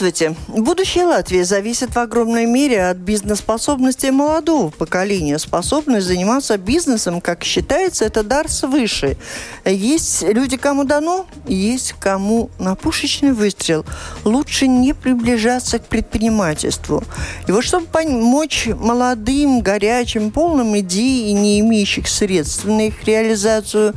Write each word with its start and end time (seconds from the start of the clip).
Здравствуйте. 0.00 0.34
Будущее 0.48 1.04
Латвии 1.04 1.42
зависит 1.42 1.94
в 1.94 1.98
огромной 1.98 2.46
мере 2.46 2.86
от 2.86 2.96
бизнес-способности 2.96 4.06
молодого 4.06 4.70
поколения. 4.70 5.38
Способность 5.38 6.06
заниматься 6.06 6.56
бизнесом, 6.56 7.20
как 7.20 7.44
считается, 7.44 8.06
это 8.06 8.22
дар 8.22 8.50
свыше. 8.50 9.18
Есть 9.66 10.22
люди, 10.22 10.56
кому 10.56 10.84
дано, 10.84 11.26
есть 11.46 11.92
кому 12.00 12.48
на 12.58 12.76
пушечный 12.76 13.32
выстрел. 13.32 13.84
Лучше 14.24 14.68
не 14.68 14.94
приближаться 14.94 15.78
к 15.78 15.84
предпринимательству. 15.84 17.04
И 17.46 17.52
вот 17.52 17.62
чтобы 17.62 17.84
помочь 17.84 18.68
молодым, 18.68 19.60
горячим, 19.60 20.30
полным 20.30 20.78
идей 20.78 21.28
и 21.28 21.34
не 21.34 21.60
имеющих 21.60 22.08
средств 22.08 22.64
на 22.64 22.86
их 22.86 23.04
реализацию 23.04 23.92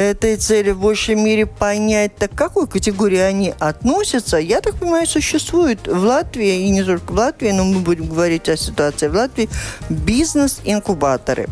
этой 0.00 0.36
цели 0.36 0.72
в 0.72 0.80
большей 0.80 1.14
мере 1.14 1.46
понять, 1.46 2.16
так 2.16 2.32
к 2.32 2.34
какой 2.34 2.66
категории 2.66 3.20
они 3.20 3.54
относятся, 3.60 4.38
я 4.38 4.60
так 4.60 4.74
понимаю, 4.80 5.06
существует 5.06 5.43
в 5.52 6.04
Латвии, 6.04 6.66
и 6.66 6.70
не 6.70 6.82
только 6.82 7.12
в 7.12 7.16
Латвии, 7.16 7.50
но 7.50 7.64
мы 7.64 7.80
будем 7.80 8.08
говорить 8.08 8.48
о 8.48 8.56
ситуации 8.56 9.08
в 9.08 9.14
Латвии, 9.14 9.48
бизнес-инкубаторы. 9.88 11.48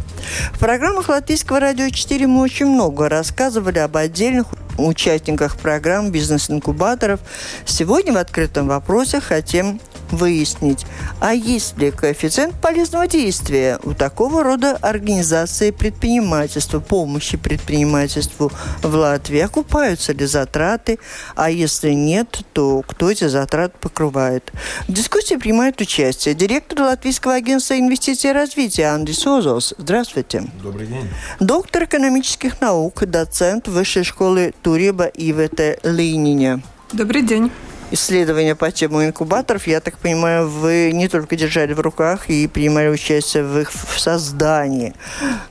В 0.52 0.58
программах 0.58 1.08
Латвийского 1.08 1.60
радио 1.60 1.88
4 1.88 2.26
мы 2.26 2.42
очень 2.42 2.66
много 2.66 3.08
рассказывали 3.08 3.78
об 3.78 3.96
отдельных 3.96 4.46
участниках 4.78 5.56
программ 5.56 6.10
бизнес-инкубаторов. 6.10 7.20
Сегодня 7.64 8.12
в 8.12 8.16
открытом 8.16 8.68
вопросе 8.68 9.20
хотим 9.20 9.80
выяснить, 10.12 10.86
а 11.20 11.34
есть 11.34 11.78
ли 11.78 11.90
коэффициент 11.90 12.54
полезного 12.60 13.06
действия 13.06 13.78
у 13.82 13.94
такого 13.94 14.42
рода 14.42 14.76
организации 14.76 15.70
предпринимательства, 15.70 16.80
помощи 16.80 17.36
предпринимательству 17.36 18.52
в 18.82 18.94
Латвии, 18.94 19.40
окупаются 19.40 20.12
ли 20.12 20.26
затраты, 20.26 20.98
а 21.34 21.50
если 21.50 21.90
нет, 21.90 22.40
то 22.52 22.82
кто 22.86 23.10
эти 23.10 23.26
затраты 23.26 23.74
покрывает. 23.80 24.52
В 24.86 24.92
дискуссии 24.92 25.36
принимает 25.36 25.80
участие 25.80 26.34
директор 26.34 26.82
Латвийского 26.82 27.34
агентства 27.34 27.78
инвестиций 27.78 28.30
и 28.30 28.32
развития 28.32 28.86
Андрей 28.86 29.14
Созос. 29.14 29.74
Здравствуйте. 29.78 30.44
Добрый 30.62 30.86
день. 30.86 31.08
Доктор 31.40 31.84
экономических 31.84 32.60
наук, 32.60 33.04
доцент 33.06 33.68
Высшей 33.68 34.04
школы 34.04 34.54
Туриба 34.62 35.06
ИВТ 35.06 35.84
Линине. 35.84 36.62
Добрый 36.92 37.22
день 37.22 37.50
исследования 37.92 38.54
по 38.54 38.70
тему 38.70 39.04
инкубаторов, 39.04 39.66
я 39.66 39.80
так 39.80 39.98
понимаю, 39.98 40.48
вы 40.48 40.90
не 40.92 41.08
только 41.08 41.36
держали 41.36 41.72
в 41.72 41.80
руках 41.80 42.28
и 42.30 42.46
принимали 42.48 42.88
участие 42.88 43.44
в 43.44 43.58
их 43.58 43.72
в 43.72 44.00
создании. 44.00 44.94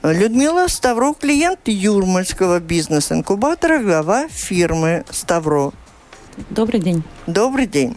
Людмила 0.03 0.67
Ставро, 0.67 1.13
клиент 1.13 1.59
Юрмальского 1.65 2.59
бизнес-инкубатора, 2.59 3.79
глава 3.79 4.27
фирмы 4.29 5.05
Ставро. 5.09 5.71
Добрый 6.49 6.79
день. 6.79 7.03
Добрый 7.27 7.67
день. 7.67 7.95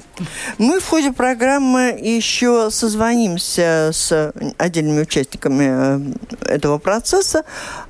Мы 0.58 0.80
в 0.80 0.86
ходе 0.86 1.11
программы 1.11 1.98
еще 1.98 2.70
созвонимся 2.70 3.89
с 3.91 4.34
отдельными 4.58 5.00
участниками 5.00 5.65
э, 5.66 6.54
этого 6.56 6.76
процесса. 6.76 7.44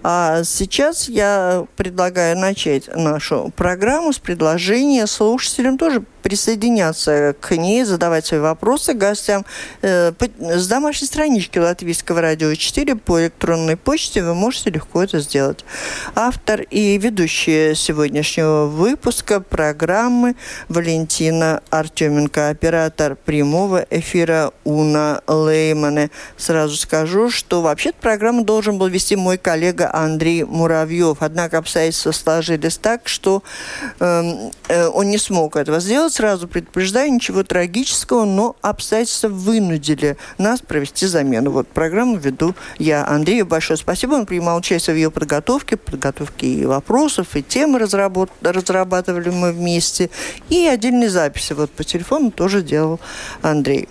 А 0.04 0.44
сейчас 0.44 1.08
я 1.08 1.66
предлагаю 1.74 2.38
начать 2.38 2.88
нашу 2.94 3.52
программу 3.56 4.12
с 4.12 4.20
предложения 4.20 5.08
слушателям 5.08 5.76
тоже 5.76 6.04
присоединяться 6.22 7.34
к 7.38 7.54
ней, 7.56 7.84
задавать 7.84 8.24
свои 8.24 8.40
вопросы 8.40 8.94
гостям. 8.94 9.44
Э, 9.82 10.12
с 10.38 10.68
домашней 10.68 11.08
странички 11.08 11.58
Латвийского 11.58 12.20
радио 12.20 12.54
4 12.54 12.94
по 12.94 13.20
электронной 13.20 13.76
почте 13.76 14.22
вы 14.22 14.34
можете 14.34 14.70
легко 14.70 15.02
это 15.02 15.18
сделать. 15.18 15.64
Автор 16.14 16.62
и 16.62 16.96
ведущая 16.96 17.74
сегодняшнего 17.74 18.66
выпуска 18.66 19.40
программы 19.40 20.36
Валентина 20.68 21.23
Артеменко, 21.70 22.48
оператор 22.48 23.16
прямого 23.16 23.86
эфира 23.90 24.52
Уна 24.64 25.22
Леймане. 25.26 26.10
Сразу 26.36 26.76
скажу, 26.76 27.30
что 27.30 27.62
вообще-то 27.62 27.96
программу 28.00 28.44
должен 28.44 28.78
был 28.78 28.88
вести 28.88 29.16
мой 29.16 29.38
коллега 29.38 29.90
Андрей 29.94 30.44
Муравьев. 30.44 31.18
Однако 31.20 31.58
обстоятельства 31.58 32.12
сложились 32.12 32.76
так, 32.76 33.08
что 33.08 33.42
э, 34.00 34.50
э, 34.68 34.86
он 34.88 35.08
не 35.08 35.18
смог 35.18 35.56
этого 35.56 35.80
сделать 35.80 36.12
сразу 36.12 36.48
предупреждаю, 36.48 37.12
ничего 37.12 37.42
трагического, 37.42 38.24
но 38.24 38.56
обстоятельства 38.60 39.28
вынудили 39.28 40.16
нас 40.38 40.60
провести 40.60 41.06
замену. 41.06 41.50
Вот 41.50 41.68
программу 41.68 42.16
веду 42.16 42.54
я. 42.78 43.06
Андрею 43.06 43.46
большое 43.46 43.76
спасибо. 43.76 44.14
Он 44.14 44.26
принимал 44.26 44.58
участие 44.58 44.94
в 44.94 44.96
ее 44.96 45.10
подготовке, 45.10 45.76
подготовке 45.76 46.46
и 46.46 46.66
вопросов, 46.66 47.34
и 47.34 47.42
темы 47.42 47.78
разработ... 47.78 48.30
разрабатывали 48.42 49.30
мы 49.30 49.52
вместе. 49.52 50.10
И 50.48 50.66
отдельные 50.66 51.10
записи 51.14 51.54
вот 51.54 51.70
по 51.70 51.84
телефону 51.84 52.30
тоже 52.30 52.62
делал 52.62 53.00
Андрей. 53.40 53.88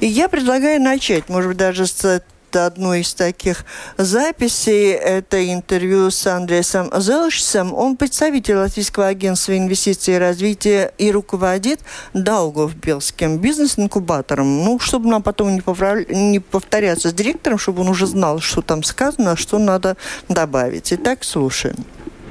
И 0.00 0.06
я 0.06 0.28
предлагаю 0.28 0.80
начать, 0.80 1.28
может 1.28 1.48
быть, 1.48 1.58
даже 1.58 1.86
с 1.86 2.22
одной 2.56 3.00
из 3.00 3.14
таких 3.14 3.64
записей. 3.96 4.92
Это 4.92 5.52
интервью 5.52 6.10
с 6.10 6.26
Андреасом 6.26 6.90
Зелшцем. 6.98 7.74
Он 7.74 7.96
представитель 7.96 8.56
Латвийского 8.56 9.06
агентства 9.06 9.56
инвестиций 9.56 10.14
и 10.14 10.18
развития 10.18 10.92
и 10.98 11.10
руководит 11.10 11.80
Даугавпилским 12.14 13.38
бизнес-инкубатором. 13.38 14.64
Ну, 14.64 14.78
чтобы 14.78 15.08
нам 15.08 15.22
потом 15.22 15.54
не, 15.54 15.60
поправ... 15.60 16.08
не 16.08 16.40
повторяться 16.40 17.10
с 17.10 17.12
директором, 17.12 17.58
чтобы 17.58 17.82
он 17.82 17.88
уже 17.88 18.06
знал, 18.06 18.40
что 18.40 18.62
там 18.62 18.82
сказано, 18.82 19.36
что 19.36 19.58
надо 19.58 19.96
добавить. 20.28 20.92
Итак, 20.92 21.24
слушаем. 21.24 21.76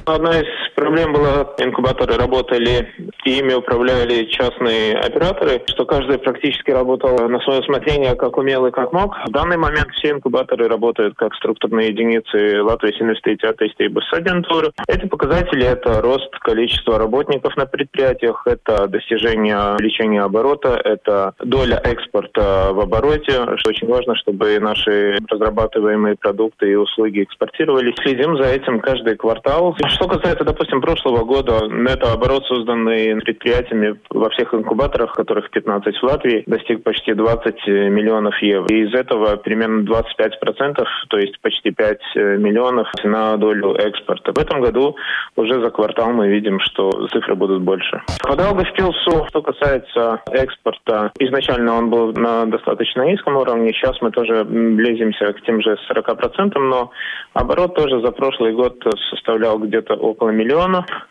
Одна 0.04 0.40
из 0.40 0.46
проблем 0.78 1.12
была, 1.12 1.54
инкубаторы 1.58 2.16
работали, 2.16 2.88
и 3.24 3.38
ими 3.38 3.54
управляли 3.54 4.24
частные 4.26 4.96
операторы, 4.96 5.62
что 5.66 5.84
каждый 5.84 6.18
практически 6.18 6.70
работал 6.70 7.18
на 7.28 7.40
свое 7.40 7.60
усмотрение, 7.60 8.14
как 8.14 8.36
умел 8.38 8.66
и 8.66 8.70
как 8.70 8.92
мог. 8.92 9.16
В 9.26 9.30
данный 9.32 9.56
момент 9.56 9.88
все 9.94 10.10
инкубаторы 10.10 10.68
работают 10.68 11.14
как 11.16 11.34
структурные 11.34 11.88
единицы 11.88 12.62
Латвии 12.62 12.94
инвестиции 13.00 13.48
и 13.78 14.16
агентуры. 14.16 14.70
Эти 14.86 15.06
показатели– 15.06 15.64
это 15.66 16.00
рост 16.00 16.30
количества 16.40 16.98
работников 16.98 17.56
на 17.56 17.66
предприятиях, 17.66 18.42
это 18.46 18.86
достижение 18.86 19.56
увеличения 19.74 20.22
оборота, 20.22 20.80
это 20.84 21.34
доля 21.40 21.80
экспорта 21.84 22.70
в 22.72 22.80
обороте, 22.80 23.32
что 23.56 23.70
очень 23.70 23.88
важно, 23.88 24.14
чтобы 24.16 24.58
наши 24.60 25.16
разрабатываемые 25.28 26.16
продукты 26.16 26.70
и 26.70 26.74
услуги 26.74 27.24
экспортировались. 27.24 27.94
Следим 28.02 28.36
за 28.36 28.50
этим 28.50 28.80
каждый 28.80 29.16
квартал. 29.16 29.76
Что 29.88 30.06
касается, 30.06 30.44
допустим, 30.44 30.67
прошлого 30.80 31.24
года, 31.24 31.68
это 31.86 32.12
оборот, 32.12 32.44
созданный 32.46 33.20
предприятиями 33.20 33.98
во 34.10 34.28
всех 34.30 34.54
инкубаторах, 34.54 35.12
которых 35.12 35.50
15 35.50 35.96
в 35.96 36.02
Латвии, 36.02 36.44
достиг 36.46 36.82
почти 36.84 37.14
20 37.14 37.66
миллионов 37.66 38.34
евро. 38.42 38.66
И 38.68 38.84
из 38.84 38.94
этого 38.94 39.36
примерно 39.36 39.82
25%, 39.82 40.84
то 41.08 41.18
есть 41.18 41.40
почти 41.40 41.70
5 41.70 41.98
миллионов 42.38 42.86
на 43.04 43.36
долю 43.36 43.74
экспорта. 43.74 44.32
В 44.32 44.38
этом 44.38 44.60
году 44.60 44.96
уже 45.36 45.60
за 45.62 45.70
квартал 45.70 46.12
мы 46.12 46.28
видим, 46.28 46.60
что 46.60 46.90
цифры 47.08 47.34
будут 47.34 47.62
больше. 47.62 48.02
По 48.22 48.36
Даугавпилсу, 48.36 49.26
что 49.28 49.42
касается 49.42 50.20
экспорта, 50.30 51.12
изначально 51.18 51.74
он 51.74 51.90
был 51.90 52.12
на 52.12 52.46
достаточно 52.46 53.02
низком 53.02 53.36
уровне, 53.36 53.72
сейчас 53.72 54.00
мы 54.00 54.10
тоже 54.10 54.44
близимся 54.44 55.32
к 55.32 55.42
тем 55.42 55.62
же 55.62 55.76
40%, 55.90 56.58
но 56.58 56.90
оборот 57.34 57.74
тоже 57.74 58.00
за 58.00 58.12
прошлый 58.12 58.52
год 58.52 58.82
составлял 59.10 59.58
где-то 59.58 59.94
где 59.94 59.94
около 59.94 60.30
миллиона. 60.30 60.57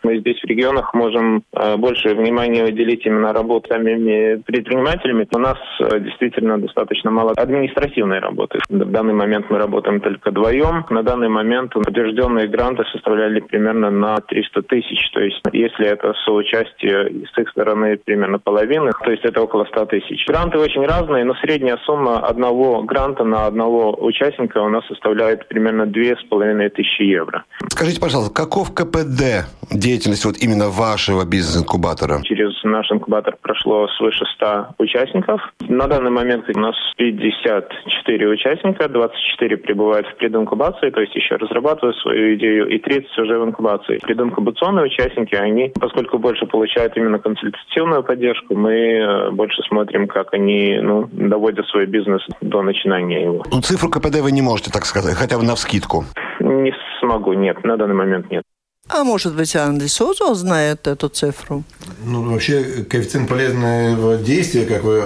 Мы 0.02 0.18
здесь 0.18 0.40
в 0.40 0.46
регионах 0.46 0.94
можем 0.94 1.42
э, 1.52 1.76
больше 1.76 2.14
внимания 2.14 2.64
уделить 2.64 3.04
именно 3.06 3.32
работе 3.32 3.68
самими 3.68 4.36
предпринимателями. 4.42 5.26
У 5.32 5.38
нас 5.38 5.58
э, 5.80 6.00
действительно 6.00 6.58
достаточно 6.58 7.10
мало 7.10 7.32
административной 7.36 8.18
работы. 8.18 8.58
В 8.68 8.90
данный 8.90 9.14
момент 9.14 9.46
мы 9.50 9.58
работаем 9.58 10.00
только 10.00 10.30
вдвоем. 10.30 10.84
На 10.90 11.02
данный 11.02 11.28
момент 11.28 11.72
подтвержденные 11.72 12.48
гранты 12.48 12.84
составляли 12.92 13.40
примерно 13.40 13.90
на 13.90 14.16
300 14.16 14.62
тысяч. 14.62 15.10
То 15.12 15.20
есть 15.20 15.40
если 15.52 15.86
это 15.86 16.14
соучастие 16.24 17.26
с 17.32 17.38
их 17.38 17.48
стороны 17.50 17.98
примерно 18.04 18.38
половины, 18.38 18.90
то 19.04 19.10
есть 19.10 19.24
это 19.24 19.42
около 19.42 19.64
100 19.64 19.86
тысяч. 19.86 20.26
Гранты 20.26 20.58
очень 20.58 20.84
разные, 20.84 21.24
но 21.24 21.34
средняя 21.36 21.78
сумма 21.84 22.18
одного 22.20 22.82
гранта 22.82 23.24
на 23.24 23.46
одного 23.46 23.94
участника 24.04 24.58
у 24.58 24.68
нас 24.68 24.86
составляет 24.86 25.48
примерно 25.48 25.82
2,5 25.82 26.68
тысячи 26.70 27.02
евро. 27.02 27.44
Скажите, 27.68 28.00
пожалуйста, 28.00 28.34
каков 28.34 28.74
КПД 28.74 29.37
деятельность 29.70 30.24
вот 30.24 30.36
именно 30.38 30.68
вашего 30.68 31.24
бизнес-инкубатора? 31.24 32.20
Через 32.22 32.52
наш 32.64 32.90
инкубатор 32.90 33.36
прошло 33.40 33.88
свыше 33.98 34.24
100 34.36 34.74
участников. 34.78 35.40
На 35.68 35.86
данный 35.86 36.10
момент 36.10 36.44
у 36.54 36.58
нас 36.58 36.74
54 36.96 38.28
участника, 38.28 38.88
24 38.88 39.56
пребывают 39.58 40.06
в 40.06 40.16
прединкубации, 40.16 40.90
то 40.90 41.00
есть 41.00 41.14
еще 41.14 41.36
разрабатывают 41.36 41.96
свою 41.98 42.34
идею, 42.36 42.68
и 42.68 42.78
30 42.78 43.18
уже 43.18 43.38
в 43.38 43.44
инкубации. 43.44 43.98
Прединкубационные 43.98 44.86
участники, 44.86 45.34
они, 45.34 45.72
поскольку 45.80 46.18
больше 46.18 46.46
получают 46.46 46.96
именно 46.96 47.18
консультативную 47.18 48.02
поддержку, 48.02 48.54
мы 48.54 48.72
э, 48.72 49.30
больше 49.30 49.62
смотрим, 49.68 50.08
как 50.08 50.32
они 50.34 50.78
ну, 50.82 51.08
доводят 51.12 51.66
свой 51.66 51.86
бизнес 51.86 52.26
до 52.40 52.62
начинания 52.62 53.22
его. 53.24 53.44
Ну, 53.50 53.60
цифру 53.60 53.90
КПД 53.90 54.20
вы 54.20 54.32
не 54.32 54.42
можете 54.42 54.70
так 54.70 54.84
сказать, 54.84 55.14
хотя 55.14 55.38
бы 55.38 55.44
на 55.44 55.54
вскидку? 55.54 56.04
Не 56.40 56.72
смогу, 57.00 57.32
нет, 57.32 57.62
на 57.64 57.76
данный 57.76 57.94
момент 57.94 58.30
нет. 58.30 58.42
А 58.88 59.04
может 59.04 59.34
быть, 59.34 59.54
Андрей 59.54 59.88
Созо 59.88 60.34
знает 60.34 60.86
эту 60.86 61.08
цифру? 61.08 61.62
Ну, 62.04 62.22
вообще, 62.30 62.84
коэффициент 62.88 63.28
полезного 63.28 64.16
действия, 64.16 64.64
как 64.64 64.82
вы 64.82 65.04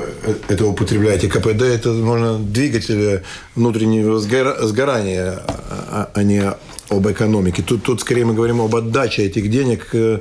это 0.48 0.66
употребляете, 0.66 1.28
КПД, 1.28 1.62
это 1.62 1.88
можно 1.90 2.38
двигатель 2.38 3.22
внутреннего 3.56 4.20
сгорания, 4.20 5.42
а, 5.48 6.10
а 6.14 6.22
не 6.22 6.42
об 6.88 7.10
экономике. 7.10 7.62
Тут, 7.62 7.82
тут 7.82 8.00
скорее 8.00 8.24
мы 8.24 8.34
говорим 8.34 8.60
об 8.60 8.74
отдаче 8.74 9.22
этих 9.22 9.50
денег 9.50 9.88
э, 9.92 10.20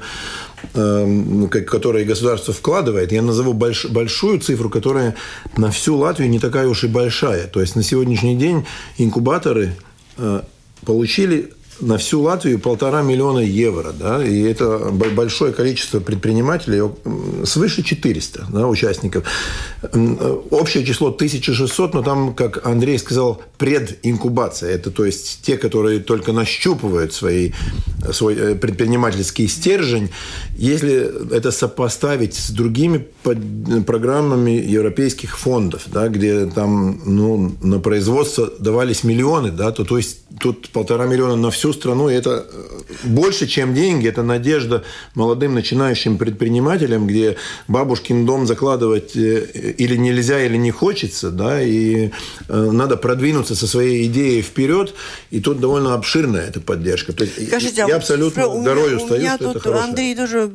э, 0.73 1.47
которые 1.49 2.05
государство 2.05 2.53
вкладывает, 2.53 3.11
я 3.11 3.21
назову 3.21 3.53
больш, 3.53 3.85
большую 3.85 4.39
цифру, 4.39 4.69
которая 4.69 5.15
на 5.57 5.69
всю 5.69 5.97
Латвию 5.97 6.29
не 6.29 6.39
такая 6.39 6.67
уж 6.67 6.83
и 6.83 6.87
большая. 6.87 7.47
То 7.47 7.61
есть 7.61 7.75
на 7.75 7.83
сегодняшний 7.83 8.35
день 8.35 8.65
инкубаторы 8.97 9.75
э, 10.17 10.41
получили 10.85 11.51
на 11.81 11.97
всю 11.97 12.21
Латвию 12.21 12.59
полтора 12.59 13.01
миллиона 13.01 13.39
евро, 13.39 13.91
да, 13.91 14.23
и 14.23 14.41
это 14.41 14.91
большое 14.91 15.51
количество 15.51 15.99
предпринимателей, 15.99 16.81
свыше 17.45 17.83
400 17.83 18.47
да, 18.49 18.67
участников. 18.67 19.25
Общее 20.51 20.85
число 20.85 21.07
1600, 21.07 21.93
но 21.93 22.03
там, 22.03 22.33
как 22.33 22.65
Андрей 22.65 22.99
сказал, 22.99 23.41
прединкубация. 23.57 24.71
Это 24.71 24.91
то 24.91 25.05
есть 25.05 25.41
те, 25.41 25.57
которые 25.57 25.99
только 25.99 26.31
нащупывают 26.31 27.13
свои, 27.13 27.51
свой 28.11 28.35
э, 28.35 28.55
предпринимательский 28.55 29.47
стержень. 29.47 30.09
Если 30.55 31.35
это 31.35 31.51
сопоставить 31.51 32.35
с 32.35 32.49
другими 32.51 33.07
программами 33.85 34.51
европейских 34.51 35.37
фондов, 35.37 35.83
да, 35.87 36.07
где 36.07 36.45
там 36.45 37.01
ну, 37.05 37.55
на 37.61 37.79
производство 37.79 38.51
давались 38.59 39.03
миллионы, 39.03 39.51
да, 39.51 39.71
то, 39.71 39.83
то 39.83 39.97
есть 39.97 40.19
тут 40.39 40.69
полтора 40.69 41.05
миллиона 41.05 41.35
на 41.35 41.51
всю 41.51 41.70
страну, 41.73 42.09
и 42.09 42.13
это 42.13 42.45
э, 42.49 42.81
больше, 43.03 43.47
чем 43.47 43.73
деньги, 43.73 44.07
это 44.07 44.23
надежда 44.23 44.83
молодым 45.15 45.53
начинающим 45.53 46.17
предпринимателям, 46.17 47.07
где 47.07 47.37
бабушкин 47.67 48.25
дом 48.25 48.47
закладывать 48.47 49.15
э, 49.15 49.73
или 49.77 49.95
нельзя, 49.95 50.43
или 50.43 50.57
не 50.57 50.71
хочется, 50.71 51.31
да, 51.31 51.61
и 51.61 52.11
э, 52.47 52.71
надо 52.71 52.97
продвинуться 52.97 53.55
со 53.55 53.67
своей 53.67 54.07
идеей 54.07 54.41
вперед, 54.41 54.93
и 55.29 55.39
тут 55.39 55.59
довольно 55.59 55.93
обширная 55.93 56.47
эта 56.47 56.59
поддержка. 56.59 57.13
То 57.13 57.23
есть 57.23 57.47
Скажите, 57.47 57.83
а 57.83 57.87
я 57.87 57.95
абсолютно 57.95 58.47
у 58.47 58.63
горою 58.63 58.97
меня, 58.97 59.05
стою, 59.05 59.21
у 59.21 59.23
меня 59.23 59.35
что 59.35 59.45
тут 59.45 59.55
это 59.55 59.59
хорошая. 59.63 59.89
Андрей 59.89 60.15
тоже 60.15 60.51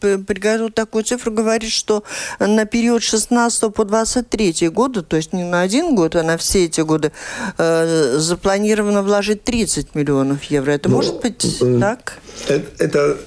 приготовил 0.00 0.70
такую 0.70 1.04
цифру, 1.04 1.32
говорит, 1.32 1.70
что 1.70 2.04
на 2.38 2.64
период 2.64 3.02
16 3.02 3.74
по 3.74 3.84
23 3.84 4.68
годы, 4.68 5.02
то 5.02 5.16
есть 5.16 5.32
не 5.32 5.44
на 5.44 5.62
один 5.62 5.94
год, 5.94 6.16
а 6.16 6.22
на 6.22 6.36
все 6.36 6.64
эти 6.64 6.80
годы, 6.80 7.12
э, 7.58 8.16
запланировано 8.18 9.02
вложить 9.02 9.44
30 9.44 9.94
миллионов 9.94 10.44
евро. 10.44 10.59
Это 10.68 10.88
ну, 10.88 10.96
может 10.96 11.20
быть 11.20 11.58
э, 11.60 11.78
так? 11.80 12.18
Это, 12.48 12.84
это 12.84 13.18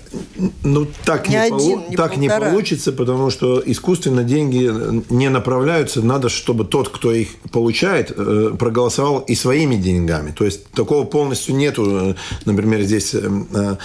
ну, 0.64 0.88
так, 1.06 1.28
не, 1.28 1.36
не, 1.36 1.42
один, 1.42 1.58
полу- 1.58 1.90
не, 1.90 1.96
так 1.96 2.18
не 2.18 2.30
получится, 2.30 2.92
потому 2.92 3.30
что 3.30 3.62
искусственно 3.66 4.24
деньги 4.24 4.70
не 5.10 5.30
направляются. 5.30 6.02
Надо, 6.02 6.30
чтобы 6.30 6.66
тот, 6.66 6.90
кто 6.90 7.12
их 7.12 7.30
получает, 7.52 8.12
э, 8.16 8.52
проголосовал 8.58 9.20
и 9.20 9.36
своими 9.36 9.76
деньгами. 9.76 10.32
То 10.32 10.46
есть 10.46 10.68
такого 10.72 11.06
полностью 11.06 11.56
нету. 11.56 12.16
Например, 12.46 12.82
здесь 12.82 13.14
э, 13.14 13.76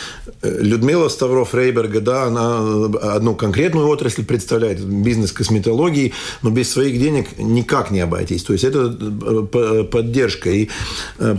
Людмила 0.43 1.09
Ставров 1.09 1.55
Рейберга, 1.55 2.01
да, 2.01 2.25
она 2.25 2.59
одну 3.15 3.35
конкретную 3.35 3.89
отрасль 3.89 4.25
представляет, 4.25 4.85
бизнес 4.85 5.33
косметологии, 5.33 6.13
но 6.43 6.51
без 6.51 6.71
своих 6.71 6.99
денег 6.99 7.39
никак 7.39 7.91
не 7.91 8.01
обойтись. 8.01 8.43
То 8.43 8.53
есть 8.53 8.65
это 8.65 8.91
поддержка. 9.91 10.51
И 10.51 10.69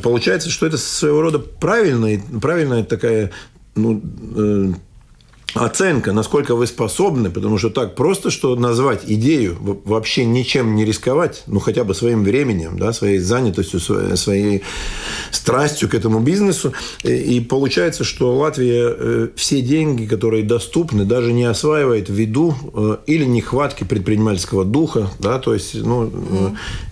получается, 0.01 0.49
что 0.49 0.65
это 0.65 0.77
своего 0.77 1.21
рода 1.21 1.39
правильная, 1.39 2.21
правильная 2.41 2.83
такая 2.83 3.31
ну, 3.81 4.01
э, 4.35 4.73
оценка, 5.53 6.11
насколько 6.11 6.55
вы 6.55 6.67
способны, 6.67 7.29
потому 7.29 7.57
что 7.57 7.69
так 7.69 7.95
просто, 7.95 8.29
что 8.29 8.55
назвать 8.55 9.01
идею, 9.07 9.57
вообще 9.85 10.25
ничем 10.25 10.75
не 10.75 10.85
рисковать, 10.85 11.43
ну, 11.47 11.59
хотя 11.59 11.83
бы 11.83 11.93
своим 11.93 12.23
временем, 12.23 12.77
да, 12.77 12.93
своей 12.93 13.19
занятостью, 13.19 13.79
своей 13.79 14.63
страстью 15.31 15.89
к 15.89 15.95
этому 15.95 16.19
бизнесу. 16.19 16.73
И 17.03 17.39
получается, 17.39 18.03
что 18.03 18.35
Латвия 18.35 18.95
э, 18.97 19.27
все 19.35 19.61
деньги, 19.61 20.05
которые 20.05 20.43
доступны, 20.43 21.05
даже 21.05 21.33
не 21.33 21.45
осваивает 21.45 22.09
ввиду 22.09 22.55
э, 22.73 22.97
или 23.07 23.25
нехватки 23.25 23.83
предпринимательского 23.83 24.65
духа, 24.65 25.09
да, 25.19 25.39
то 25.39 25.53
есть, 25.53 25.75
ну, 25.75 26.11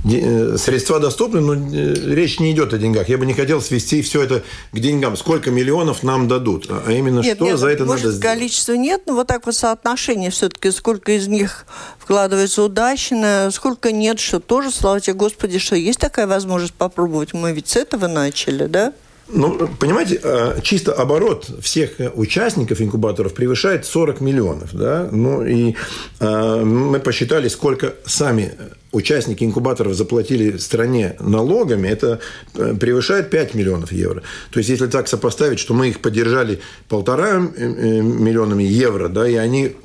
mm. 0.04 0.58
средства 0.58 1.00
доступны, 1.00 1.42
но 1.42 1.54
речь 1.54 2.40
не 2.40 2.52
идет 2.52 2.74
о 2.74 2.78
деньгах. 2.78 3.10
Я 3.10 3.18
бы 3.18 3.26
не 3.26 3.34
хотел 3.34 3.62
свести 3.62 4.02
все 4.02 4.24
это 4.24 4.44
к 4.72 4.80
деньгам. 4.80 5.16
Сколько 5.18 5.52
миллионов 5.52 6.04
нам 6.04 6.28
дадут, 6.28 6.68
а 6.70 6.92
именно 6.92 7.20
нет, 7.20 7.38
что 7.38 7.46
нет, 7.46 7.60
за 7.60 7.68
это 7.68 7.86
надо 7.86 8.12
сделать 8.12 8.47
количества 8.48 8.74
нет, 8.74 9.02
но 9.08 9.14
вот 9.14 9.28
так 9.28 9.46
вот 9.46 9.56
соотношение 9.56 10.32
все-таки, 10.32 10.72
сколько 10.72 11.12
из 11.12 11.28
них 11.28 11.66
вкладывается 12.00 12.64
удачно, 12.64 13.50
сколько 13.52 13.92
нет, 13.92 14.20
что 14.20 14.40
тоже, 14.40 14.72
слава 14.72 15.02
тебе 15.02 15.16
Господи, 15.16 15.60
что 15.60 15.76
есть 15.76 16.00
такая 16.00 16.28
возможность 16.28 16.74
попробовать. 16.74 17.34
Мы 17.34 17.52
ведь 17.52 17.68
с 17.68 17.76
этого 17.76 18.08
начали, 18.08 18.68
да? 18.68 18.94
Ну, 19.28 19.68
понимаете, 19.80 20.22
а, 20.24 20.62
чисто 20.62 20.94
оборот 20.94 21.50
всех 21.62 21.92
участников 22.16 22.80
инкубаторов 22.80 23.34
превышает 23.34 23.86
40 23.86 24.22
миллионов. 24.22 24.74
Да? 24.74 25.10
Ну, 25.12 25.46
и 25.46 25.76
а, 26.22 26.64
мы 26.64 27.02
посчитали, 27.02 27.50
сколько 27.50 27.96
сами 28.06 28.54
участники 28.98 29.44
инкубаторов 29.44 29.94
заплатили 29.94 30.58
стране 30.58 31.16
налогами, 31.20 31.88
это 31.88 32.20
э, 32.56 32.74
превышает 32.80 33.30
5 33.30 33.54
миллионов 33.54 33.92
евро. 33.92 34.24
То 34.52 34.60
есть, 34.60 34.70
если 34.70 34.88
так 34.88 35.08
сопоставить, 35.08 35.60
что 35.60 35.74
мы 35.74 35.90
их 35.90 36.00
поддержали 36.00 36.60
полтора 36.90 37.40
э, 37.40 37.64
э, 37.64 38.02
миллионами 38.02 38.64
евро, 38.64 39.08
да, 39.08 39.28
и 39.28 39.36
они 39.36 39.76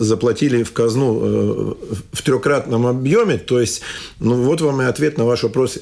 заплатили 0.00 0.62
в 0.62 0.72
казну 0.72 1.76
в 2.12 2.22
трехкратном 2.22 2.86
объеме, 2.86 3.36
то 3.36 3.60
есть, 3.60 3.82
ну, 4.20 4.42
вот 4.42 4.60
вам 4.60 4.80
и 4.80 4.84
ответ 4.84 5.18
на 5.18 5.24
ваш 5.24 5.42
вопрос. 5.42 5.78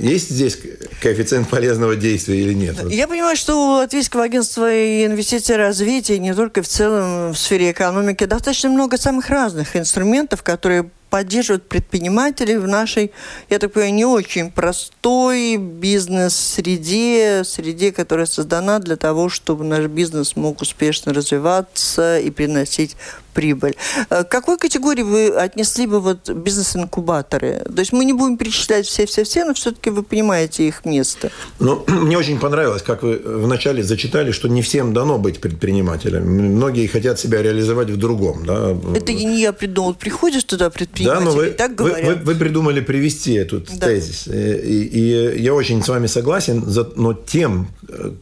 Есть 0.00 0.30
здесь 0.30 0.58
коэффициент 1.00 1.48
полезного 1.48 1.96
действия 1.96 2.40
или 2.40 2.52
нет? 2.52 2.76
Я 2.90 3.08
понимаю, 3.08 3.36
что 3.36 3.56
у 3.56 3.70
Латвийского 3.78 4.24
агентства 4.24 4.70
инвестиций 5.06 5.56
и 5.56 5.58
развития, 5.58 6.18
не 6.18 6.34
только 6.34 6.62
в 6.62 6.68
целом 6.68 7.32
в 7.32 7.38
сфере 7.38 7.72
экономики, 7.72 8.24
достаточно 8.24 8.70
много 8.70 8.96
самых 8.96 9.28
разных 9.28 9.74
инструментов, 9.76 10.42
которые 10.42 10.90
поддерживать 11.14 11.62
предпринимателей 11.68 12.56
в 12.56 12.66
нашей, 12.66 13.12
я 13.48 13.60
так 13.60 13.72
понимаю, 13.72 13.94
не 13.94 14.04
очень 14.04 14.50
простой 14.50 15.58
бизнес-среде, 15.58 17.44
среде, 17.44 17.92
которая 17.92 18.26
создана 18.26 18.80
для 18.80 18.96
того, 18.96 19.28
чтобы 19.28 19.62
наш 19.62 19.86
бизнес 19.86 20.34
мог 20.34 20.60
успешно 20.60 21.14
развиваться 21.14 22.18
и 22.18 22.32
приносить 22.32 22.96
прибыль. 23.34 23.76
Э, 24.10 24.24
к 24.24 24.28
какой 24.28 24.56
категории 24.56 25.02
вы 25.02 25.28
отнесли 25.28 25.86
бы 25.86 26.00
вот 26.00 26.30
бизнес-инкубаторы? 26.30 27.64
То 27.64 27.80
есть 27.80 27.92
мы 27.92 28.04
не 28.04 28.12
будем 28.12 28.36
перечислять 28.36 28.86
все-все-все, 28.86 29.44
но 29.44 29.52
все-таки 29.54 29.90
вы 29.90 30.02
понимаете 30.02 30.66
их 30.66 30.84
место. 30.84 31.30
Ну, 31.58 31.84
мне 31.88 32.16
очень 32.16 32.38
понравилось, 32.38 32.82
как 32.82 33.02
вы 33.02 33.20
вначале 33.24 33.82
зачитали, 33.82 34.32
что 34.32 34.48
не 34.48 34.62
всем 34.62 34.94
дано 34.94 35.18
быть 35.18 35.40
предпринимателем. 35.40 36.24
Многие 36.24 36.86
хотят 36.86 37.18
себя 37.18 37.42
реализовать 37.42 37.90
в 37.90 37.96
другом. 37.96 38.46
Да? 38.46 38.76
Это 38.94 39.12
не 39.12 39.40
я 39.40 39.52
придумал. 39.52 39.94
Приходишь 39.94 40.44
туда 40.44 40.70
предприниматель, 40.70 41.24
да, 41.24 41.30
но 41.30 41.36
вы, 41.36 41.46
так 41.50 41.74
говорят. 41.74 42.06
Вы, 42.06 42.14
вы, 42.14 42.20
вы 42.24 42.34
придумали 42.34 42.80
привести 42.80 43.34
этот 43.34 43.66
да. 43.78 43.86
тезис. 43.86 44.28
Э, 44.28 44.60
и, 44.60 44.84
и 44.84 45.42
я 45.42 45.54
очень 45.54 45.82
с 45.82 45.88
вами 45.88 46.06
согласен, 46.06 46.64
но 46.96 47.14
тем, 47.14 47.68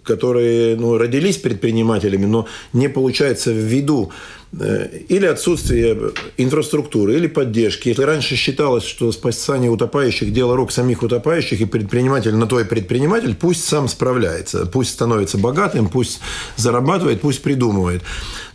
которые 0.03 0.77
ну, 0.77 0.99
родились 0.99 1.37
предпринимателями, 1.39 2.27
но 2.27 2.47
не 2.73 2.89
получается 2.89 3.51
в 3.51 3.57
виду 3.57 4.13
Э, 4.61 4.87
или 5.09 5.25
отсутствие 5.25 6.13
инфраструктуры, 6.37 7.15
или 7.15 7.27
поддержки. 7.27 7.89
Если 7.89 8.03
раньше 8.03 8.37
считалось, 8.37 8.85
что 8.85 9.11
спасание 9.11 9.71
утопающих– 9.71 10.31
дело 10.35 10.57
рук 10.57 10.73
самих 10.73 11.03
утопающих, 11.03 11.63
и 11.63 11.65
предприниматель 11.65 12.35
на 12.35 12.47
то 12.47 12.61
и 12.61 12.65
предприниматель, 12.65 13.35
пусть 13.35 13.65
сам 13.65 13.89
справляется, 13.89 14.67
пусть 14.67 14.91
становится 14.91 15.39
богатым, 15.39 15.89
пусть 15.89 16.21
зарабатывает, 16.57 17.23
пусть 17.23 17.41
придумывает, 17.43 18.03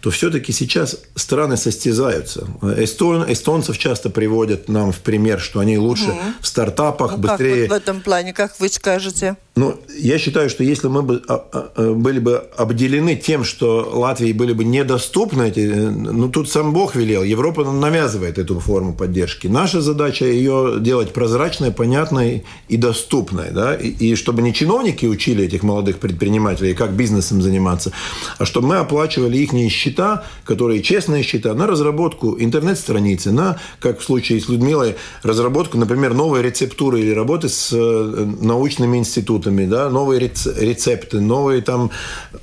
то 0.07 0.11
все-таки 0.11 0.53
сейчас 0.53 1.01
страны 1.15 1.57
состязаются. 1.57 2.47
Эстон, 2.77 3.29
эстонцев 3.29 3.77
часто 3.77 4.09
приводят 4.09 4.69
нам 4.69 4.93
в 4.93 4.99
пример, 4.99 5.41
что 5.41 5.59
они 5.59 5.77
лучше 5.77 6.11
угу. 6.11 6.19
в 6.39 6.47
стартапах, 6.47 7.11
ну, 7.11 7.17
быстрее. 7.17 7.63
Как 7.63 7.71
вот 7.71 7.79
в 7.79 7.83
этом 7.83 8.01
плане, 8.01 8.31
как 8.31 8.57
вы 8.57 8.69
скажете? 8.69 9.35
Ну, 9.57 9.75
я 9.97 10.19
считаю, 10.19 10.49
что 10.49 10.63
если 10.63 10.87
мы 10.87 11.01
бы 11.01 11.23
а, 11.27 11.33
а, 11.33 11.71
а, 11.75 11.93
были 11.93 12.19
бы 12.19 12.37
обделены 12.55 13.15
тем, 13.15 13.43
что 13.43 13.89
Латвии 13.91 14.31
были 14.31 14.53
бы 14.53 14.63
недоступны 14.63 15.49
эти, 15.49 15.61
ну 15.61 16.29
тут 16.29 16.49
сам 16.49 16.73
Бог 16.73 16.95
велел, 16.95 17.23
Европа 17.23 17.65
навязывает 17.65 18.37
эту 18.37 18.59
форму 18.59 18.93
поддержки. 18.93 19.47
Наша 19.47 19.81
задача 19.81 20.25
ее 20.25 20.75
делать 20.79 21.11
прозрачной, 21.11 21.71
понятной 21.71 22.45
и 22.69 22.77
доступной, 22.77 23.49
да, 23.51 23.73
и, 23.73 23.89
и 23.89 24.15
чтобы 24.15 24.43
не 24.43 24.53
чиновники 24.53 25.07
учили 25.07 25.45
этих 25.45 25.63
молодых 25.63 25.97
предпринимателей, 25.97 26.75
как 26.75 26.91
бизнесом 26.91 27.41
заниматься, 27.41 27.91
а 28.37 28.45
чтобы 28.45 28.67
мы 28.67 28.75
оплачивали 28.77 29.37
их 29.37 29.51
счета, 29.71 29.96
которые 30.45 30.81
честные 30.81 31.23
счета, 31.23 31.53
на 31.53 31.67
разработку 31.67 32.35
интернет-страницы, 32.39 33.31
на, 33.31 33.59
как 33.79 33.99
в 33.99 34.03
случае 34.03 34.39
с 34.39 34.49
Людмилой, 34.49 34.95
разработку, 35.23 35.77
например, 35.77 36.13
новой 36.13 36.41
рецептуры 36.41 36.99
или 37.01 37.11
работы 37.11 37.49
с 37.49 37.71
э, 37.73 38.25
научными 38.41 38.97
институтами 38.97 39.65
да, 39.65 39.89
новые 39.89 40.19
рецепты, 40.19 41.19
новый 41.19 41.61
там 41.61 41.91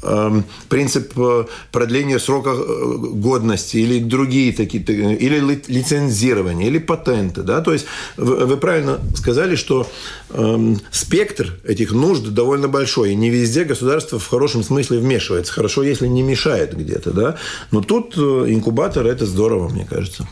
э, 0.02 0.42
принцип 0.68 1.12
э, 1.16 1.44
продления 1.72 2.18
срока 2.18 2.50
э, 2.50 2.96
годности 3.14 3.78
или 3.78 3.98
другие 4.00 4.52
такие, 4.52 4.82
или 5.16 5.40
лицензирование, 5.68 6.68
или 6.68 6.78
патенты, 6.78 7.42
да, 7.42 7.60
то 7.60 7.72
есть 7.72 7.86
вы, 8.16 8.56
правильно 8.56 9.00
сказали, 9.14 9.56
что 9.56 9.86
э, 10.30 10.74
спектр 10.90 11.58
этих 11.64 11.92
нужд 11.92 12.28
довольно 12.28 12.68
большой, 12.68 13.12
и 13.12 13.14
не 13.14 13.30
везде 13.30 13.64
государство 13.64 14.18
в 14.18 14.26
хорошем 14.26 14.62
смысле 14.62 14.98
вмешивается, 14.98 15.52
хорошо, 15.52 15.82
если 15.82 16.06
не 16.06 16.22
мешает 16.22 16.76
где-то, 16.76 17.10
да, 17.10 17.33
но 17.70 17.80
тут 17.80 18.16
э, 18.16 18.20
инкубатор 18.48 19.06
это 19.06 19.26
здорово, 19.26 19.68
мне 19.68 19.84
кажется. 19.84 20.26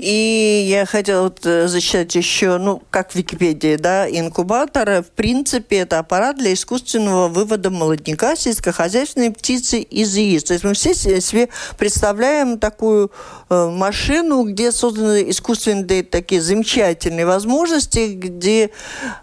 И 0.00 0.66
я 0.66 0.86
хотела 0.86 1.24
вот 1.24 1.44
э, 1.44 1.68
зачитать 1.68 2.14
еще, 2.14 2.56
ну, 2.56 2.82
как 2.88 3.12
в 3.12 3.16
Википедии, 3.16 3.76
да, 3.76 4.08
инкубатор, 4.08 5.02
в 5.02 5.10
принципе, 5.10 5.80
это 5.80 5.98
аппарат 5.98 6.38
для 6.38 6.54
искусственного 6.54 7.28
вывода 7.28 7.68
молодняка 7.68 8.34
сельскохозяйственной 8.34 9.30
птицы 9.30 9.80
из 9.80 10.16
яиц. 10.16 10.44
То 10.44 10.54
есть 10.54 10.64
мы 10.64 10.72
все 10.72 10.94
себе 10.94 11.50
представляем 11.76 12.58
такую 12.58 13.12
э, 13.50 13.68
машину, 13.68 14.44
где 14.44 14.72
созданы 14.72 15.28
искусственные 15.28 16.02
такие 16.02 16.40
замечательные 16.40 17.26
возможности, 17.26 18.14
где 18.14 18.70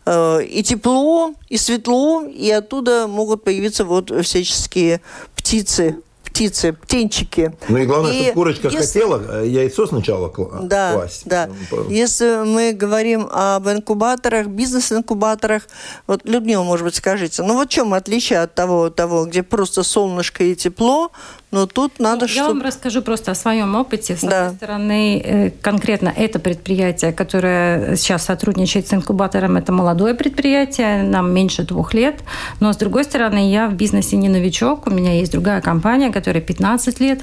э, 0.05 0.43
и 0.43 0.61
тепло, 0.61 1.33
и 1.49 1.57
светло, 1.57 2.23
и 2.23 2.51
оттуда 2.51 3.07
могут 3.07 3.43
появиться 3.43 3.83
вот 3.83 4.11
всяческие 4.23 5.01
птицы 5.35 5.95
птицы, 6.37 6.73
птенчики. 6.73 7.51
Ну 7.67 7.77
и 7.77 7.85
главное, 7.87 8.11
и 8.11 8.21
чтобы 8.21 8.33
курочка 8.33 8.67
если... 8.67 8.77
хотела 8.99 9.41
э, 9.41 9.47
яйцо 9.47 9.87
сначала 9.87 10.31
да, 10.61 10.93
класть. 10.93 11.23
Да, 11.25 11.49
Если 11.89 12.45
мы 12.45 12.73
говорим 12.73 13.27
об 13.31 13.67
инкубаторах, 13.67 14.45
бизнес-инкубаторах, 14.45 15.63
вот, 16.05 16.21
Людмила, 16.25 16.61
может 16.61 16.85
быть, 16.85 16.93
скажите, 16.93 17.41
ну 17.41 17.55
вот 17.55 17.69
в 17.69 17.71
чем 17.71 17.95
отличие 17.95 18.41
от 18.41 18.53
того, 18.53 18.91
того, 18.91 19.25
где 19.25 19.41
просто 19.41 19.81
солнышко 19.81 20.43
и 20.43 20.55
тепло, 20.55 21.11
но 21.49 21.65
тут 21.65 21.99
надо, 21.99 22.25
ну, 22.25 22.33
Я 22.33 22.43
чтобы... 22.43 22.59
вам 22.59 22.61
расскажу 22.61 23.01
просто 23.01 23.31
о 23.31 23.35
своем 23.35 23.73
опыте. 23.75 24.17
С 24.17 24.21
да. 24.21 24.47
одной 24.47 24.57
стороны, 24.57 25.21
э, 25.23 25.49
конкретно 25.61 26.13
это 26.13 26.39
предприятие, 26.39 27.13
которое 27.13 27.95
сейчас 27.95 28.25
сотрудничает 28.25 28.89
с 28.89 28.93
инкубатором, 28.93 29.55
это 29.55 29.71
молодое 29.71 30.13
предприятие, 30.13 31.03
нам 31.03 31.31
меньше 31.31 31.63
двух 31.63 31.93
лет. 31.93 32.15
Но, 32.59 32.73
с 32.73 32.77
другой 32.77 33.05
стороны, 33.05 33.49
я 33.49 33.69
в 33.69 33.75
бизнесе 33.75 34.17
не 34.17 34.27
новичок. 34.27 34.87
У 34.87 34.89
меня 34.89 35.13
есть 35.13 35.31
другая 35.31 35.61
компания, 35.61 36.11
которая 36.11 36.41
15 36.41 36.99
лет. 36.99 37.21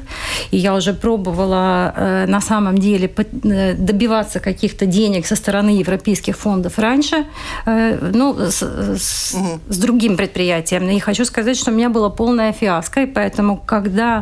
И 0.51 0.57
я 0.57 0.75
уже 0.75 0.95
пробовала 0.95 1.93
э, 1.95 2.27
на 2.27 2.41
самом 2.41 2.79
деле 2.79 3.13
э, 3.15 3.75
добиваться 3.75 4.41
каких-то 4.41 4.87
денег 4.87 5.27
со 5.27 5.37
стороны 5.37 5.69
европейских 5.69 6.39
фондов 6.39 6.79
раньше, 6.79 7.27
ну, 7.67 8.35
с, 8.39 8.63
с, 8.63 9.35
угу. 9.35 9.61
с 9.69 9.77
другим 9.77 10.17
предприятием. 10.17 10.89
И 10.89 10.99
хочу 10.99 11.27
сказать, 11.27 11.59
что 11.59 11.71
у 11.71 11.75
меня 11.75 11.91
была 11.91 12.09
полная 12.09 12.53
фиаско. 12.53 13.03
И 13.03 13.07
поэтому, 13.07 13.59
когда 13.59 14.14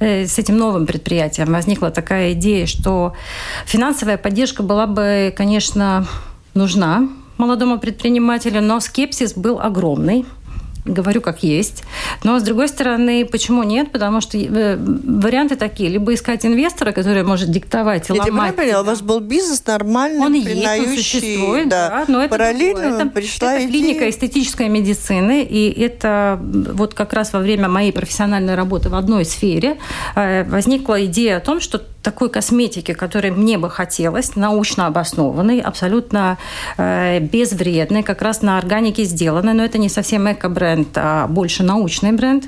э, 0.00 0.26
с 0.26 0.38
этим 0.38 0.56
новым 0.56 0.86
предприятием 0.86 1.52
возникла 1.52 1.90
такая 1.90 2.32
идея, 2.32 2.66
что 2.66 3.14
финансовая 3.66 4.16
поддержка 4.18 4.62
была 4.62 4.86
бы, 4.86 5.32
конечно, 5.36 6.06
нужна 6.54 7.08
молодому 7.38 7.78
предпринимателю, 7.78 8.60
но 8.60 8.80
скепсис 8.80 9.34
был 9.34 9.60
огромный 9.60 10.26
говорю 10.84 11.20
как 11.20 11.42
есть. 11.42 11.84
Но, 12.24 12.38
с 12.38 12.42
другой 12.42 12.68
стороны, 12.68 13.24
почему 13.26 13.62
нет? 13.62 13.92
Потому 13.92 14.20
что 14.20 14.38
э, 14.38 14.76
варианты 14.76 15.56
такие. 15.56 15.88
Либо 15.88 16.14
искать 16.14 16.44
инвестора, 16.44 16.92
который 16.92 17.22
может 17.22 17.50
диктовать, 17.50 18.08
Я 18.08 18.22
ломать. 18.22 18.54
Я 18.58 18.80
у 18.80 18.84
вас 18.84 19.00
был 19.02 19.20
бизнес 19.20 19.64
нормальный, 19.66 20.20
Он 20.20 20.34
есть, 20.34 20.88
он 20.88 20.96
существует, 20.96 21.68
да. 21.68 21.88
да 21.88 22.04
но 22.08 22.20
это 22.20 22.30
Параллельно 22.30 22.80
это, 22.80 23.06
пришла 23.06 23.54
это 23.54 23.66
идея. 23.66 23.70
клиника 23.70 24.10
эстетической 24.10 24.68
медицины, 24.68 25.44
и 25.44 25.70
это 25.80 26.38
вот 26.40 26.94
как 26.94 27.12
раз 27.12 27.32
во 27.32 27.40
время 27.40 27.68
моей 27.68 27.92
профессиональной 27.92 28.54
работы 28.54 28.88
в 28.88 28.94
одной 28.94 29.24
сфере 29.24 29.78
э, 30.14 30.44
возникла 30.44 31.04
идея 31.04 31.38
о 31.38 31.40
том, 31.40 31.60
что 31.60 31.82
такой 32.08 32.30
косметики, 32.30 32.94
которой 32.94 33.30
мне 33.30 33.58
бы 33.58 33.68
хотелось, 33.68 34.34
научно 34.34 34.86
обоснованной, 34.86 35.60
абсолютно 35.60 36.38
э, 36.78 37.20
безвредной, 37.20 38.02
как 38.02 38.22
раз 38.22 38.40
на 38.40 38.56
органике 38.56 39.04
сделанной, 39.04 39.52
но 39.52 39.62
это 39.62 39.76
не 39.76 39.90
совсем 39.90 40.26
эко-бренд, 40.26 40.88
а 40.96 41.26
больше 41.26 41.62
научный 41.62 42.12
бренд. 42.12 42.44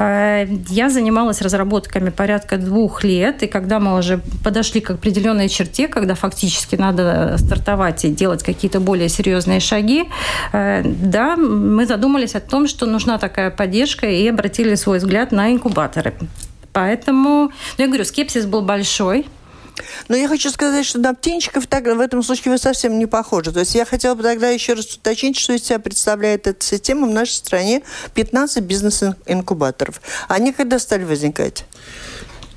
Э, 0.00 0.46
я 0.68 0.90
занималась 0.90 1.40
разработками 1.40 2.10
порядка 2.10 2.56
двух 2.56 3.04
лет, 3.04 3.44
и 3.44 3.46
когда 3.46 3.78
мы 3.78 3.96
уже 3.96 4.18
подошли 4.42 4.80
к 4.80 4.90
определенной 4.90 5.48
черте, 5.48 5.86
когда 5.86 6.16
фактически 6.16 6.74
надо 6.74 7.36
стартовать 7.38 8.04
и 8.04 8.08
делать 8.08 8.42
какие-то 8.42 8.80
более 8.80 9.08
серьезные 9.08 9.60
шаги, 9.60 10.08
э, 10.52 10.82
да, 10.84 11.36
мы 11.36 11.86
задумались 11.86 12.34
о 12.34 12.40
том, 12.40 12.66
что 12.66 12.86
нужна 12.86 13.18
такая 13.18 13.50
поддержка, 13.50 14.06
и 14.06 14.26
обратили 14.26 14.74
свой 14.74 14.98
взгляд 14.98 15.30
на 15.30 15.52
инкубаторы. 15.52 16.12
Поэтому, 16.76 17.52
ну, 17.78 17.84
я 17.84 17.86
говорю, 17.86 18.04
скепсис 18.04 18.44
был 18.44 18.60
большой. 18.60 19.26
Но 20.08 20.16
я 20.16 20.28
хочу 20.28 20.50
сказать, 20.50 20.84
что 20.84 20.98
на 20.98 21.14
птенчиков 21.14 21.66
так, 21.66 21.86
в 21.86 22.00
этом 22.00 22.22
случае 22.22 22.52
вы 22.52 22.58
совсем 22.58 22.98
не 22.98 23.06
похожи. 23.06 23.50
То 23.50 23.60
есть 23.60 23.74
я 23.74 23.86
хотела 23.86 24.14
бы 24.14 24.22
тогда 24.22 24.50
еще 24.50 24.74
раз 24.74 24.94
уточнить, 24.94 25.38
что 25.38 25.54
из 25.54 25.64
себя 25.64 25.78
представляет 25.78 26.46
эта 26.46 26.62
система 26.62 27.06
в 27.06 27.10
нашей 27.10 27.32
стране 27.32 27.82
15 28.12 28.62
бизнес-инкубаторов. 28.62 30.02
Они 30.28 30.52
когда 30.52 30.78
стали 30.78 31.04
возникать? 31.04 31.64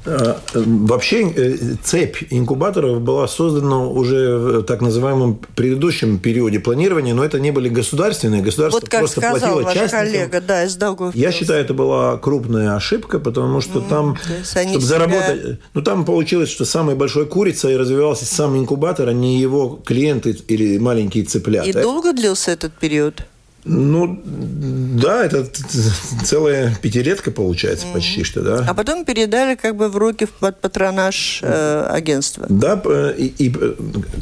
Э, 0.05 0.35
вообще 0.53 1.29
э, 1.29 1.57
цепь 1.83 2.23
инкубаторов 2.29 3.01
была 3.01 3.27
создана 3.27 3.85
уже 3.85 4.37
в 4.37 4.63
так 4.63 4.81
называемом 4.81 5.39
предыдущем 5.55 6.19
периоде 6.19 6.59
планирования, 6.59 7.13
но 7.13 7.23
это 7.23 7.39
не 7.39 7.51
были 7.51 7.67
государственные. 7.67 8.41
Государство 8.41 8.79
вот 8.79 8.89
как 8.89 9.01
просто 9.01 9.19
сказал 9.19 9.39
платило 9.39 9.61
ваш 9.63 9.73
частникам. 9.73 9.99
коллега, 9.99 10.41
да, 10.41 10.63
из 10.63 10.75
долгов. 10.75 11.15
Я 11.15 11.31
считаю, 11.31 11.61
это 11.61 11.73
была 11.73 12.17
крупная 12.17 12.75
ошибка, 12.75 13.19
потому 13.19 13.59
что 13.59 13.79
mm, 13.79 13.89
там, 13.89 14.17
чтобы 14.17 14.69
себя... 14.69 14.79
заработать... 14.79 15.59
Ну, 15.73 15.81
там 15.81 16.05
получилось, 16.05 16.49
что 16.49 16.63
самой 16.63 16.95
большой 16.95 17.25
курицей 17.25 17.75
развивался 17.75 18.25
сам 18.25 18.57
инкубатор, 18.57 19.09
а 19.09 19.13
не 19.13 19.39
его 19.39 19.81
клиенты 19.83 20.37
или 20.47 20.77
маленькие 20.77 21.25
цыплята. 21.25 21.67
И 21.67 21.73
долго 21.73 22.13
длился 22.13 22.51
этот 22.51 22.73
период? 22.73 23.23
Ну, 23.65 24.21
да, 24.25 25.25
это 25.25 25.45
целая 26.23 26.75
пятилетка 26.81 27.31
получается 27.31 27.87
mm-hmm. 27.87 27.93
почти 27.93 28.23
что, 28.23 28.41
да. 28.41 28.65
А 28.67 28.73
потом 28.73 29.05
передали 29.05 29.55
как 29.55 29.75
бы 29.75 29.89
в 29.89 29.97
руки 29.97 30.27
под 30.39 30.59
патронаж 30.61 31.39
э, 31.43 31.87
агентства. 31.89 32.45
Да, 32.49 32.81
и, 33.17 33.25
и 33.37 33.53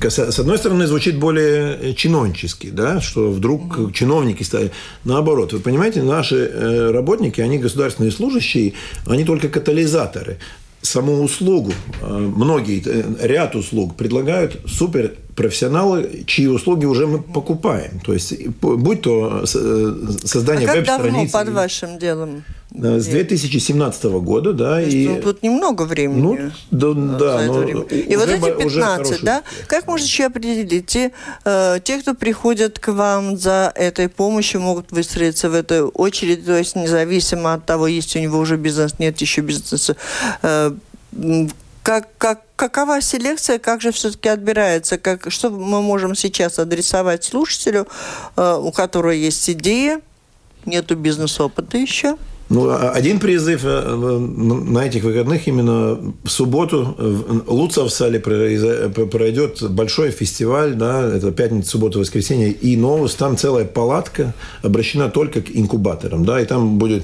с 0.09 0.39
одной 0.39 0.57
стороны 0.57 0.87
звучит 0.87 1.19
более 1.19 1.93
чиновнически, 1.93 2.69
да, 2.69 2.99
что 2.99 3.31
вдруг 3.31 3.77
mm-hmm. 3.77 3.93
чиновники 3.93 4.43
стали. 4.43 4.71
Наоборот, 5.03 5.53
вы 5.53 5.59
понимаете, 5.59 6.01
наши 6.01 6.35
э, 6.35 6.91
работники, 6.91 7.39
они 7.39 7.59
государственные 7.59 8.11
служащие, 8.11 8.73
они 9.05 9.23
только 9.23 9.49
катализаторы 9.49 10.39
саму 10.87 11.23
услугу, 11.23 11.71
э, 12.01 12.17
многие, 12.17 12.81
э, 12.85 13.27
ряд 13.27 13.55
услуг 13.55 13.95
предлагают 13.95 14.59
супер 14.67 15.13
профессионалы, 15.35 16.23
чьи 16.25 16.47
услуги 16.47 16.85
уже 16.85 17.05
мы 17.05 17.19
покупаем. 17.19 17.99
То 18.03 18.13
есть, 18.13 18.33
будь 18.61 19.01
то 19.01 19.43
э, 19.43 19.95
создание 20.25 20.67
а 20.67 20.73
веб-страницы. 20.73 21.31
под 21.31 21.49
вашим 21.49 21.99
делом? 21.99 22.43
С 22.69 23.07
2017 23.07 24.03
года, 24.03 24.51
да. 24.51 24.81
То 24.81 24.89
и... 24.89 25.07
ну, 25.07 25.21
тут 25.21 25.41
немного 25.41 25.83
времени. 25.83 26.21
Ну, 26.21 26.51
да, 26.69 26.93
да 27.17 27.45
но 27.45 27.63
и 27.63 28.15
вот 28.15 28.29
эти 28.29 28.57
15, 28.57 29.23
да, 29.23 29.43
как 29.67 29.87
можно 29.87 30.03
еще 30.03 30.25
определить? 30.25 30.85
Те, 30.85 31.13
э, 31.45 31.79
те, 31.81 31.99
кто 31.99 32.13
приходят 32.13 32.77
к 32.77 32.91
вам 32.91 33.37
за 33.37 33.71
этой 33.73 34.09
помощью, 34.09 34.59
могут 34.61 34.91
выстроиться 34.91 35.49
в 35.49 35.53
эту 35.53 35.87
очередь, 35.93 36.45
то 36.45 36.57
есть 36.57 36.75
независимо 36.75 37.53
от 37.53 37.65
того, 37.65 37.87
есть 37.87 38.15
у 38.17 38.19
него 38.19 38.37
уже 38.37 38.57
бизнес, 38.57 38.99
нет 38.99 39.19
еще 39.21 39.41
бизнеса. 39.41 39.95
Э, 40.41 40.71
как, 41.83 42.09
как, 42.17 42.41
какова 42.57 42.99
селекция, 43.01 43.59
как 43.59 43.81
же 43.81 43.93
все-таки 43.93 44.27
отбирается, 44.27 44.97
как, 44.97 45.31
что 45.31 45.49
мы 45.49 45.81
можем 45.81 46.15
сейчас 46.15 46.59
адресовать 46.59 47.23
слушателю, 47.23 47.87
э, 48.35 48.57
у 48.61 48.73
которого 48.73 49.11
есть 49.11 49.49
идея, 49.49 50.01
нету 50.65 50.97
бизнес-опыта 50.97 51.77
еще? 51.77 52.17
Ну, 52.49 52.69
а 52.69 52.91
один 52.91 53.19
призыв 53.19 53.61
э, 53.65 53.95
на 53.95 54.85
этих 54.85 55.03
выходных 55.03 55.47
именно 55.47 55.99
в 56.23 56.29
субботу 56.29 56.95
в 56.97 57.51
Луцавсале 57.51 58.19
пройдет 58.19 59.69
большой 59.69 60.11
фестиваль, 60.11 60.73
да, 60.75 61.03
это 61.03 61.31
пятница, 61.31 61.71
суббота, 61.71 61.99
воскресенье, 61.99 62.51
и 62.51 62.77
новус, 62.77 63.15
там 63.15 63.35
целая 63.35 63.65
палатка 63.65 64.33
обращена 64.63 65.09
только 65.09 65.41
к 65.41 65.49
инкубаторам, 65.53 66.23
да, 66.23 66.39
и 66.39 66.45
там 66.45 66.77
будет 66.77 67.03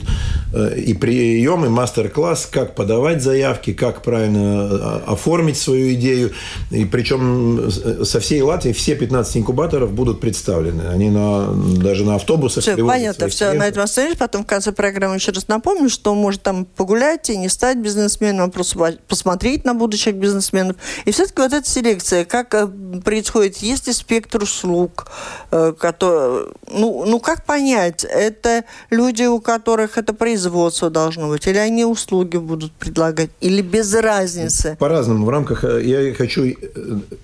э, 0.54 0.80
и 0.80 0.94
прием, 0.94 1.66
и 1.66 1.70
мастер-класс, 1.70 2.48
как 2.50 2.76
подавать 2.76 3.22
заявки, 3.22 3.74
как 3.74 4.02
правильно 4.02 4.70
э, 4.72 5.12
оформить 5.12 5.58
свою 5.58 5.94
идею, 5.96 6.32
и 6.72 6.86
причем 6.86 7.70
со 8.04 8.22
всей 8.22 8.42
Латвии 8.42 8.72
все 8.72 8.96
15 8.96 9.38
инкубаторов 9.38 9.92
будут 9.92 10.22
представлены, 10.22 10.84
они 10.84 11.10
на, 11.10 11.54
даже 11.54 12.06
на 12.06 12.16
автобусах. 12.16 12.64
Все, 12.64 12.78
понятно, 12.78 13.28
все, 13.28 13.52
на 13.52 13.68
этом 13.68 13.84
остановились, 13.84 14.18
потом 14.18 14.44
в 14.44 14.48
конце 14.48 14.72
программы 14.72 15.16
еще 15.16 15.33
раз 15.36 15.48
напомню, 15.48 15.90
что 15.90 16.14
может 16.16 16.44
там 16.44 16.66
погулять 16.66 17.30
и 17.30 17.38
не 17.38 17.50
стать 17.50 17.78
бизнесменом, 17.78 18.48
а 18.48 18.52
просто 18.52 18.98
посмотреть 19.08 19.66
на 19.66 19.74
будущих 19.74 20.16
бизнесменов. 20.16 20.78
И 21.06 21.12
все-таки 21.12 21.42
вот 21.42 21.54
эта 21.54 21.68
селекция, 21.68 22.26
как 22.26 22.54
э, 22.54 22.68
происходит, 23.04 23.58
есть 23.58 23.88
ли 23.88 23.94
спектр 23.94 24.44
услуг, 24.44 25.08
э, 25.52 25.74
который, 25.78 26.48
ну, 26.72 27.06
ну 27.06 27.20
как 27.20 27.46
понять, 27.46 28.04
это 28.04 28.64
люди, 28.90 29.24
у 29.24 29.40
которых 29.40 29.98
это 29.98 30.14
производство 30.14 30.90
должно 30.90 31.30
быть, 31.30 31.48
или 31.48 31.58
они 31.58 31.86
услуги 31.86 32.38
будут 32.38 32.72
предлагать, 32.74 33.30
или 33.42 33.62
без 33.62 33.94
разницы? 33.94 34.78
По-разному. 34.80 35.26
В 35.26 35.30
рамках, 35.30 35.64
э, 35.64 35.84
я 35.84 36.14
хочу 36.14 36.44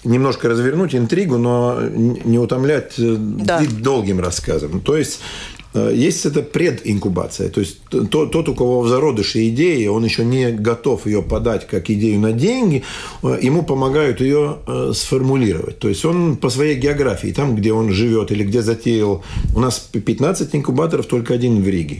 немножко 0.03 0.49
развернуть 0.49 0.95
интригу, 0.95 1.37
но 1.37 1.81
не 1.81 2.39
утомлять 2.39 2.93
да. 2.97 3.61
долгим 3.79 4.19
рассказом. 4.19 4.81
То 4.81 4.97
есть 4.97 5.19
есть 5.73 6.25
это 6.25 6.41
прединкубация, 6.41 7.49
то 7.49 7.59
есть 7.59 7.79
тот, 7.89 8.49
у 8.49 8.55
кого 8.55 8.81
в 8.81 8.87
зародыше 8.87 9.47
идея, 9.49 9.91
он 9.91 10.03
еще 10.03 10.25
не 10.25 10.51
готов 10.51 11.05
ее 11.05 11.21
подать 11.21 11.67
как 11.67 11.89
идею 11.89 12.19
на 12.19 12.31
деньги, 12.31 12.83
э, 13.23 13.39
ему 13.41 13.63
помогают 13.63 14.21
ее 14.21 14.57
э, 14.65 14.91
сформулировать. 14.95 15.79
То 15.79 15.89
есть 15.89 16.05
он 16.05 16.37
по 16.37 16.49
своей 16.49 16.75
географии, 16.75 17.31
там, 17.31 17.55
где 17.55 17.71
он 17.71 17.91
живет 17.91 18.31
или 18.31 18.43
где 18.43 18.61
затеял, 18.61 19.23
у 19.55 19.59
нас 19.59 19.79
15 19.79 20.55
инкубаторов, 20.55 21.05
только 21.05 21.33
один 21.33 21.61
в 21.61 21.67
Риге. 21.67 21.99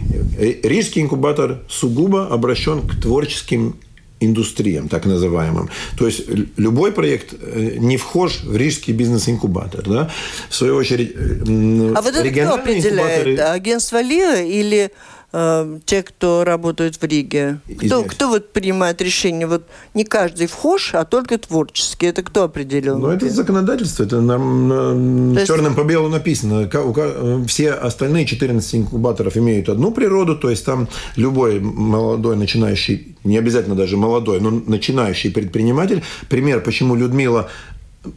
Рижский 0.63 1.01
инкубатор 1.01 1.59
сугубо 1.67 2.27
обращен 2.27 2.81
к 2.81 2.99
творческим 3.01 3.75
индустриям, 4.19 4.89
так 4.89 5.05
называемым. 5.05 5.69
То 5.97 6.05
есть 6.05 6.23
любой 6.57 6.91
проект 6.91 7.33
э, 7.33 7.77
не 7.77 7.97
вхож 7.97 8.43
в 8.43 8.55
рижский 8.55 8.93
бизнес-инкубатор. 8.93 9.83
Да? 9.87 10.09
В 10.49 10.55
свою 10.55 10.75
очередь, 10.75 11.15
а 11.15 12.01
вот 12.01 12.15
это 12.15 12.29
кто 12.29 12.53
определяет? 12.55 13.39
Агентство 13.39 14.01
ЛИА 14.01 14.43
или 14.43 14.91
э, 15.31 15.79
те, 15.85 16.03
кто 16.03 16.43
работают 16.43 16.95
в 16.95 17.03
Риге? 17.03 17.59
Кто, 17.77 18.03
кто 18.03 18.29
вот 18.29 18.51
принимает 18.51 19.01
решение? 19.01 19.47
Вот 19.47 19.63
не 19.93 20.03
каждый 20.03 20.47
вхож, 20.47 20.93
а 20.93 21.05
только 21.05 21.37
творческий. 21.37 22.07
Это 22.07 22.23
кто 22.23 22.43
определил? 22.43 22.97
Ну, 22.97 23.09
это 23.09 23.29
законодательство. 23.29 24.03
Это 24.03 24.21
на, 24.21 24.37
на, 24.37 25.39
есть... 25.39 25.47
черным 25.47 25.75
по 25.75 25.83
белому 25.83 26.09
написано. 26.09 26.69
Все 27.47 27.71
остальные 27.71 28.25
14 28.25 28.75
инкубаторов 28.75 29.37
имеют 29.37 29.69
одну 29.69 29.91
природу, 29.91 30.35
то 30.35 30.49
есть 30.49 30.65
там 30.65 30.87
любой 31.15 31.59
молодой 31.59 32.35
начинающий, 32.35 33.15
не 33.23 33.37
обязательно 33.37 33.75
даже 33.75 33.97
молодой, 33.97 34.39
но 34.39 34.51
начинающий 34.51 35.31
предприниматель. 35.31 36.03
Пример, 36.29 36.61
почему 36.61 36.95
Людмила 36.95 37.49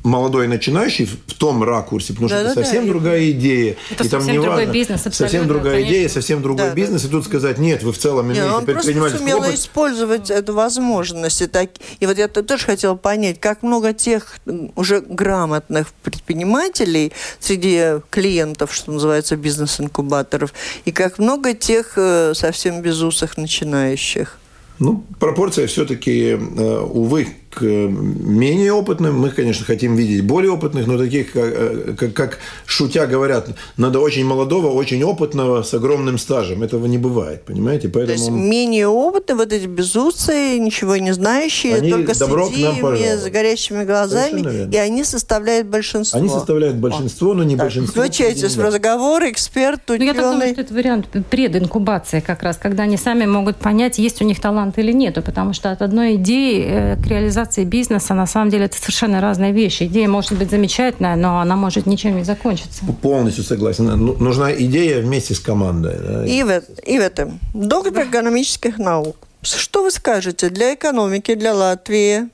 молодой 0.05 0.47
начинающий 0.47 1.07
в 1.07 1.35
том 1.35 1.63
ракурсе, 1.65 2.13
потому 2.13 2.29
да, 2.29 2.37
что 2.37 2.45
да, 2.45 2.51
это 2.53 2.63
совсем 2.63 2.87
да, 2.87 2.93
другая 2.93 3.31
идея. 3.33 3.77
Это 3.91 4.05
и 4.05 4.09
там 4.09 4.21
совсем 4.21 4.35
другой 4.37 4.57
важно, 4.57 4.73
бизнес, 4.73 5.03
Совсем 5.03 5.49
другая 5.49 5.73
конечно. 5.75 5.93
идея, 5.93 6.09
совсем 6.09 6.43
другой 6.43 6.67
да, 6.69 6.75
бизнес. 6.75 7.03
Да. 7.03 7.09
И 7.09 7.11
тут 7.11 7.25
сказать, 7.25 7.59
нет, 7.59 7.83
вы 7.83 7.93
в 7.93 7.99
целом 7.99 8.27
имеете 8.27 8.43
нет, 8.43 8.53
он 8.53 8.65
предпринимательский 8.65 9.19
сумел 9.19 9.39
опыт. 9.39 9.55
использовать 9.55 10.31
эту 10.31 10.55
возможность. 10.55 11.43
И, 11.43 11.47
так, 11.47 11.71
и 11.99 12.07
вот 12.07 12.17
я 12.17 12.29
тоже 12.29 12.65
хотела 12.65 12.95
понять, 12.95 13.41
как 13.41 13.63
много 13.63 13.93
тех 13.93 14.37
уже 14.77 15.01
грамотных 15.01 15.89
предпринимателей 16.03 17.13
среди 17.41 18.01
клиентов, 18.11 18.73
что 18.73 18.93
называется, 18.93 19.37
бизнес-инкубаторов, 19.37 20.55
и 20.85 20.93
как 20.93 21.19
много 21.19 21.55
тех 21.55 21.95
э, 21.97 22.35
совсем 22.35 22.83
безусых 22.83 23.37
начинающих. 23.37 24.39
Ну, 24.79 25.05
пропорция 25.19 25.67
все-таки, 25.67 26.31
э, 26.31 26.79
увы, 26.79 27.29
к 27.55 27.63
менее 27.63 28.73
опытным. 28.73 29.21
Мы, 29.21 29.29
конечно, 29.31 29.67
хотим 29.67 29.95
видеть 29.95 30.25
более 30.25 30.51
опытных, 30.53 30.87
но 30.87 30.97
таких, 30.97 31.33
как, 31.33 31.45
э, 31.45 31.95
как, 31.99 32.15
как 32.15 32.39
шутя 32.65 33.07
говорят, 33.07 33.51
надо 33.77 34.01
очень 34.01 34.25
молодого, 34.25 34.69
очень 34.69 35.05
опытного 35.05 35.63
с 35.63 35.75
огромным 35.75 36.17
стажем. 36.17 36.63
Этого 36.63 36.87
не 36.87 36.97
бывает, 36.97 37.45
понимаете? 37.45 37.89
Поэтому... 37.89 38.07
То 38.07 38.13
есть 38.13 38.31
менее 38.31 38.89
опытные, 38.89 39.37
вот 39.37 39.53
эти 39.53 39.67
безусы, 39.67 40.59
ничего 40.59 40.97
не 40.97 41.13
знающие, 41.13 41.75
они 41.77 41.91
только 41.91 42.19
добро 42.19 42.47
с 42.47 42.53
идеями, 42.53 43.17
с 43.17 43.31
горящими 43.31 43.85
глазами, 43.85 44.73
и 44.73 44.77
они 44.79 45.05
составляют 45.05 45.67
большинство. 45.67 46.19
Они 46.19 46.31
составляют 46.31 46.77
большинство, 46.77 47.33
О. 47.33 47.35
но 47.35 47.45
не 47.45 47.57
так, 47.57 47.67
большинство. 47.67 48.03
Включайтесь 48.03 48.57
в 48.57 48.61
разговор, 48.63 49.25
эксперт, 49.25 49.81
ну, 49.89 49.95
Я 49.97 50.15
так 50.15 50.23
думаю, 50.23 50.53
что 50.53 50.61
это 50.63 50.73
вариант 50.73 51.09
прединкубации 51.29 52.21
как 52.21 52.43
раз, 52.43 52.57
когда 52.57 52.85
они 52.85 52.97
сами 52.97 53.27
могут 53.27 53.57
понять, 53.57 53.99
есть 53.99 54.23
у 54.23 54.25
них 54.25 54.41
талант 54.41 54.79
или 54.79 54.93
нет, 54.93 55.23
потому 55.23 55.53
что 55.53 55.71
от 55.71 55.83
одной 55.83 56.15
идеи 56.15 56.65
э, 56.67 56.97
к 56.97 57.07
реализации 57.07 57.42
организации 57.43 57.65
бизнеса, 57.65 58.15
на 58.15 58.27
самом 58.27 58.51
деле, 58.51 58.65
это 58.65 58.77
совершенно 58.77 59.21
разные 59.21 59.53
вещи. 59.53 59.85
Идея 59.85 60.09
может 60.09 60.39
быть 60.39 60.51
замечательная, 60.51 61.17
но 61.17 61.41
она 61.41 61.57
может 61.57 61.87
ничем 61.87 62.17
не 62.17 62.25
закончиться. 62.25 62.85
Полностью 63.03 63.45
согласен. 63.45 63.87
Ну, 63.87 64.17
нужна 64.19 64.53
идея 64.53 65.01
вместе 65.01 65.35
с 65.35 65.41
командой. 65.41 65.97
Да? 66.01 66.27
И, 66.27 66.43
в, 66.43 66.63
и 66.87 66.99
в 66.99 67.03
этом. 67.03 67.39
Доктор 67.55 68.05
экономических 68.05 68.79
наук. 68.79 69.17
Что 69.43 69.83
вы 69.83 69.91
скажете 69.91 70.51
для 70.51 70.75
экономики, 70.75 71.35
для 71.35 71.55
Латвии? 71.55 72.29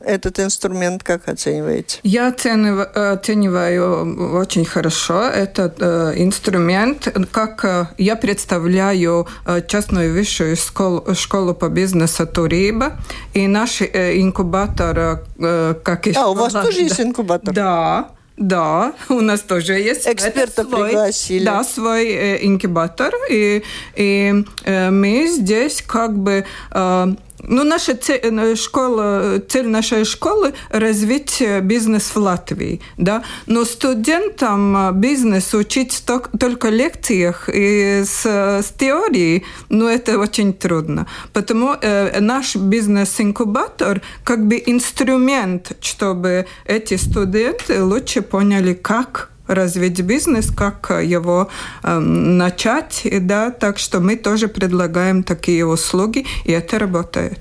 Этот 0.00 0.38
инструмент 0.40 1.02
как 1.02 1.28
оцениваете? 1.28 1.98
Я 2.02 2.28
оцениваю, 2.28 3.12
оцениваю 3.12 4.36
очень 4.36 4.64
хорошо 4.64 5.22
этот 5.22 5.76
э, 5.80 6.14
инструмент, 6.16 7.08
как 7.30 7.64
э, 7.64 7.86
я 7.98 8.16
представляю 8.16 9.26
э, 9.46 9.62
частную 9.66 10.12
высшую 10.12 10.56
школу, 10.56 11.14
школу 11.14 11.54
по 11.54 11.68
бизнесу 11.68 12.26
Туриба, 12.26 12.98
и 13.34 13.46
наш 13.46 13.80
э, 13.80 14.20
инкубатор, 14.20 15.22
э, 15.38 15.74
как 15.82 16.06
и 16.06 16.12
А, 16.14 16.28
у 16.28 16.34
вас 16.34 16.52
тоже 16.52 16.78
да, 16.78 16.82
есть 16.82 17.00
инкубатор? 17.00 17.54
Да. 17.54 18.10
Да, 18.36 18.92
у 19.08 19.20
нас 19.20 19.40
тоже 19.40 19.74
есть. 19.74 20.06
Эксперта 20.06 20.62
свой, 20.64 20.88
пригласили. 20.90 21.44
Да, 21.44 21.64
свой 21.64 22.06
э, 22.06 22.46
инкубатор. 22.46 23.14
И, 23.30 23.62
и 23.94 24.44
э, 24.64 24.90
мы 24.90 25.26
здесь 25.28 25.82
как 25.82 26.18
бы 26.18 26.44
э, 26.70 27.06
ну, 27.46 27.64
наша 27.64 27.94
цель, 27.94 28.56
школа, 28.56 29.40
цель 29.48 29.68
нашей 29.68 30.04
школы– 30.04 30.52
развить 30.70 31.42
бизнес 31.62 32.14
в 32.14 32.16
Латвии. 32.16 32.80
Да? 32.96 33.22
Но 33.46 33.64
студентам 33.64 34.76
э, 34.76 34.92
бизнес 34.92 35.54
учить 35.54 36.04
только 36.38 36.68
лекциях 36.68 37.48
и 37.52 38.02
с, 38.04 38.26
с 38.26 38.72
теорией, 38.78 39.44
ну, 39.68 39.88
это 39.88 40.18
очень 40.18 40.52
трудно. 40.52 41.06
Потому 41.32 41.74
э, 41.80 42.20
наш 42.20 42.56
бизнес-инкубатор 42.56 44.02
как 44.24 44.46
бы 44.46 44.62
инструмент, 44.66 45.72
чтобы 45.80 46.46
эти 46.64 46.96
студенты 46.96 47.82
лучше 47.82 48.22
поняли, 48.22 48.74
как 48.74 49.30
развить 49.46 50.00
бизнес, 50.00 50.50
как 50.50 50.90
его 50.90 51.48
э, 51.82 51.98
начать, 51.98 53.06
да, 53.20 53.50
так 53.50 53.78
что 53.78 54.00
мы 54.00 54.16
тоже 54.16 54.48
предлагаем 54.48 55.22
такие 55.22 55.66
услуги, 55.66 56.26
и 56.44 56.52
это 56.52 56.78
работает. 56.78 57.40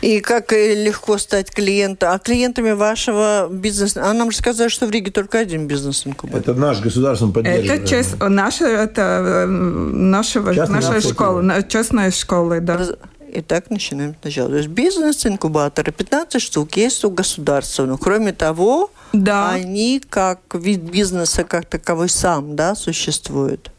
И 0.00 0.20
как 0.20 0.52
легко 0.52 1.18
стать 1.18 1.50
клиентом. 1.50 2.10
А 2.12 2.18
клиентами 2.18 2.70
вашего 2.70 3.48
бизнеса... 3.50 4.02
А 4.04 4.12
нам 4.12 4.30
же 4.30 4.36
сказали, 4.38 4.68
что 4.68 4.86
в 4.86 4.90
Риге 4.90 5.10
только 5.10 5.38
один 5.38 5.66
бизнес-инкубатор. 5.66 6.40
Это 6.40 6.54
наш 6.54 6.80
государственный 6.80 7.32
поддерживаемый. 7.32 7.76
Это 7.76 7.88
чест... 7.88 8.16
наша, 8.20 8.66
это 8.66 9.46
нашего, 9.48 10.52
наша 10.52 11.00
школа, 11.00 11.62
частная 11.64 12.12
школа, 12.12 12.60
да. 12.60 12.86
Итак, 13.34 13.70
начинаем 13.70 14.14
сначала. 14.20 14.50
То 14.50 14.56
есть 14.56 14.68
бизнес-инкубаторы, 14.68 15.92
15 15.92 16.40
штук 16.40 16.76
есть 16.76 17.04
у 17.04 17.10
государства. 17.10 17.84
Но 17.84 17.98
кроме 17.98 18.32
того, 18.32 18.90
да. 19.12 19.50
они 19.50 20.02
как 20.08 20.40
вид 20.54 20.80
бизнеса 20.80 21.44
как 21.44 21.66
таковой 21.66 22.08
сам 22.08 22.56
да, 22.56 22.74
существуют. 22.74 23.70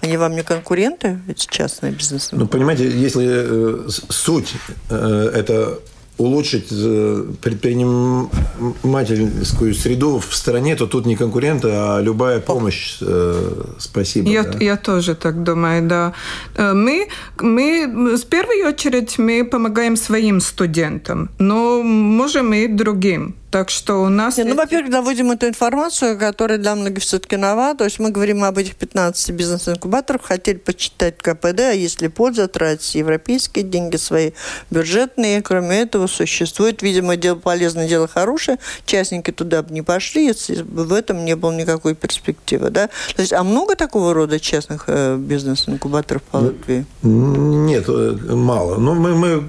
Они 0.00 0.16
вам 0.16 0.34
не 0.34 0.42
конкуренты, 0.42 1.18
эти 1.28 1.46
частные 1.50 1.92
бизнесы? 1.92 2.36
Ну, 2.36 2.46
понимаете, 2.46 2.88
если 2.90 3.86
э, 3.86 3.88
суть 3.88 4.54
э, 4.90 5.30
это 5.34 5.78
улучшить 6.18 6.68
э, 6.70 7.24
предпринимательскую 7.42 9.74
среду 9.74 10.18
в 10.18 10.34
стране, 10.34 10.76
то 10.76 10.86
тут 10.86 11.06
не 11.06 11.16
конкуренты, 11.16 11.68
а 11.70 12.00
любая 12.00 12.40
помощь. 12.40 12.98
Э, 13.00 13.64
спасибо. 13.78 14.28
Я, 14.28 14.44
да? 14.44 14.58
я 14.60 14.76
тоже 14.76 15.14
так 15.14 15.42
думаю, 15.42 15.88
да. 15.88 16.12
Э, 16.56 16.72
мы, 16.72 17.08
мы, 17.40 18.16
в 18.16 18.26
первую 18.26 18.68
очередь, 18.68 19.18
мы 19.18 19.44
помогаем 19.44 19.96
своим 19.96 20.40
студентам, 20.40 21.28
но 21.38 21.82
можем 21.82 22.54
и 22.54 22.66
другим. 22.66 23.34
Так 23.56 23.70
что 23.70 24.02
у 24.02 24.10
нас... 24.10 24.36
Не, 24.36 24.44
ну, 24.44 24.54
во-первых, 24.54 24.90
доводим 24.90 25.30
эту 25.30 25.48
информацию, 25.48 26.18
которая 26.18 26.58
для 26.58 26.74
многих 26.74 27.02
все-таки 27.02 27.36
нова. 27.36 27.74
То 27.74 27.84
есть 27.84 27.98
мы 27.98 28.10
говорим 28.10 28.44
об 28.44 28.58
этих 28.58 28.76
15 28.76 29.30
бизнес-инкубаторах, 29.30 30.24
хотели 30.24 30.58
почитать 30.58 31.16
КПД, 31.16 31.60
а 31.60 31.72
если 31.72 32.08
польза, 32.08 32.48
тратить 32.48 32.94
европейские 32.96 33.64
деньги 33.64 33.96
свои, 33.96 34.32
бюджетные. 34.70 35.40
Кроме 35.40 35.80
этого, 35.80 36.06
существует, 36.06 36.82
видимо, 36.82 37.16
дело 37.16 37.36
полезное, 37.36 37.88
дело 37.88 38.06
хорошее. 38.06 38.58
Частники 38.84 39.30
туда 39.30 39.62
бы 39.62 39.72
не 39.72 39.80
пошли, 39.80 40.26
если 40.26 40.60
бы 40.62 40.84
в 40.84 40.92
этом 40.92 41.24
не 41.24 41.34
было 41.34 41.52
никакой 41.52 41.94
перспективы. 41.94 42.68
Да? 42.68 42.90
То 43.14 43.22
есть, 43.22 43.32
а 43.32 43.42
много 43.42 43.74
такого 43.74 44.12
рода 44.12 44.38
частных 44.38 44.84
э, 44.88 45.16
бизнес-инкубаторов 45.16 46.22
по 46.24 46.40
ну, 46.40 46.46
Латвии? 46.48 46.84
Нет, 47.00 47.86
э, 47.88 48.18
мало. 48.34 48.76
Но 48.76 48.92
мы, 48.92 49.14
мы 49.14 49.48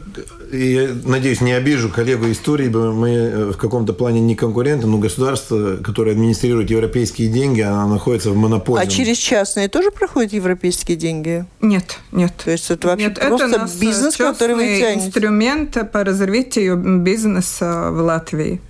я 0.51 0.89
надеюсь, 1.03 1.41
не 1.41 1.51
обижу 1.51 1.89
коллегу 1.89 2.31
истории, 2.31 2.69
мы 2.69 3.51
в 3.51 3.57
каком-то 3.57 3.93
плане 3.97 4.21
не 4.21 4.35
конкуренты, 4.35 4.87
но 4.87 4.97
государство, 4.97 5.77
которое 5.77 6.11
администрирует 6.11 6.69
европейские 6.69 7.29
деньги, 7.29 7.61
оно 7.61 7.87
находится 7.87 8.31
в 8.31 8.35
монополии. 8.35 8.83
А 8.83 8.87
через 8.87 9.17
частные 9.17 9.67
тоже 9.67 9.91
проходят 9.91 10.33
европейские 10.33 10.97
деньги? 10.97 11.45
Нет, 11.61 11.97
нет. 12.11 12.33
То 12.43 12.51
есть 12.51 12.69
это 12.69 12.87
вообще 12.87 13.07
нет, 13.07 13.19
просто 13.19 13.45
это 13.45 13.69
бизнес, 13.79 14.15
который 14.15 14.55
вы 14.55 14.79
тянете? 14.79 15.05
инструмент 15.05 15.91
по 15.91 16.03
развитию 16.03 16.77
бизнеса 17.01 17.89
в 17.91 18.01
Латвии. 18.01 18.61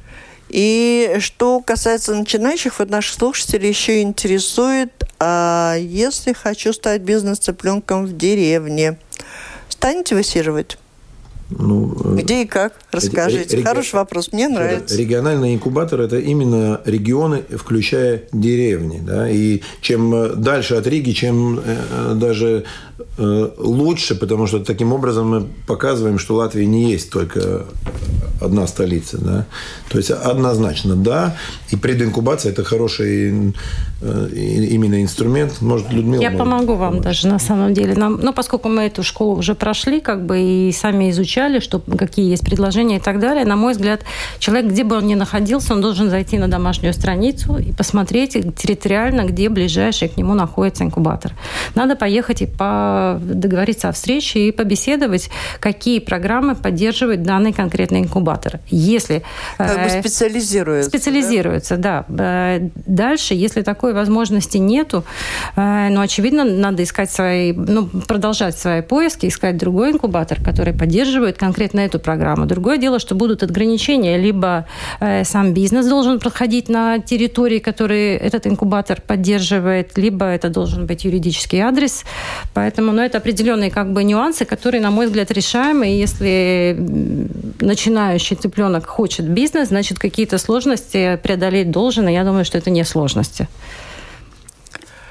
И 0.50 1.18
что 1.20 1.60
касается 1.60 2.16
начинающих, 2.16 2.80
вот 2.80 2.90
наших 2.90 3.16
слушателей 3.16 3.70
еще 3.70 4.02
интересует, 4.02 5.04
а 5.20 5.76
если 5.78 6.34
хочу 6.34 6.72
стать 6.72 7.02
бизнес-цыпленком 7.02 8.06
в 8.06 8.16
деревне, 8.16 8.98
станете 9.68 10.16
высиживать? 10.16 10.78
Ну, 11.50 11.96
э, 12.04 12.22
Где 12.22 12.44
и 12.44 12.46
как? 12.46 12.74
Расскажите. 12.98 13.58
Реги... 13.58 13.66
Хороший 13.66 13.96
вопрос, 13.96 14.32
мне 14.32 14.48
нравится. 14.48 14.98
Региональный 14.98 15.54
инкубатор– 15.54 16.02
это 16.02 16.20
именно 16.20 16.82
регионы, 16.86 17.44
включая 17.50 18.24
деревни. 18.32 19.00
Да? 19.02 19.30
И 19.30 19.62
чем 19.82 20.14
э, 20.14 20.34
дальше 20.36 20.76
от 20.76 20.88
Риги, 20.88 21.12
чем 21.12 21.60
э, 21.64 22.14
даже 22.16 22.66
лучше, 23.58 24.16
потому 24.16 24.48
что 24.48 24.60
таким 24.60 24.92
образом 24.94 25.30
мы 25.30 25.48
показываем, 25.68 26.18
что 26.18 26.36
Латвия 26.36 26.66
не 26.66 26.92
есть 26.92 27.12
только 27.12 27.66
одна 28.42 28.66
столица. 28.68 29.18
Да? 29.20 29.46
То 29.90 29.98
есть 29.98 30.12
однозначно 30.12 30.96
да. 30.96 31.36
И 31.70 31.76
прединкубация– 31.76 32.52
это 32.54 32.64
хороший 32.64 33.54
именно 34.02 35.02
инструмент. 35.02 35.62
Может, 35.62 35.92
Людмила 35.92 36.22
Я 36.22 36.32
помогу 36.32 36.76
вам 36.76 36.90
помочь. 36.90 37.04
даже 37.04 37.28
на 37.28 37.40
самом 37.40 37.74
деле. 37.74 37.96
Нам, 37.96 38.20
ну, 38.22 38.34
поскольку 38.34 38.70
мы 38.70 38.84
эту 38.84 39.04
школу 39.04 39.38
уже 39.38 39.56
прошли, 39.56 40.02
как 40.02 40.26
бы 40.26 40.40
и 40.40 40.72
сами 40.72 41.10
изучали, 41.12 41.60
что, 41.60 41.80
какие 41.80 42.30
есть 42.30 42.44
предложения 42.44 42.87
и 42.96 43.00
так 43.00 43.20
далее. 43.20 43.46
На 43.46 43.56
мой 43.56 43.74
взгляд, 43.74 44.02
человек, 44.40 44.72
где 44.72 44.84
бы 44.84 44.96
он 44.96 45.06
ни 45.06 45.16
находился, 45.16 45.74
он 45.74 45.82
должен 45.82 46.10
зайти 46.10 46.38
на 46.38 46.48
домашнюю 46.48 46.94
страницу 46.94 47.58
и 47.58 47.72
посмотреть 47.74 48.34
территориально, 48.56 49.26
где 49.26 49.50
ближайший 49.50 50.08
к 50.08 50.18
нему 50.18 50.34
находится 50.34 50.84
инкубатор. 50.84 51.34
Надо 51.76 51.96
поехать 51.96 52.42
и 52.42 52.46
по... 52.46 53.20
договориться 53.22 53.90
о 53.90 53.92
встрече 53.92 54.48
и 54.48 54.52
побеседовать, 54.52 55.30
какие 55.60 56.00
программы 56.00 56.56
поддерживает 56.56 57.24
данный 57.24 57.54
конкретный 57.54 58.02
инкубатор. 58.02 58.60
Если... 58.70 59.24
Как 59.58 59.76
бы 59.76 59.90
э, 59.90 60.02
специализируется. 60.02 60.90
Специализируется, 60.90 61.78
да? 61.78 62.06
да. 62.08 62.56
Э, 62.56 62.70
дальше, 62.86 63.34
если 63.34 63.62
такой 63.62 63.94
возможности 63.94 64.58
нету, 64.58 65.04
э, 65.56 65.90
ну, 65.90 66.02
очевидно, 66.02 66.44
надо 66.44 66.84
искать 66.84 67.12
свои, 67.12 67.54
ну, 67.54 67.88
продолжать 67.88 68.58
свои 68.58 68.82
поиски, 68.82 69.28
искать 69.28 69.58
другой 69.58 69.92
инкубатор, 69.92 70.42
который 70.42 70.74
поддерживает 70.74 70.88
поддерживает 70.88 71.38
конкретно 71.38 71.82
эту 71.82 72.00
программу. 72.00 72.46
Другое 72.68 72.82
дело, 72.82 73.00
что 73.00 73.16
будут 73.16 73.44
ограничения. 73.44 74.18
Либо 74.18 74.66
э, 75.00 75.24
сам 75.24 75.54
бизнес 75.54 75.86
должен 75.88 76.20
проходить 76.20 76.68
на 76.68 77.00
территории, 77.00 77.60
которые 77.60 78.18
этот 78.18 78.46
инкубатор 78.46 79.00
поддерживает, 79.00 79.98
либо 79.98 80.26
это 80.26 80.50
должен 80.50 80.86
быть 80.86 81.06
юридический 81.06 81.62
адрес. 81.62 82.04
Поэтому 82.54 82.92
ну, 82.92 83.02
это 83.02 83.20
определенные 83.20 83.72
как 83.72 83.94
бы 83.94 84.04
нюансы, 84.04 84.44
которые, 84.44 84.82
на 84.82 84.92
мой 84.92 85.06
взгляд, 85.06 85.32
решаемы. 85.32 85.88
И 85.88 85.98
если 85.98 86.76
начинающий 87.62 88.36
цыпленок 88.36 88.86
хочет 88.86 89.30
бизнес, 89.30 89.70
значит, 89.70 89.98
какие-то 89.98 90.38
сложности 90.38 91.18
преодолеть 91.24 91.72
должен. 91.72 92.10
И 92.10 92.12
я 92.12 92.26
думаю, 92.26 92.44
что 92.44 92.58
это 92.58 92.70
не 92.70 92.84
сложности. 92.84 93.48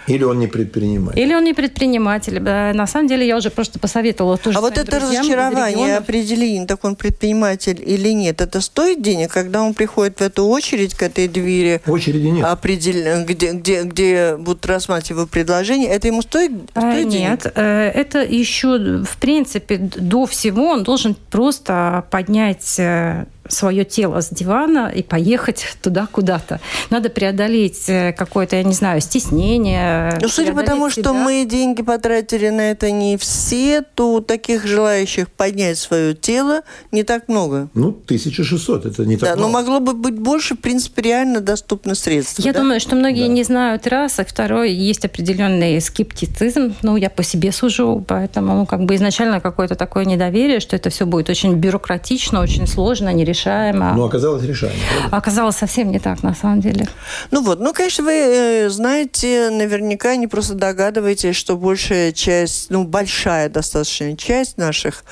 Или 0.07 0.25
он 0.25 0.39
не 0.39 0.47
предприниматель. 0.47 1.21
Или 1.21 1.35
он 1.35 1.45
не 1.45 1.55
предприниматель. 1.55 2.41
На 2.41 2.87
самом 2.87 3.09
деле 3.09 3.27
я 3.27 3.37
уже 3.37 3.51
просто 3.51 3.79
посоветовала 3.79 4.37
тоже 4.37 4.59
А 4.59 4.61
вот 4.61 4.79
это 4.79 5.01
разочарование 5.01 5.97
определение, 5.97 6.67
так 6.67 6.85
он 6.85 6.97
предприниматель 6.97 7.83
или 7.85 8.11
нет, 8.11 8.41
это 8.41 8.61
стоит 8.61 9.03
денег, 9.03 9.33
когда 9.33 9.63
он 9.63 9.75
приходит 9.75 10.19
в 10.19 10.23
эту 10.23 10.47
очередь 10.47 10.95
к 10.95 11.03
этой 11.03 11.29
двери? 11.29 11.81
Очереди 11.87 12.27
нет. 12.27 12.45
Определен... 12.45 13.25
Где, 13.27 13.53
где, 13.53 13.83
где 13.83 14.37
будут 14.37 14.65
рассматривать 14.67 15.11
его 15.11 15.27
предложение, 15.27 15.89
это 15.89 16.09
ему 16.09 16.23
стоит, 16.23 16.53
а, 16.75 16.81
стоит 16.81 17.07
Нет, 17.07 17.43
денег? 17.43 17.53
Э, 17.55 17.91
это 17.91 18.23
еще, 18.23 19.03
в 19.05 19.17
принципе, 19.19 19.79
до 19.79 20.27
всего 20.27 20.71
он 20.71 20.85
должен 20.85 21.17
просто 21.31 22.05
поднять 22.11 22.79
э, 22.79 23.27
свое 23.49 23.85
тело 23.85 24.21
с 24.21 24.31
дивана 24.31 24.93
и 24.95 25.03
поехать 25.03 25.77
туда 25.83 26.07
куда-то. 26.11 26.61
Надо 26.91 27.09
преодолеть 27.09 27.89
э, 27.89 28.13
какое-то, 28.13 28.57
я 28.57 28.63
не 28.63 28.73
знаю, 28.73 29.01
стеснение. 29.01 30.19
Ну, 30.21 30.29
судя 30.29 30.53
по 30.53 30.63
тому, 30.63 30.91
себя. 30.91 31.03
что 31.03 31.13
мы 31.15 31.45
деньги 31.45 31.83
потратили 31.83 32.49
на 32.49 32.71
это 32.71 32.91
не 32.91 33.17
все, 33.17 33.83
то 33.83 34.21
таких 34.21 34.67
желающих 34.67 35.31
поднять 35.31 35.79
свое 35.79 36.15
тело 36.15 36.63
не 36.93 37.03
так 37.03 37.29
много. 37.29 37.69
Ну, 37.75 37.89
1600, 37.89 38.87
это 38.87 39.05
не 39.05 39.17
так 39.17 39.31
Да, 39.31 39.37
много. 39.37 39.53
но 39.53 39.59
могло 39.59 39.81
бы 39.81 39.93
быть 39.95 40.19
больше, 40.19 40.55
в 40.55 40.59
принципе, 40.59 41.03
реально 41.03 41.41
доступны 41.41 41.95
средства. 41.95 42.43
Я 42.43 42.53
да? 42.53 42.61
думаю, 42.61 42.81
что 42.81 42.97
многие 42.97 43.27
да. 43.27 43.33
не 43.33 43.45
знают 43.45 43.87
раз, 43.87 44.19
а 44.19 44.25
второй, 44.25 44.73
есть 44.73 45.05
определенный 45.05 45.81
скептицизм, 45.81 46.75
ну, 46.83 46.97
я 46.97 47.11
по 47.11 47.23
себе 47.23 47.53
сужу, 47.53 48.05
поэтому, 48.07 48.55
ну, 48.55 48.67
как 48.67 48.85
бы 48.85 48.95
изначально 48.97 49.41
какое-то 49.41 49.75
такое 49.75 50.05
недоверие, 50.05 50.61
что 50.61 50.77
это 50.77 50.91
все 50.91 51.07
будет 51.07 51.31
очень 51.31 51.55
бюрократично, 51.55 52.41
очень 52.41 52.67
сложно, 52.67 53.13
нерешаемо 53.13 53.36
решаемо. 53.37 53.93
Ну, 53.97 54.05
оказалось 54.05 54.43
решаемо. 54.43 54.77
Правда? 54.99 55.17
Оказалось 55.17 55.57
совсем 55.57 55.91
не 55.91 55.99
так, 55.99 56.23
на 56.23 56.35
самом 56.35 56.61
деле. 56.61 56.89
Ну 57.31 57.43
вот, 57.43 57.61
ну, 57.61 57.73
конечно, 57.73 58.05
вы 58.05 58.13
э, 58.13 58.69
знаете, 58.71 59.51
наверняка 59.51 60.17
не 60.17 60.27
просто 60.27 60.55
догадываетесь, 60.55 61.37
что 61.37 61.57
большая 61.57 62.13
часть, 62.13 62.71
ну, 62.71 62.85
большая 62.85 63.49
достаточно 63.49 64.17
часть 64.17 64.59
наших 64.59 65.05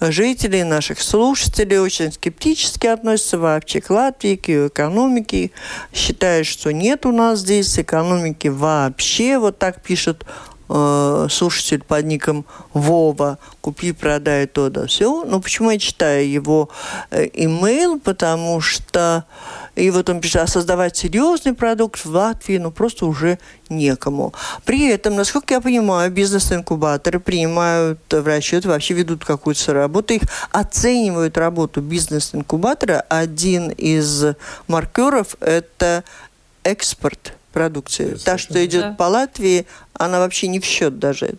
жителей, 0.00 0.64
наших 0.64 1.00
слушателей 1.00 1.78
очень 1.78 2.12
скептически 2.12 2.86
относятся 2.86 3.38
вообще 3.38 3.80
к 3.80 3.90
Латвии, 3.90 4.36
к 4.36 4.48
ее 4.48 4.68
экономике, 4.68 5.50
считают, 5.92 6.46
что 6.46 6.72
нет 6.72 7.06
у 7.06 7.12
нас 7.12 7.40
здесь 7.40 7.78
экономики 7.78 8.48
вообще, 8.48 9.38
вот 9.38 9.58
так 9.58 9.82
пишут 9.82 10.24
э, 10.68 11.26
слушатель 11.30 11.82
под 11.82 12.04
ником 12.04 12.44
Вова, 12.72 13.38
купи, 13.60 13.92
продай 13.92 14.46
то 14.46 14.70
да 14.70 14.86
все. 14.86 15.24
Но 15.24 15.40
почему 15.40 15.70
я 15.70 15.78
читаю 15.78 16.30
его 16.30 16.68
э, 17.10 17.26
имейл? 17.32 18.00
Потому 18.00 18.60
что 18.60 19.24
и 19.78 19.90
вот 19.90 20.08
он 20.10 20.20
пишет, 20.20 20.42
а 20.42 20.46
создавать 20.48 20.96
серьезный 20.96 21.54
продукт 21.54 22.04
в 22.04 22.10
Латвии, 22.10 22.58
ну, 22.58 22.72
просто 22.72 23.06
уже 23.06 23.38
некому. 23.68 24.34
При 24.64 24.88
этом, 24.88 25.14
насколько 25.14 25.54
я 25.54 25.60
понимаю, 25.60 26.10
бизнес-инкубаторы 26.10 27.20
принимают 27.20 28.00
в 28.10 28.26
расчет, 28.26 28.64
вообще 28.64 28.94
ведут 28.94 29.24
какую-то 29.24 29.72
работу, 29.72 30.14
их 30.14 30.22
оценивают 30.50 31.38
работу 31.38 31.80
бизнес-инкубатора. 31.80 33.04
Один 33.08 33.70
из 33.70 34.24
маркеров– 34.66 35.36
это 35.40 36.02
экспорт 36.64 37.37
продукции. 37.52 38.16
Та, 38.24 38.38
что 38.38 38.64
идет 38.64 38.82
да. 38.82 38.92
по 38.92 39.04
Латвии, 39.04 39.66
она 39.92 40.18
вообще 40.18 40.48
не 40.48 40.60
в 40.60 40.64
счет 40.64 40.98
даже. 40.98 41.34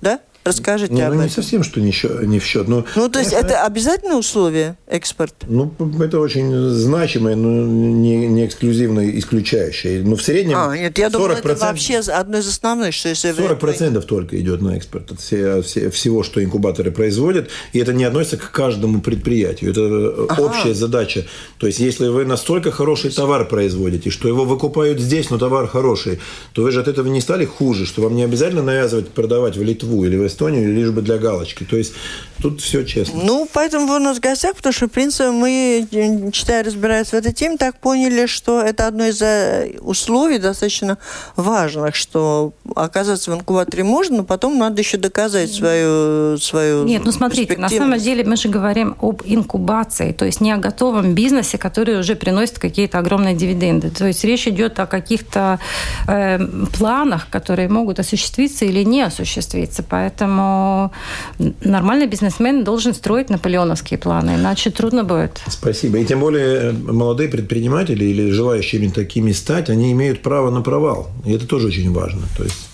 Да? 0.00 0.20
Расскажите 0.44 0.92
не, 0.92 1.00
об 1.00 1.14
ну, 1.14 1.14
этом. 1.14 1.24
Не 1.26 1.30
совсем, 1.30 1.62
что 1.62 1.80
не, 1.80 1.94
не 2.26 2.38
в 2.38 2.44
счет. 2.44 2.68
Но, 2.68 2.84
ну, 2.96 3.08
то 3.08 3.18
есть 3.18 3.32
это, 3.32 3.46
это 3.46 3.64
обязательное 3.64 4.16
условие 4.16 4.76
экспорт? 4.86 5.34
Ну, 5.48 5.74
это 6.00 6.20
очень 6.20 6.54
значимое, 6.68 7.34
но 7.34 7.66
не, 7.66 8.28
не 8.28 8.44
эксклюзивно 8.44 9.18
исключающее. 9.18 10.02
Но 10.02 10.16
в 10.16 10.22
среднем 10.22 10.56
а, 10.58 10.76
нет, 10.76 10.98
я 10.98 11.08
думаю, 11.08 11.38
это 11.38 11.54
вообще 11.54 11.98
одно 11.98 12.38
из 12.38 12.46
основных, 12.46 12.92
что 12.92 13.08
если... 13.08 13.30
40% 13.30 13.90
вы... 13.90 14.02
только 14.02 14.38
идет 14.38 14.60
на 14.60 14.76
экспорт 14.76 15.12
от 15.12 15.20
все, 15.20 15.62
все, 15.62 15.88
всего, 15.88 16.22
что 16.22 16.44
инкубаторы 16.44 16.90
производят. 16.90 17.48
И 17.72 17.78
это 17.78 17.94
не 17.94 18.04
относится 18.04 18.36
к 18.36 18.50
каждому 18.50 19.00
предприятию. 19.00 19.70
Это 19.70 20.26
ага. 20.28 20.40
общая 20.42 20.74
задача. 20.74 21.24
То 21.56 21.66
есть, 21.66 21.80
если 21.80 22.08
вы 22.08 22.26
настолько 22.26 22.70
хороший 22.70 23.10
товар 23.10 23.48
производите, 23.48 24.10
что 24.10 24.28
его 24.28 24.44
выкупают 24.44 25.00
здесь, 25.00 25.30
но 25.30 25.38
товар 25.38 25.68
хороший, 25.68 26.20
то 26.52 26.62
вы 26.62 26.70
же 26.70 26.80
от 26.80 26.88
этого 26.88 27.08
не 27.08 27.22
стали 27.22 27.46
хуже, 27.46 27.86
что 27.86 28.02
вам 28.02 28.14
не 28.14 28.24
обязательно 28.24 28.62
навязывать 28.62 29.08
продавать 29.08 29.56
в 29.56 29.62
Литву 29.62 30.04
или 30.04 30.16
в 30.16 30.33
Эстонию, 30.34 30.74
лишь 30.74 30.90
бы 30.90 31.00
для 31.00 31.18
галочки. 31.18 31.64
То 31.64 31.76
есть 31.76 31.94
тут 32.42 32.60
все 32.60 32.84
честно. 32.84 33.20
Ну, 33.24 33.48
поэтому 33.52 33.86
вы 33.86 33.96
у 33.96 34.00
нас 34.00 34.18
в 34.18 34.20
гостях, 34.20 34.56
потому 34.56 34.72
что, 34.72 34.86
в 34.86 34.90
принципе, 34.90 35.30
мы, 35.30 35.86
читая, 36.32 36.64
разбираясь 36.64 37.08
в 37.08 37.14
этой 37.14 37.32
теме, 37.32 37.56
так 37.56 37.78
поняли, 37.78 38.26
что 38.26 38.60
это 38.60 38.86
одно 38.88 39.06
из 39.06 39.22
э, 39.22 39.76
условий 39.80 40.38
достаточно 40.38 40.98
важных, 41.36 41.94
что 41.94 42.52
оказаться 42.74 43.30
в 43.30 43.34
инкубаторе 43.34 43.84
можно, 43.84 44.18
но 44.18 44.24
потом 44.24 44.58
надо 44.58 44.82
еще 44.82 44.96
доказать 44.96 45.52
свою, 45.52 46.36
свою 46.38 46.84
Нет, 46.84 47.02
ну 47.04 47.12
смотрите, 47.12 47.56
на 47.56 47.68
самом 47.68 47.98
деле 47.98 48.24
мы 48.24 48.36
же 48.36 48.48
говорим 48.48 48.96
об 49.00 49.22
инкубации, 49.24 50.12
то 50.12 50.24
есть 50.24 50.40
не 50.40 50.52
о 50.52 50.56
готовом 50.56 51.14
бизнесе, 51.14 51.58
который 51.58 51.98
уже 51.98 52.16
приносит 52.16 52.58
какие-то 52.58 52.98
огромные 52.98 53.34
дивиденды. 53.34 53.90
То 53.90 54.06
есть 54.06 54.24
речь 54.24 54.48
идет 54.48 54.80
о 54.80 54.86
каких-то 54.86 55.60
э, 56.08 56.38
планах, 56.76 57.28
которые 57.30 57.68
могут 57.68 58.00
осуществиться 58.00 58.64
или 58.64 58.82
не 58.82 59.02
осуществиться. 59.02 59.84
Поэтому 59.88 60.23
нормальный 60.26 62.06
бизнесмен 62.06 62.64
должен 62.64 62.94
строить 62.94 63.30
наполеоновские 63.30 63.98
планы, 63.98 64.36
иначе 64.36 64.70
трудно 64.70 65.04
будет. 65.04 65.40
Спасибо. 65.48 65.98
И 65.98 66.04
тем 66.04 66.20
более 66.20 66.70
э, 66.70 66.72
молодые 66.72 67.28
предприниматели 67.28 68.04
или 68.04 68.30
желающие 68.30 68.90
такими 68.90 69.32
стать, 69.32 69.70
они 69.70 69.92
имеют 69.92 70.22
право 70.22 70.50
на 70.50 70.62
провал. 70.62 71.08
И 71.24 71.32
это 71.32 71.46
тоже 71.46 71.68
очень 71.68 71.92
важно. 71.92 72.22
То 72.36 72.44
есть 72.44 72.73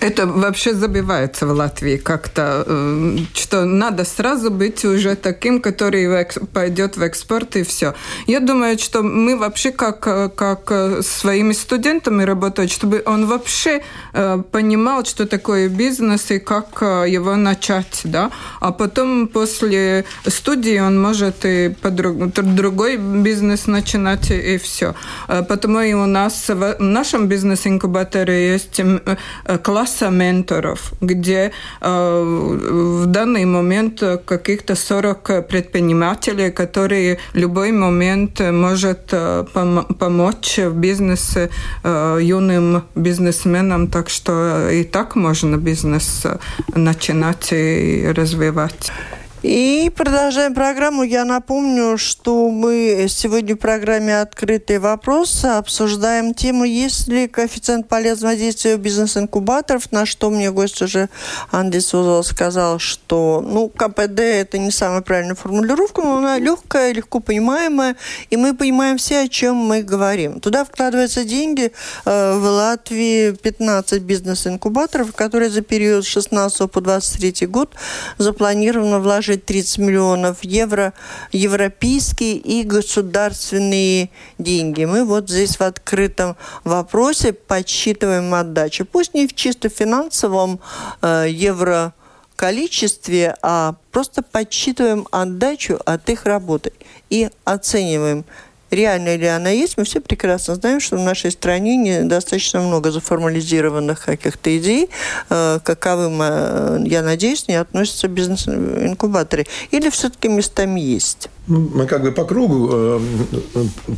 это 0.00 0.26
вообще 0.26 0.74
забивается 0.74 1.46
в 1.46 1.52
Латвии 1.52 1.96
как-то, 1.96 2.64
э, 2.66 3.16
что 3.34 3.64
надо 3.64 4.04
сразу 4.04 4.50
быть 4.50 4.84
уже 4.84 5.16
таким, 5.16 5.60
который 5.60 6.26
пойдет 6.52 6.96
в 6.96 7.02
экспорт 7.02 7.56
и 7.56 7.62
все. 7.62 7.94
Я 8.26 8.40
думаю, 8.40 8.78
что 8.78 9.02
мы 9.02 9.36
вообще 9.36 9.72
как, 9.72 10.00
как 10.36 11.02
своими 11.02 11.52
студентами 11.52 12.22
работать, 12.22 12.70
чтобы 12.70 13.02
он 13.06 13.26
вообще 13.26 13.82
э, 14.12 14.42
понимал, 14.52 15.04
что 15.04 15.26
такое 15.26 15.68
бизнес 15.68 16.30
и 16.30 16.38
как 16.38 16.82
э, 16.82 17.06
его 17.08 17.36
начать, 17.36 18.02
да, 18.04 18.30
а 18.60 18.72
потом 18.72 19.26
после 19.26 20.04
студии 20.26 20.78
он 20.78 21.00
может 21.00 21.44
и 21.44 21.74
по 21.82 21.90
другой 21.90 22.96
бизнес 22.96 23.66
начинать 23.66 24.30
и 24.30 24.58
все. 24.58 24.94
Потому 25.26 25.80
и 25.80 25.92
у 25.92 26.06
нас 26.06 26.48
в 26.48 26.76
нашем 26.78 27.26
бизнес-инкубаторе 27.26 28.52
есть 28.52 28.80
класс 29.62 29.87
масса 29.88 30.10
менторов, 30.10 30.92
где 31.00 31.50
э, 31.80 32.22
в 33.02 33.06
данный 33.06 33.44
момент 33.44 34.02
каких-то 34.26 34.74
40 34.74 35.48
предпринимателей, 35.48 36.50
которые 36.50 37.18
в 37.32 37.36
любой 37.36 37.72
момент 37.72 38.40
может 38.40 39.12
э, 39.12 39.46
пом- 39.54 39.94
помочь 39.94 40.58
в 40.58 40.74
бизнесе 40.74 41.48
э, 41.84 42.18
юным 42.22 42.82
бизнесменам, 42.94 43.88
так 43.88 44.10
что 44.10 44.70
и 44.70 44.84
так 44.84 45.16
можно 45.16 45.56
бизнес 45.56 46.26
начинать 46.74 47.52
и 47.52 48.12
развивать. 48.14 48.92
И 49.44 49.92
продолжаем 49.94 50.52
программу. 50.52 51.04
Я 51.04 51.24
напомню, 51.24 51.96
что 51.96 52.50
мы 52.50 53.06
сегодня 53.08 53.54
в 53.54 53.58
программе 53.58 54.20
«Открытые 54.20 54.80
вопросы» 54.80 55.46
обсуждаем 55.46 56.34
тему, 56.34 56.64
есть 56.64 57.06
ли 57.06 57.28
коэффициент 57.28 57.86
полезного 57.86 58.34
действия 58.34 58.76
бизнес-инкубаторов, 58.76 59.92
на 59.92 60.06
что 60.06 60.30
мне 60.30 60.50
гость 60.50 60.82
уже 60.82 61.08
Андрей 61.52 61.80
Сузов 61.80 62.26
сказал, 62.26 62.80
что 62.80 63.40
ну, 63.46 63.68
КПД– 63.68 64.18
это 64.18 64.58
не 64.58 64.72
самая 64.72 65.02
правильная 65.02 65.36
формулировка, 65.36 66.02
но 66.02 66.18
она 66.18 66.38
легкая, 66.40 66.90
легко 66.90 67.20
понимаемая, 67.20 67.94
и 68.30 68.36
мы 68.36 68.56
понимаем 68.56 68.98
все, 68.98 69.20
о 69.20 69.28
чем 69.28 69.54
мы 69.54 69.82
говорим. 69.82 70.40
Туда 70.40 70.64
вкладываются 70.64 71.22
деньги. 71.22 71.70
Э, 72.04 72.36
в 72.36 72.42
Латвии 72.42 73.30
15 73.30 74.02
бизнес-инкубаторов, 74.02 75.14
которые 75.14 75.50
за 75.50 75.60
период 75.60 76.04
с 76.04 76.08
16 76.08 76.68
по 76.68 76.80
23 76.80 77.46
год 77.46 77.76
запланировано 78.18 78.98
вложить 78.98 79.27
вложить 79.28 79.44
30 79.44 79.78
миллионов 79.78 80.38
евро 80.42 80.94
европейские 81.32 82.36
и 82.36 82.62
государственные 82.62 84.10
деньги. 84.38 84.84
Мы 84.84 85.04
вот 85.04 85.28
здесь 85.28 85.56
в 85.56 85.60
открытом 85.60 86.36
вопросе 86.64 87.32
подсчитываем 87.32 88.32
отдачу. 88.34 88.86
Пусть 88.86 89.14
не 89.14 89.26
в 89.26 89.34
чисто 89.34 89.68
финансовом 89.68 90.60
э, 91.02 91.26
евро 91.28 91.92
количестве, 92.36 93.36
а 93.42 93.74
просто 93.90 94.22
подсчитываем 94.22 95.06
отдачу 95.10 95.78
от 95.84 96.08
их 96.08 96.24
работы 96.24 96.72
и 97.10 97.28
оцениваем, 97.44 98.24
реально 98.70 99.16
ли 99.16 99.26
она 99.26 99.50
есть, 99.50 99.76
мы 99.76 99.84
все 99.84 100.00
прекрасно 100.00 100.54
знаем, 100.54 100.80
что 100.80 100.96
в 100.96 101.00
нашей 101.00 101.30
стране 101.30 101.76
недостаточно 101.76 102.60
много 102.60 102.90
заформализированных 102.90 104.04
каких-то 104.04 104.56
идей, 104.56 104.90
э, 105.30 105.58
каковым, 105.62 106.20
э, 106.22 106.80
я 106.86 107.02
надеюсь, 107.02 107.48
не 107.48 107.54
относятся 107.54 108.08
бизнес-инкубаторы. 108.08 109.46
Или 109.70 109.90
все-таки 109.90 110.28
местами 110.28 110.80
есть? 110.80 111.28
Ну, 111.48 111.70
мы 111.74 111.86
как 111.86 112.02
бы 112.02 112.12
по 112.12 112.24
кругу 112.24 112.68
э, 112.70 113.00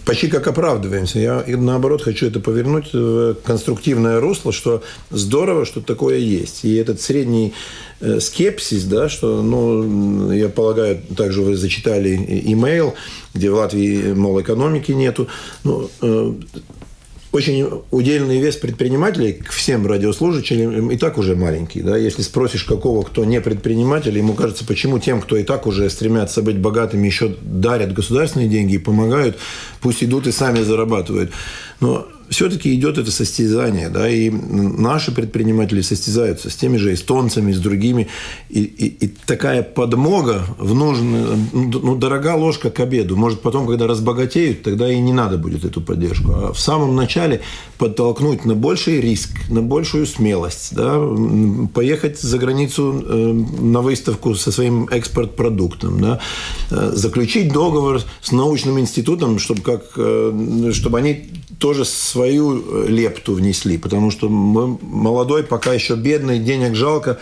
почти 0.07 0.29
как 0.29 0.47
оправдываемся. 0.47 1.19
Я, 1.19 1.45
наоборот, 1.47 2.03
хочу 2.03 2.27
это 2.27 2.41
повернуть 2.41 2.93
в 2.93 3.35
конструктивное 3.45 4.21
русло, 4.21 4.53
что 4.53 4.83
здорово, 5.11 5.67
что 5.67 5.81
такое 5.81 6.19
есть. 6.19 6.65
И 6.65 6.75
этот 6.77 7.01
средний 7.01 7.53
скепсис, 8.21 8.85
да, 8.85 9.09
что, 9.09 9.43
ну, 9.43 10.33
я 10.33 10.49
полагаю, 10.49 11.03
также 11.17 11.43
вы 11.43 11.57
зачитали 11.57 12.15
имейл, 12.47 12.95
где 13.35 13.51
в 13.51 13.55
Латвии, 13.55 14.13
мол, 14.13 14.41
экономики 14.41 14.93
нету. 14.93 15.29
Ну, 15.65 15.91
э, 16.01 16.33
очень 17.33 17.83
удельный 17.90 18.40
вес 18.40 18.57
предпринимателей 18.57 19.35
к 19.35 19.51
всем 19.51 19.87
радиослужащим 19.87 20.90
и 20.90 20.97
так 20.97 21.16
уже 21.16 21.37
маленький. 21.37 21.81
Да? 21.81 21.97
Если 21.97 22.23
спросишь 22.23 22.64
какого, 22.64 23.03
кто 23.03 23.25
не 23.25 23.40
предприниматель, 23.40 24.16
ему 24.16 24.35
кажется, 24.35 24.64
почему 24.64 24.99
тем, 24.99 25.21
кто 25.21 25.37
и 25.37 25.45
так 25.45 25.66
уже 25.66 25.88
стремятся 25.90 26.43
быть 26.43 26.59
богатыми, 26.59 27.07
еще 27.07 27.37
дарят 27.43 27.93
государственные 27.93 28.49
деньги 28.49 28.75
и 28.75 28.79
помогают, 28.79 29.37
пусть 29.81 30.05
идут 30.05 30.27
и 30.27 30.33
сами 30.33 30.61
зарабатывают. 30.62 31.31
Но 31.81 32.07
все-таки 32.31 32.73
идет 32.75 32.97
это 32.97 33.11
состязание, 33.11 33.88
да, 33.88 34.09
и 34.09 34.31
наши 34.31 35.12
предприниматели 35.12 35.81
состязаются 35.81 36.49
с 36.49 36.55
теми 36.55 36.77
же 36.77 36.95
эстонцами, 36.95 37.53
с 37.53 37.59
другими, 37.59 38.07
и, 38.49 38.62
и, 38.62 38.87
и 38.87 39.09
такая 39.27 39.64
подмога 39.64 40.45
в 40.57 40.73
нужную, 40.73 41.37
ну, 41.53 41.97
дорога 41.97 42.37
ложка 42.37 42.71
к 42.71 42.79
обеду. 42.79 43.16
Может, 43.16 43.40
потом, 43.40 43.66
когда 43.66 43.88
разбогатеют, 43.88 44.62
тогда 44.62 44.90
и 44.90 45.01
не 45.01 45.12
надо 45.12 45.38
будет 45.38 45.64
эту 45.64 45.81
поддержку. 45.81 46.33
А 46.33 46.53
в 46.53 46.61
самом 46.61 46.95
начале 46.95 47.40
подтолкнуть 47.79 48.45
на 48.45 48.55
больший 48.55 49.01
риск, 49.01 49.31
на 49.49 49.61
большую 49.61 50.07
смелость, 50.07 50.73
да, 50.73 51.01
поехать 51.75 52.21
за 52.21 52.38
границу 52.38 53.05
э, 53.05 53.33
на 53.61 53.81
выставку 53.81 54.37
со 54.37 54.53
своим 54.53 54.85
экспорт-продуктом, 54.85 56.01
да, 56.01 56.21
э, 56.71 56.93
заключить 56.95 57.53
договор 57.53 58.03
с 58.23 58.31
научным 58.31 58.79
институтом, 58.79 59.40
чтобы, 59.40 59.62
как, 59.70 59.92
э, 59.96 60.70
чтобы 60.72 60.98
они 60.98 61.30
тоже 61.59 61.85
свою 61.85 62.85
э, 62.85 62.87
лепту 62.88 63.35
внесли, 63.35 63.78
потому 63.78 64.11
что 64.11 64.28
мы 64.28 64.78
молодой, 64.80 65.44
пока 65.44 65.72
еще 65.72 65.94
бедный, 65.94 66.38
денег 66.38 66.74
жалко. 66.74 67.18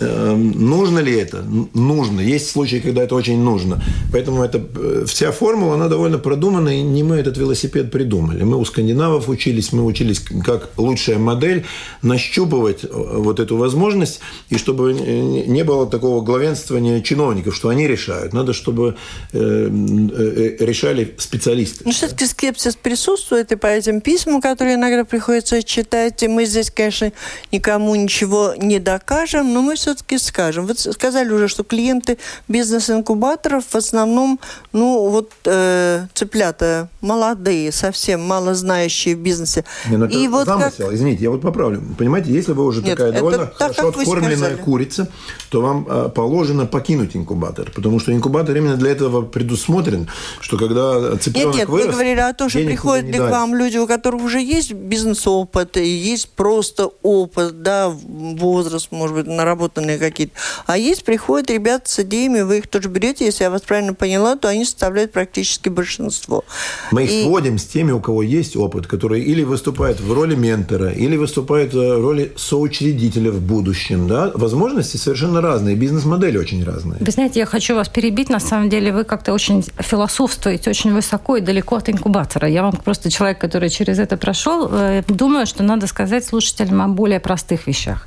Эм, 0.00 0.52
нужно 0.68 1.00
ли 1.00 1.14
это? 1.16 1.44
Нужно. 1.74 2.20
Есть 2.20 2.50
случаи, 2.50 2.76
когда 2.76 3.02
это 3.02 3.14
очень 3.14 3.38
нужно. 3.40 3.82
Поэтому 4.12 4.42
это, 4.42 4.58
э, 4.58 5.04
вся 5.06 5.32
формула, 5.32 5.74
она 5.74 5.88
довольно 5.88 6.18
продумана, 6.18 6.68
и 6.68 6.82
не 6.82 7.02
мы 7.02 7.16
этот 7.16 7.36
велосипед 7.36 7.90
придумали. 7.90 8.44
Мы 8.44 8.56
у 8.56 8.64
скандинавов 8.64 9.28
учились, 9.28 9.72
мы 9.72 9.84
учились, 9.84 10.20
как 10.44 10.70
лучшая 10.76 11.18
модель, 11.18 11.64
нащупывать 12.02 12.84
э, 12.84 12.88
вот 12.90 13.40
эту 13.40 13.56
возможность, 13.56 14.20
и 14.50 14.58
чтобы 14.58 14.92
не 14.92 15.64
было 15.64 15.86
такого 15.86 16.20
главенствования 16.22 17.00
чиновников, 17.00 17.56
что 17.56 17.68
они 17.68 17.88
решают. 17.88 18.32
Надо, 18.32 18.52
чтобы 18.52 18.96
э, 19.32 20.56
решали 20.60 21.14
специалисты. 21.18 21.82
Ну, 21.84 21.92
все-таки 21.92 22.26
скепсис 22.26 22.76
присутствует, 22.76 23.52
и 23.52 23.56
по 23.56 23.66
этим 23.66 24.00
письмам, 24.00 24.40
которые 24.40 24.76
иногда 24.76 25.04
приходится 25.04 25.62
читать, 25.62 26.22
и 26.22 26.28
мы 26.28 26.44
здесь, 26.44 26.70
конечно, 26.70 27.12
никому 27.52 27.94
ничего 27.96 28.54
не 28.56 28.78
докажем, 28.78 29.52
но 29.52 29.62
мы 29.62 29.74
все 29.74 29.87
все-таки 29.88 30.18
скажем? 30.18 30.66
Вы 30.66 30.74
сказали 30.74 31.32
уже, 31.32 31.48
что 31.48 31.64
клиенты 31.64 32.18
бизнес-инкубаторов 32.46 33.64
в 33.64 33.74
основном, 33.74 34.38
ну, 34.72 35.08
вот 35.08 35.32
э, 35.46 36.06
цыплята 36.12 36.88
молодые, 37.00 37.72
совсем 37.72 38.20
мало 38.22 38.54
знающие 38.54 39.16
в 39.16 39.20
бизнесе. 39.20 39.64
Не, 39.88 39.96
ну, 39.96 40.06
и 40.06 40.28
вот 40.28 40.46
замысел, 40.46 40.86
как... 40.86 40.94
извините, 40.94 41.22
я 41.24 41.30
вот 41.30 41.40
поправлю. 41.40 41.82
Понимаете, 41.96 42.32
если 42.32 42.52
вы 42.52 42.66
уже 42.66 42.82
Нет, 42.82 42.98
такая 42.98 43.12
довольно 43.12 43.46
так, 43.46 43.56
хорошо 43.56 43.88
откормленная 43.88 44.56
курица, 44.56 45.08
то 45.48 45.62
вам 45.62 45.86
э, 45.88 46.10
положено 46.14 46.66
покинуть 46.66 47.16
инкубатор, 47.16 47.70
потому 47.74 47.98
что 47.98 48.12
инкубатор 48.12 48.56
именно 48.56 48.76
для 48.76 48.90
этого 48.90 49.22
предусмотрен, 49.22 50.08
что 50.40 50.58
когда 50.58 51.16
цыпленок 51.16 51.54
Нет, 51.54 51.60
нет, 51.60 51.68
вырос, 51.68 51.86
вы 51.86 51.92
говорили 51.92 52.20
о 52.20 52.34
том, 52.34 52.50
что 52.50 52.58
приходят 52.58 53.06
ли 53.06 53.18
к 53.18 53.30
вам 53.30 53.54
люди, 53.54 53.78
у 53.78 53.86
которых 53.86 54.22
уже 54.22 54.40
есть 54.40 54.72
бизнес-опыт, 54.72 55.78
и 55.78 55.88
есть 55.88 56.28
просто 56.30 56.90
опыт, 57.02 57.62
да, 57.62 57.88
возраст, 57.88 58.88
может 58.90 59.16
быть, 59.16 59.26
наработанный 59.26 59.77
разработанные 59.78 59.98
какие-то. 59.98 60.32
А 60.66 60.76
есть, 60.76 61.04
приходят 61.04 61.50
ребята 61.50 61.88
с 61.88 61.98
идеями, 62.00 62.42
вы 62.42 62.58
их 62.58 62.68
тоже 62.68 62.88
берете, 62.88 63.24
если 63.24 63.44
я 63.44 63.50
вас 63.50 63.62
правильно 63.62 63.94
поняла, 63.94 64.36
то 64.36 64.48
они 64.48 64.64
составляют 64.64 65.12
практически 65.12 65.68
большинство. 65.68 66.44
Мы 66.90 67.04
их 67.04 67.10
и... 67.10 67.22
сводим 67.22 67.58
с 67.58 67.64
теми, 67.64 67.92
у 67.92 68.00
кого 68.00 68.22
есть 68.22 68.56
опыт, 68.56 68.86
которые 68.86 69.24
или 69.24 69.44
выступают 69.44 70.00
в 70.00 70.12
роли 70.12 70.34
ментора, 70.34 70.90
или 70.90 71.16
выступают 71.16 71.74
в 71.74 72.00
роли 72.00 72.32
соучредителя 72.36 73.30
в 73.30 73.40
будущем. 73.40 74.08
Да? 74.08 74.30
Возможности 74.34 74.96
совершенно 74.96 75.40
разные, 75.40 75.76
бизнес-модели 75.76 76.38
очень 76.38 76.64
разные. 76.64 76.98
Вы 77.00 77.10
знаете, 77.10 77.40
я 77.40 77.46
хочу 77.46 77.74
вас 77.74 77.88
перебить. 77.88 78.28
На 78.28 78.40
самом 78.40 78.68
деле 78.68 78.92
вы 78.92 79.04
как-то 79.04 79.32
очень 79.32 79.64
философствуете 79.78 80.70
очень 80.70 80.92
высоко 80.92 81.36
и 81.36 81.40
далеко 81.40 81.76
от 81.76 81.88
инкубатора. 81.88 82.48
Я 82.48 82.62
вам 82.62 82.72
просто 82.72 83.10
человек, 83.10 83.38
который 83.38 83.70
через 83.70 83.98
это 83.98 84.16
прошел, 84.16 84.68
э, 84.72 85.02
думаю, 85.08 85.46
что 85.46 85.62
надо 85.62 85.86
сказать 85.86 86.24
слушателям 86.24 86.82
о 86.82 86.88
более 86.88 87.20
простых 87.20 87.66
вещах. 87.66 88.06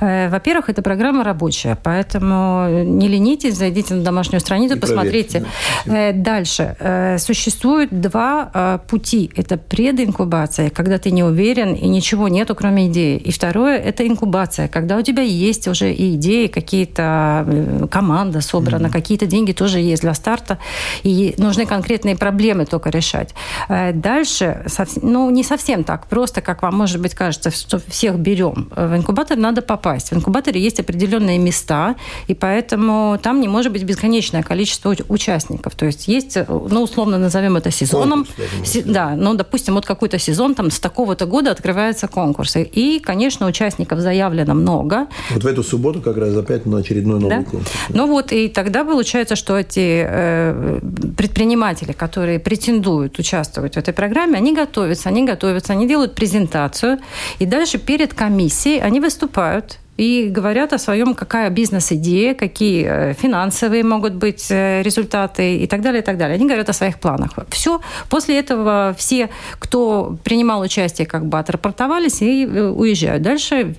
Э, 0.00 0.28
во-первых, 0.28 0.68
эта 0.68 0.82
программа 0.82 1.05
рабочая, 1.22 1.78
поэтому 1.82 2.84
не 2.84 3.08
ленитесь, 3.08 3.56
зайдите 3.56 3.94
на 3.94 4.02
домашнюю 4.02 4.40
страницу, 4.40 4.76
и 4.76 4.78
посмотрите. 4.78 5.44
Да, 5.84 6.12
Дальше. 6.12 6.76
Существует 7.18 8.00
два 8.00 8.80
пути. 8.88 9.30
Это 9.36 9.56
прединкубация, 9.56 10.70
когда 10.70 10.98
ты 10.98 11.10
не 11.10 11.22
уверен 11.22 11.74
и 11.74 11.88
ничего 11.88 12.28
нету, 12.28 12.54
кроме 12.54 12.88
идеи. 12.88 13.16
И 13.16 13.30
второе– 13.32 13.78
это 13.86 14.06
инкубация, 14.06 14.68
когда 14.68 14.96
у 14.96 15.02
тебя 15.02 15.22
есть 15.22 15.68
уже 15.68 15.92
и 15.92 16.14
идеи, 16.16 16.46
какие-то 16.46 17.44
э, 17.46 17.86
команда 17.90 18.40
собрана, 18.40 18.86
mm-hmm. 18.86 18.92
какие-то 18.92 19.26
деньги 19.26 19.52
тоже 19.52 19.78
есть 19.80 20.02
для 20.02 20.14
старта, 20.14 20.58
и 21.02 21.34
нужны 21.38 21.66
конкретные 21.66 22.16
проблемы 22.16 22.66
только 22.66 22.90
решать. 22.90 23.34
Э, 23.68 23.92
дальше, 23.92 24.64
ну, 25.02 25.30
не 25.30 25.42
совсем 25.42 25.84
так 25.84 26.06
просто, 26.06 26.40
как 26.40 26.62
вам, 26.62 26.76
может 26.76 27.00
быть, 27.00 27.14
кажется, 27.14 27.50
что 27.50 27.78
всех 27.88 28.16
берем. 28.16 28.68
В 28.74 28.96
инкубатор 28.96 29.36
надо 29.36 29.62
попасть. 29.62 30.10
В 30.10 30.14
инкубаторе 30.14 30.60
есть 30.60 30.80
определенные 30.80 30.95
места, 30.96 31.96
и 32.26 32.34
поэтому 32.34 33.18
там 33.22 33.40
не 33.40 33.48
может 33.48 33.72
быть 33.72 33.84
бесконечное 33.84 34.42
количество 34.42 34.94
участников. 35.08 35.74
То 35.74 35.86
есть 35.86 36.08
есть, 36.08 36.36
ну, 36.48 36.82
условно 36.82 37.18
назовем 37.18 37.56
это 37.56 37.70
сезоном. 37.70 38.24
Конкурс, 38.24 38.84
да, 38.84 39.14
ну, 39.16 39.34
допустим, 39.34 39.74
вот 39.74 39.86
какой-то 39.86 40.18
сезон 40.18 40.54
там 40.54 40.70
с 40.70 40.80
такого-то 40.80 41.26
года 41.26 41.50
открываются 41.50 42.08
конкурсы. 42.08 42.62
И, 42.62 43.00
конечно, 43.00 43.46
участников 43.46 44.00
заявлено 44.00 44.54
много. 44.54 45.06
Вот 45.30 45.44
в 45.44 45.46
эту 45.46 45.62
субботу 45.62 46.00
как 46.00 46.16
раз 46.16 46.36
опять 46.36 46.66
на 46.66 46.78
очередной 46.78 47.20
новый 47.20 47.38
да? 47.38 47.44
конкурс. 47.44 47.72
Ну 47.88 48.06
вот, 48.06 48.32
и 48.32 48.48
тогда 48.48 48.84
получается, 48.84 49.36
что 49.36 49.58
эти 49.58 50.04
э, 50.06 50.80
предприниматели, 51.16 51.92
которые 51.92 52.38
претендуют 52.38 53.18
участвовать 53.18 53.74
в 53.74 53.78
этой 53.78 53.94
программе, 53.94 54.38
они 54.38 54.54
готовятся, 54.54 55.08
они 55.08 55.24
готовятся, 55.24 55.72
они 55.72 55.88
делают 55.88 56.14
презентацию, 56.14 56.98
и 57.38 57.46
дальше 57.46 57.78
перед 57.78 58.14
комиссией 58.14 58.80
они 58.80 59.00
выступают 59.00 59.78
и 59.96 60.28
говорят 60.28 60.72
о 60.72 60.78
своем, 60.78 61.14
какая 61.14 61.48
бизнес-идея, 61.50 62.34
какие 62.34 62.86
э, 62.86 63.14
финансовые 63.14 63.82
могут 63.82 64.14
быть 64.14 64.46
э, 64.50 64.82
результаты 64.82 65.56
и 65.56 65.66
так 65.66 65.80
далее, 65.80 66.02
и 66.02 66.04
так 66.04 66.18
далее. 66.18 66.34
Они 66.34 66.44
говорят 66.44 66.68
о 66.68 66.72
своих 66.72 66.98
планах. 66.98 67.30
Все. 67.48 67.80
После 68.10 68.38
этого 68.38 68.94
все, 68.98 69.30
кто 69.58 70.18
принимал 70.22 70.60
участие, 70.60 71.06
как 71.06 71.26
бы 71.26 71.38
отрапортовались 71.38 72.20
и 72.20 72.44
э, 72.44 72.68
уезжают. 72.68 73.22
Дальше 73.22 73.74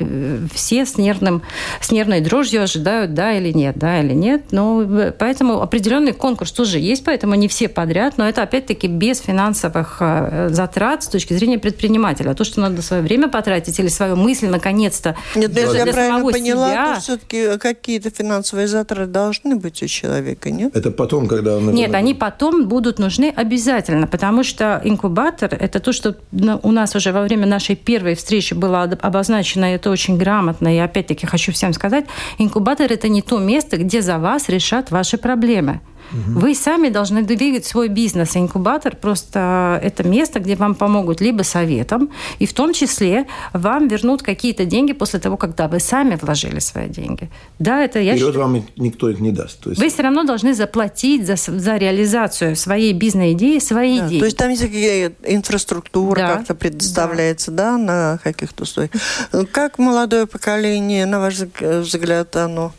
все 0.53 0.85
с, 0.85 0.97
нервным, 0.97 1.43
с 1.81 1.91
нервной 1.91 2.21
дрожью 2.21 2.63
ожидают, 2.63 3.13
да 3.13 3.33
или 3.33 3.51
нет, 3.51 3.77
да 3.77 3.99
или 3.99 4.13
нет. 4.13 4.45
Ну, 4.51 5.11
поэтому 5.19 5.61
определенный 5.61 6.13
конкурс 6.13 6.51
тоже 6.51 6.79
есть, 6.79 7.03
поэтому 7.03 7.35
не 7.35 7.47
все 7.47 7.69
подряд, 7.69 8.17
но 8.17 8.27
это 8.27 8.41
опять-таки 8.41 8.87
без 8.87 9.19
финансовых 9.19 10.01
затрат 10.49 11.03
с 11.03 11.07
точки 11.07 11.33
зрения 11.33 11.59
предпринимателя. 11.59 12.33
То, 12.33 12.43
что 12.43 12.61
надо 12.61 12.81
свое 12.81 13.03
время 13.03 13.27
потратить 13.27 13.79
или 13.79 13.87
свою 13.87 14.15
мысль 14.15 14.47
наконец-то... 14.47 15.15
Нет, 15.35 15.51
ну, 15.53 15.61
если 15.61 15.77
я 15.77 15.85
правильно 16.07 16.31
поняла, 16.31 16.69
себя. 16.69 16.93
то 16.95 17.01
все-таки 17.01 17.57
какие-то 17.57 18.09
финансовые 18.09 18.67
затраты 18.67 19.05
должны 19.11 19.55
быть 19.55 19.83
у 19.83 19.87
человека, 19.87 20.49
нет? 20.49 20.75
Это 20.75 20.91
потом, 20.91 21.27
когда... 21.27 21.57
Он... 21.57 21.71
Нет, 21.73 21.93
они 21.93 22.13
потом 22.13 22.67
будут 22.67 22.99
нужны 22.99 23.33
обязательно, 23.35 24.07
потому 24.07 24.43
что 24.43 24.81
инкубатор– 24.83 25.55
это 25.59 25.79
то, 25.79 25.91
что 25.91 26.15
у 26.63 26.71
нас 26.71 26.95
уже 26.95 27.11
во 27.11 27.21
время 27.21 27.45
нашей 27.45 27.75
первой 27.75 28.15
встречи 28.15 28.53
было 28.53 28.83
обозначено, 28.83 29.71
и 29.71 29.75
это 29.75 29.89
очень 29.89 30.17
грамотно, 30.17 30.73
и 30.73 30.77
опять-таки 30.77 31.25
хочу 31.25 31.51
всем 31.51 31.73
сказать, 31.73 32.05
инкубатор– 32.37 32.91
это 32.91 33.09
не 33.09 33.21
то 33.21 33.39
место, 33.39 33.77
где 33.77 34.01
за 34.01 34.17
вас 34.17 34.49
решат 34.49 34.91
ваши 34.91 35.17
проблемы. 35.17 35.81
Угу. 36.11 36.39
Вы 36.39 36.55
сами 36.55 36.89
должны 36.89 37.23
двигать 37.23 37.65
свой 37.65 37.87
бизнес. 37.87 38.35
Инкубатор 38.35 38.95
просто 38.95 39.79
это 39.83 40.03
место, 40.03 40.39
где 40.39 40.55
вам 40.55 40.75
помогут 40.75 41.21
либо 41.21 41.43
советом, 41.43 42.09
и 42.39 42.45
в 42.45 42.53
том 42.53 42.73
числе 42.73 43.27
вам 43.53 43.87
вернут 43.87 44.23
какие-то 44.23 44.65
деньги 44.65 44.93
после 44.93 45.19
того, 45.19 45.37
когда 45.37 45.67
вы 45.67 45.79
сами 45.79 46.17
вложили 46.21 46.59
свои 46.59 46.87
деньги. 46.87 47.29
Да, 47.59 47.83
это 47.83 47.99
я 47.99 48.13
Вперед 48.13 48.33
считаю, 48.33 48.47
вам 48.47 48.65
никто 48.77 49.09
их 49.09 49.19
не 49.19 49.31
даст. 49.31 49.59
То 49.59 49.69
есть... 49.69 49.81
Вы 49.81 49.89
все 49.89 50.03
равно 50.03 50.23
должны 50.23 50.53
заплатить 50.53 51.25
за, 51.25 51.35
за 51.35 51.77
реализацию 51.77 52.55
своей 52.55 52.93
бизнес-идеи, 52.93 53.59
своей 53.59 53.99
да, 53.99 54.07
идеи. 54.07 54.19
То 54.19 54.25
есть 54.25 54.37
там 54.37 54.49
есть 54.49 54.63
инфраструктура 55.23 56.19
да. 56.19 56.35
как-то 56.35 56.55
предоставляется, 56.55 57.51
да, 57.51 57.71
да 57.71 57.77
на 57.77 58.19
каких-то 58.23 58.63
условиях. 58.63 58.91
Как 59.51 59.79
молодое 59.79 60.27
поколение, 60.27 61.05
на 61.05 61.19
ваш 61.19 61.35
взгляд, 61.59 62.35
оно 62.35 62.73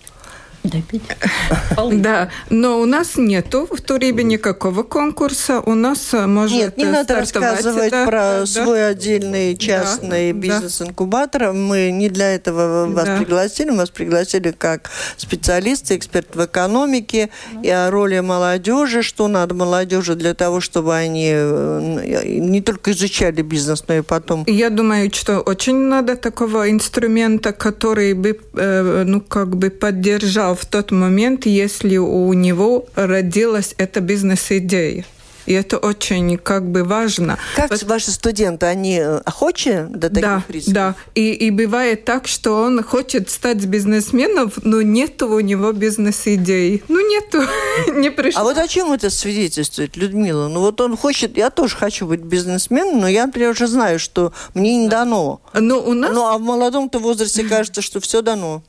да, 1.93 2.31
но 2.51 2.81
у 2.81 2.87
нас 2.87 3.17
нету 3.17 3.69
в 3.71 3.81
Турибе 3.81 4.25
никакого 4.25 4.83
конкурса. 4.83 5.61
У 5.61 5.75
нас 5.75 6.13
э, 6.13 6.27
может 6.27 6.57
Нет, 6.57 6.77
не 6.77 6.85
надо 6.85 7.17
рассказывать 7.17 7.91
да, 7.91 8.07
про 8.07 8.21
да, 8.41 8.47
свой 8.47 8.89
отдельный 8.89 9.57
частный 9.57 10.33
да, 10.33 10.39
бизнес-инкубатор. 10.39 11.53
Мы 11.53 11.91
не 11.91 12.09
для 12.09 12.35
этого 12.35 12.87
вас 12.87 13.05
да. 13.05 13.19
пригласили. 13.19 13.71
Мы 13.71 13.79
вас 13.79 13.91
пригласили 13.91 14.51
как 14.51 14.91
специалиста, 15.17 15.97
эксперт 15.97 16.35
в 16.35 16.45
экономике 16.45 17.31
и 17.63 17.71
о 17.71 17.91
роли 17.91 18.21
молодежи, 18.21 19.03
что 19.03 19.29
надо 19.29 19.55
молодежи 19.55 20.15
для 20.15 20.35
того, 20.35 20.61
чтобы 20.61 20.95
они 20.95 21.31
э, 21.33 22.23
не 22.27 22.61
только 22.61 22.93
изучали 22.93 23.43
бизнес, 23.43 23.85
но 23.89 23.95
и 23.95 24.03
потом... 24.03 24.45
Я 24.47 24.71
думаю, 24.71 25.11
что 25.13 25.41
очень 25.41 25.77
надо 25.77 26.17
такого 26.17 26.71
инструмента, 26.71 27.53
который 27.53 28.15
бы, 28.15 28.39
э, 28.55 29.05
ну, 29.07 29.21
как 29.21 29.57
бы 29.57 29.71
поддержал 29.71 30.48
в 30.55 30.67
тот 30.67 30.91
момент, 30.91 31.47
если 31.47 31.97
у 31.97 32.33
него 32.33 32.87
родилась 32.95 33.75
эта 33.79 34.01
бизнес-идея. 34.01 35.05
И 35.49 35.55
это 35.55 35.79
очень 35.79 36.37
как 36.37 36.71
бы 36.71 36.85
важно. 36.85 37.39
Как 37.57 37.71
вот... 37.71 37.83
ваши 37.85 38.11
студенты, 38.11 38.67
они 38.67 38.99
э, 38.99 39.17
охочи 39.25 39.87
до 39.89 40.11
таких 40.11 40.23
да, 40.23 40.45
призывов? 40.47 40.75
Да, 40.75 40.95
и, 41.15 41.33
и 41.33 41.51
бывает 41.51 42.05
так, 42.05 42.29
что 42.29 42.61
он 42.61 42.83
хочет 42.83 43.31
стать 43.31 43.65
бизнесменом, 43.65 44.53
но 44.63 44.83
нет 44.83 45.23
у 45.23 45.41
него 45.41 45.73
бизнес-идей. 45.73 46.83
Ну, 46.89 47.01
нету, 47.01 47.45
не 47.95 48.11
пришло. 48.11 48.43
А 48.43 48.45
вот 48.45 48.59
о 48.59 48.69
чем 48.69 48.93
это 48.93 49.09
свидетельствует, 49.09 49.97
Людмила? 49.97 50.49
Ну, 50.49 50.61
вот 50.61 50.83
он 50.83 50.99
хочет, 50.99 51.39
я 51.39 51.49
тоже 51.49 51.77
хочу 51.77 52.07
быть 52.07 52.21
бизнесменом, 52.21 53.01
но 53.01 53.09
я, 53.09 53.25
например, 53.25 53.53
уже 53.53 53.69
знаю, 53.69 53.99
что 53.99 54.35
мне 54.53 54.77
не 54.77 54.89
дано. 54.89 55.41
Но 55.55 55.81
у 55.81 55.95
нас... 55.95 56.13
Ну, 56.13 56.27
а 56.27 56.37
в 56.37 56.43
молодом-то 56.43 56.99
возрасте 56.99 57.45
кажется, 57.45 57.81
что 57.81 58.01
все 58.01 58.21
дано. 58.21 58.63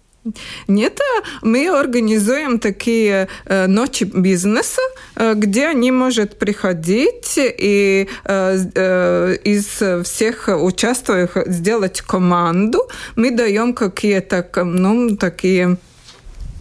Нет, 0.67 0.99
мы 1.41 1.69
организуем 1.69 2.60
такие 2.60 3.27
э, 3.45 3.67
ночи 3.67 4.03
бизнеса, 4.03 4.82
э, 5.15 5.34
где 5.36 5.67
они 5.67 5.91
могут 5.91 6.38
приходить 6.38 7.36
и 7.38 8.08
э, 8.25 9.36
из 9.45 10.03
всех 10.03 10.49
участвующих 10.49 11.47
сделать 11.47 12.01
команду. 12.01 12.89
Мы 13.15 13.32
даем 13.32 13.73
какие-то, 13.73 14.45
ну, 14.63 15.15
такие 15.15 15.77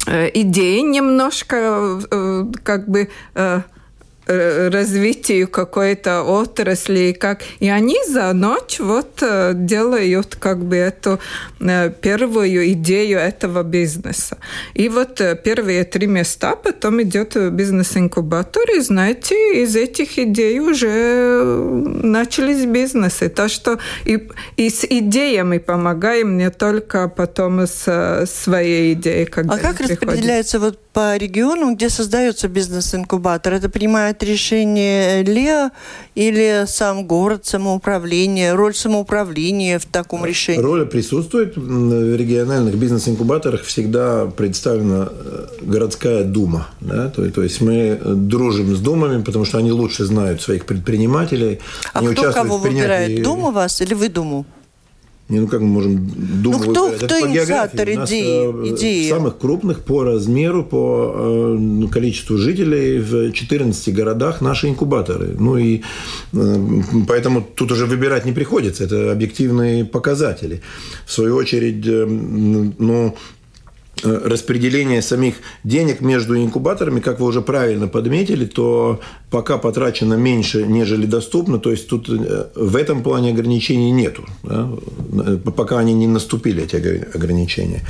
идеи 0.07 0.81
немножко, 0.81 2.01
как 2.62 2.88
бы... 2.88 3.09
Э, 4.31 4.69
развитию 4.69 5.49
какой-то 5.49 6.23
отрасли, 6.23 7.17
как 7.19 7.41
и 7.61 7.71
они 7.71 7.97
за 8.07 8.31
ночь 8.35 8.79
вот 8.79 9.23
э, 9.23 9.53
делают 9.55 10.37
как 10.37 10.59
бы 10.62 10.77
эту 10.77 11.19
э, 11.61 11.91
первую 12.03 12.73
идею 12.73 13.21
этого 13.21 13.62
бизнеса. 13.62 14.37
И 14.75 14.91
вот 14.91 15.23
первые 15.43 15.85
три 15.85 16.07
места, 16.07 16.57
потом 16.57 17.01
идет 17.01 17.37
бизнес-инкубатор, 17.53 18.64
и 18.77 18.81
знаете, 18.81 19.62
из 19.62 19.75
этих 19.75 20.19
идей 20.19 20.61
уже 20.61 21.43
начались 22.03 22.67
бизнесы. 22.67 23.31
То, 23.31 23.49
что 23.49 23.79
и, 24.05 24.29
и 24.59 24.69
с 24.69 24.85
идеями 24.85 25.57
помогаем 25.57 26.37
не 26.37 26.51
только 26.51 27.09
потом 27.09 27.61
с 27.61 28.27
своей 28.27 28.93
идеей. 28.93 29.25
Когда 29.25 29.55
а 29.55 29.59
как 29.59 29.81
распределяется 29.81 30.61
вот 30.61 30.79
по 30.93 31.17
регионам, 31.17 31.77
где 31.77 31.88
создается 31.88 32.49
бизнес-инкубатор? 32.49 33.55
Это 33.55 33.69
принимает 33.69 34.18
решение 34.23 35.23
ЛЕО 35.23 35.71
или 36.15 36.65
сам 36.67 37.07
город, 37.07 37.47
самоуправление? 37.47 38.55
Роль 38.55 38.75
самоуправления 38.75 39.79
в 39.79 39.87
таком 39.87 40.25
решении? 40.25 40.61
Роль 40.61 40.87
присутствует. 40.87 41.57
В 41.57 42.17
региональных 42.17 42.77
бизнес-инкубаторах 42.77 43.63
всегда 43.63 44.27
представлена 44.27 45.09
э, 45.11 45.47
городская 45.63 46.25
дума. 46.25 46.69
Да? 46.81 47.09
То, 47.09 47.31
то 47.31 47.43
есть 47.43 47.61
мы 47.61 47.99
дружим 48.05 48.75
с 48.75 48.81
думами, 48.81 49.23
потому 49.23 49.45
что 49.45 49.59
они 49.59 49.73
лучше 49.73 50.05
знают 50.05 50.43
своих 50.43 50.67
предпринимателей. 50.67 51.61
А 51.93 52.03
кто 52.03 52.33
кого 52.33 52.59
выбирает? 52.59 53.23
Дума 53.23 53.51
вас 53.51 53.81
или 53.81 53.95
вы 53.95 54.09
думу? 54.09 54.47
Не, 55.29 55.41
ну 55.41 55.47
как 55.47 55.61
мы 55.61 55.67
можем 55.67 56.11
думать? 56.43 56.67
Ну, 56.67 56.73
кто, 56.73 56.91
кто 56.93 57.21
инициатор 57.21 57.88
идеи, 57.88 58.75
идеи? 58.75 59.11
Самых 59.11 59.37
крупных 59.37 59.81
по 59.81 60.03
размеру, 60.03 60.64
по 60.64 61.12
э, 61.14 61.88
количеству 61.93 62.38
жителей 62.38 62.99
в 62.99 63.33
14 63.33 63.95
городах 63.95 64.41
наши 64.41 64.69
инкубаторы. 64.69 65.37
Ну 65.38 65.59
и 65.59 65.83
э, 66.33 66.83
поэтому 67.07 67.43
тут 67.43 67.73
уже 67.73 67.85
выбирать 67.85 68.25
не 68.25 68.33
приходится. 68.33 68.85
Это 68.85 69.12
объективные 69.12 69.85
показатели. 69.85 70.62
В 71.05 71.12
свою 71.12 71.37
очередь, 71.37 71.87
э, 71.87 72.07
ну, 72.07 73.14
Э, 74.05 74.29
распределение 74.29 75.03
самих 75.03 75.35
денег 75.64 76.01
между 76.01 76.37
инкубаторами, 76.37 77.01
как 77.01 77.18
вы 77.18 77.26
уже 77.26 77.41
правильно 77.41 77.89
подметили, 77.89 78.45
то 78.45 79.01
пока 79.31 79.59
потрачено 79.59 80.14
меньше, 80.14 80.66
нежели 80.66 81.07
доступно. 81.07 81.59
То 81.59 81.70
есть 81.70 81.89
тут 81.89 82.09
э, 82.09 82.47
в 82.55 82.76
этом 82.76 83.03
плане 83.03 83.31
ограничений 83.31 83.91
нету. 83.91 84.26
Да? 84.43 84.68
Э, 85.26 85.37
пока 85.57 85.79
они 85.79 85.95
не 85.95 86.07
наступили, 86.07 86.62
эти 86.62 86.76
ограничения. 87.14 87.83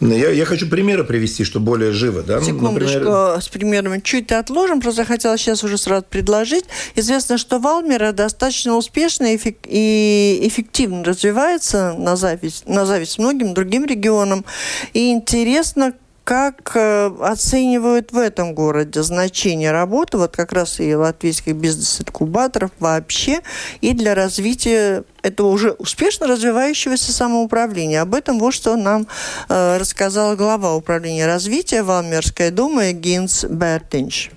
Я, 0.00 0.30
я 0.30 0.44
хочу 0.46 0.66
примеры 0.68 1.04
привести, 1.04 1.44
чтобы 1.44 1.66
более 1.66 1.92
живо. 1.92 2.22
Да? 2.22 2.38
Ну, 2.40 2.44
Секундочку, 2.44 2.98
Например... 2.98 3.42
с 3.42 3.48
примерами 3.48 4.00
чуть 4.00 4.32
отложим. 4.32 4.80
Просто 4.80 5.04
хотела 5.04 5.36
сейчас 5.36 5.62
уже 5.62 5.76
сразу 5.76 6.04
предложить. 6.08 6.64
Известно, 6.96 7.36
что 7.36 7.58
Валмера 7.58 8.12
достаточно 8.12 8.76
успешно 8.76 9.34
и 9.34 10.48
эффективно 10.48 11.04
развивается 11.04 11.94
на 11.98 12.16
зависть, 12.16 12.66
на 12.66 12.86
зависть 12.86 13.18
многим 13.18 13.52
другим 13.52 13.84
регионам. 13.84 14.44
И 14.94 15.10
интересно, 15.10 15.92
как 16.30 16.76
э, 16.76 17.10
оценивают 17.22 18.12
в 18.12 18.16
этом 18.16 18.54
городе 18.54 19.02
значение 19.02 19.72
работы, 19.72 20.16
вот 20.16 20.30
как 20.36 20.52
раз 20.52 20.78
и 20.78 20.94
латвийских 20.94 21.56
бизнес-инкубаторов 21.56 22.70
вообще, 22.78 23.40
и 23.80 23.94
для 23.94 24.14
развития 24.14 25.02
этого 25.22 25.48
уже 25.48 25.72
успешно 25.72 26.28
развивающегося 26.28 27.10
самоуправления. 27.10 28.00
Об 28.00 28.14
этом 28.14 28.38
вот 28.38 28.54
что 28.54 28.76
нам 28.76 29.08
э, 29.48 29.78
рассказала 29.78 30.36
глава 30.36 30.76
управления 30.76 31.26
развития 31.26 31.82
Валмерской 31.82 32.52
думы 32.52 32.92
Гинс 32.92 33.42
Бертинч. 33.42 34.30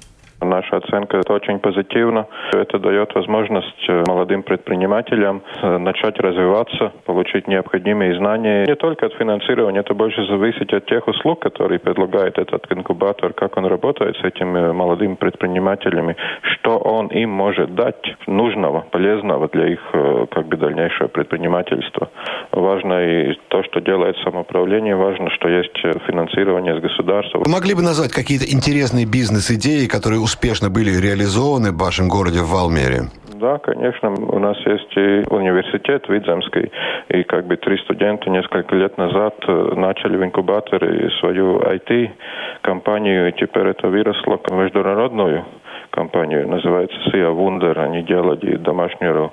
Наша 0.43 0.77
оценка 0.77 1.17
это 1.17 1.33
очень 1.33 1.59
позитивна. 1.59 2.27
Это 2.53 2.79
дает 2.79 3.13
возможность 3.15 3.89
э, 3.89 4.03
молодым 4.07 4.43
предпринимателям 4.43 5.41
э, 5.61 5.77
начать 5.77 6.19
развиваться, 6.19 6.91
получить 7.05 7.47
необходимые 7.47 8.15
знания. 8.17 8.65
Не 8.65 8.75
только 8.75 9.05
от 9.05 9.13
финансирования, 9.13 9.79
это 9.79 9.93
больше 9.93 10.25
зависит 10.25 10.73
от 10.73 10.85
тех 10.85 11.07
услуг, 11.07 11.39
которые 11.39 11.79
предлагает 11.79 12.37
этот 12.37 12.71
инкубатор, 12.71 13.33
как 13.33 13.57
он 13.57 13.65
работает 13.65 14.17
с 14.17 14.23
этими 14.23 14.71
молодыми 14.71 15.15
предпринимателями, 15.15 16.15
что 16.41 16.77
он 16.77 17.07
им 17.07 17.29
может 17.29 17.75
дать 17.75 18.15
нужного, 18.27 18.81
полезного 18.91 19.47
для 19.49 19.67
их 19.73 19.81
э, 19.93 20.25
как 20.31 20.47
бы 20.47 20.57
дальнейшего 20.57 21.07
предпринимательства. 21.07 22.09
Важно 22.51 23.03
и 23.03 23.37
то, 23.47 23.63
что 23.63 23.79
делает 23.79 24.15
самоуправление, 24.23 24.95
важно, 24.95 25.29
что 25.31 25.47
есть 25.47 25.77
финансирование 26.07 26.77
с 26.77 26.81
государства. 26.81 27.39
Вы 27.39 27.51
могли 27.51 27.73
бы 27.73 27.81
назвать 27.81 28.11
какие-то 28.11 28.45
интересные 28.45 29.05
бизнес-идеи, 29.05 29.87
которые 29.87 30.19
успешно 30.33 30.69
были 30.69 30.89
реализованы 30.89 31.71
в 31.71 31.77
вашем 31.77 32.09
городе 32.09 32.41
в 32.41 32.49
Валмере? 32.49 33.01
Да, 33.35 33.57
конечно. 33.57 34.09
У 34.09 34.39
нас 34.39 34.57
есть 34.65 34.93
и 34.95 35.23
университет 35.29 36.07
Видземский, 36.07 36.71
и 37.09 37.23
как 37.23 37.45
бы 37.45 37.57
три 37.57 37.77
студента 37.79 38.29
несколько 38.29 38.75
лет 38.75 38.97
назад 38.97 39.35
э, 39.47 39.73
начали 39.75 40.15
в 40.17 40.23
инкубаторе 40.23 41.09
свою 41.19 41.59
IT-компанию, 41.59 43.29
и 43.29 43.33
теперь 43.33 43.67
это 43.67 43.87
выросло 43.89 44.37
в 44.37 44.51
международную 44.53 45.45
компанию, 45.89 46.47
называется 46.47 46.97
Sia 47.09 47.35
Wunder. 47.35 47.77
Они 47.77 48.01
делали 48.03 48.55
домашнюю 48.55 49.31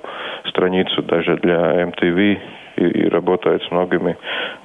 страницу 0.49 1.01
даже 1.03 1.37
для 1.37 1.83
MTV, 1.85 2.37
и, 2.77 2.85
и 2.85 3.09
работает 3.09 3.61
с 3.63 3.71
многими 3.71 4.17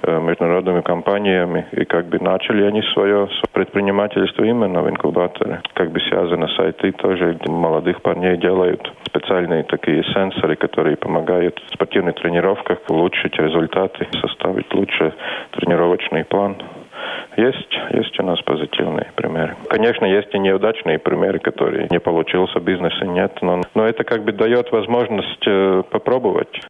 э, 0.02 0.20
международными 0.20 0.80
компаниями. 0.80 1.66
И 1.72 1.84
как 1.84 2.06
бы 2.06 2.18
начали 2.18 2.64
они 2.64 2.82
свое 2.94 3.28
предпринимательство 3.52 4.44
именно 4.44 4.82
в 4.82 4.90
инкубаторе. 4.90 5.60
Как 5.74 5.90
бы 5.90 6.00
связано 6.00 6.48
с 6.48 6.58
IT 6.58 6.92
тоже 6.92 7.38
молодых 7.46 8.02
парней 8.02 8.36
делают 8.36 8.92
специальные 9.06 9.64
такие 9.64 10.02
сенсоры, 10.14 10.56
которые 10.56 10.96
помогают 10.96 11.58
в 11.58 11.74
спортивных 11.74 12.14
тренировках 12.16 12.78
улучшить 12.88 13.36
результаты, 13.38 14.06
составить 14.20 14.72
лучше 14.74 15.12
тренировочный 15.52 16.24
план. 16.24 16.56
Есть, 17.36 17.78
есть 17.90 18.18
у 18.18 18.22
нас 18.22 18.40
позитивные 18.42 19.12
примеры. 19.14 19.56
Конечно, 19.68 20.06
есть 20.06 20.34
и 20.34 20.38
неудачные 20.38 20.98
примеры, 20.98 21.38
которые 21.38 21.86
не 21.90 22.00
получился, 22.00 22.60
бизнеса 22.60 23.04
нет, 23.04 23.38
но, 23.42 23.60
но 23.74 23.86
это 23.86 24.04
как 24.04 24.24
бы 24.24 24.32
дает 24.32 24.72
возможность 24.72 25.46
э, 25.46 25.82
попробовать. 25.90 26.62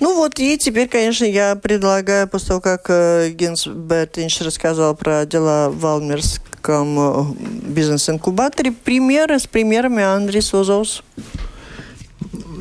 Ну 0.00 0.16
вот, 0.16 0.38
и 0.38 0.56
теперь, 0.56 0.88
конечно, 0.88 1.26
я 1.26 1.54
предлагаю, 1.56 2.26
после 2.26 2.48
того, 2.48 2.60
как 2.62 2.86
э, 2.88 3.30
Генс 3.30 3.66
Бертинш 3.66 4.40
рассказал 4.40 4.96
про 4.96 5.26
дела 5.26 5.68
в 5.68 5.78
Валмерском 5.80 6.98
э, 6.98 7.24
бизнес-инкубаторе, 7.68 8.72
примеры 8.72 9.38
с 9.38 9.46
примерами 9.46 10.02
Андрей 10.02 10.40
Озовс. 10.40 11.02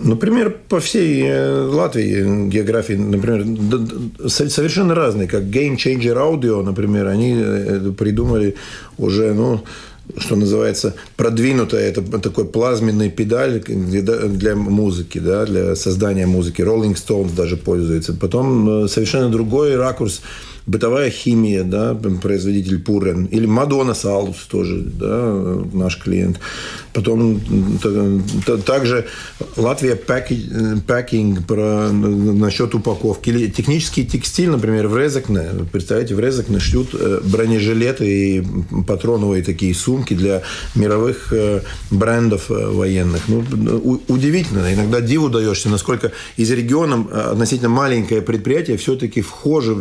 Например, 0.04 0.54
по 0.68 0.82
всей 0.82 1.24
э, 1.28 1.62
Латвии 1.62 2.50
географии, 2.50 2.94
например, 2.94 3.46
совершенно 4.30 4.94
разные, 4.94 5.30
как 5.30 5.44
Game 5.44 5.78
Changer 5.78 6.18
Audio, 6.18 6.62
например, 6.62 7.08
они 7.08 7.94
придумали 7.94 8.56
уже, 8.98 9.34
ну, 9.34 9.64
что 10.18 10.36
называется, 10.36 10.96
продвинутая, 11.16 11.90
это 11.90 12.02
такой 12.20 12.46
плазменный 12.46 13.10
педаль 13.10 13.62
для 13.62 14.56
музыки, 14.56 15.20
да, 15.20 15.46
для 15.46 15.76
создания 15.76 16.26
музыки. 16.26 16.62
Rolling 16.62 16.96
Stones 16.96 17.36
даже 17.36 17.58
пользуется. 17.58 18.14
Потом 18.14 18.86
э, 18.86 18.88
совершенно 18.88 19.30
другой 19.30 19.76
ракурс 19.76 20.22
бытовая 20.70 21.10
химия, 21.10 21.64
да, 21.64 21.96
производитель 21.96 22.80
Пурен, 22.80 23.26
или 23.26 23.48
Мадонна 23.48 23.96
Салус 23.96 24.38
тоже, 24.50 24.82
да, 24.82 25.58
наш 25.74 25.98
клиент. 25.98 26.40
Потом 27.00 27.40
также 28.66 29.06
Латвия 29.56 29.96
пакинг 29.96 31.46
про, 31.48 31.90
насчет 31.90 32.76
упаковки. 32.76 33.30
Или 33.30 33.48
технический 33.48 34.06
текстиль, 34.06 34.50
например, 34.50 34.90
в 34.90 34.98
Резекне. 34.98 35.50
Представляете, 35.72 36.16
в 36.16 36.20
Резекне 36.20 36.60
шьют 36.60 36.90
э, 36.94 37.22
бронежилеты 37.24 38.06
и 38.06 38.44
патроновые 38.86 39.44
такие 39.44 39.74
сумки 39.74 40.14
для 40.14 40.42
мировых 40.76 41.32
э, 41.32 41.62
брендов 41.90 42.52
э, 42.52 42.68
военных. 42.68 43.22
Ну, 43.30 44.02
удивительно. 44.10 44.74
Иногда 44.74 45.00
диву 45.00 45.30
даешься, 45.30 45.70
насколько 45.70 46.12
из 46.36 46.52
региона 46.52 47.32
относительно 47.32 47.70
маленькое 47.70 48.22
предприятие 48.22 48.76
все-таки 48.76 49.22
вхоже 49.22 49.74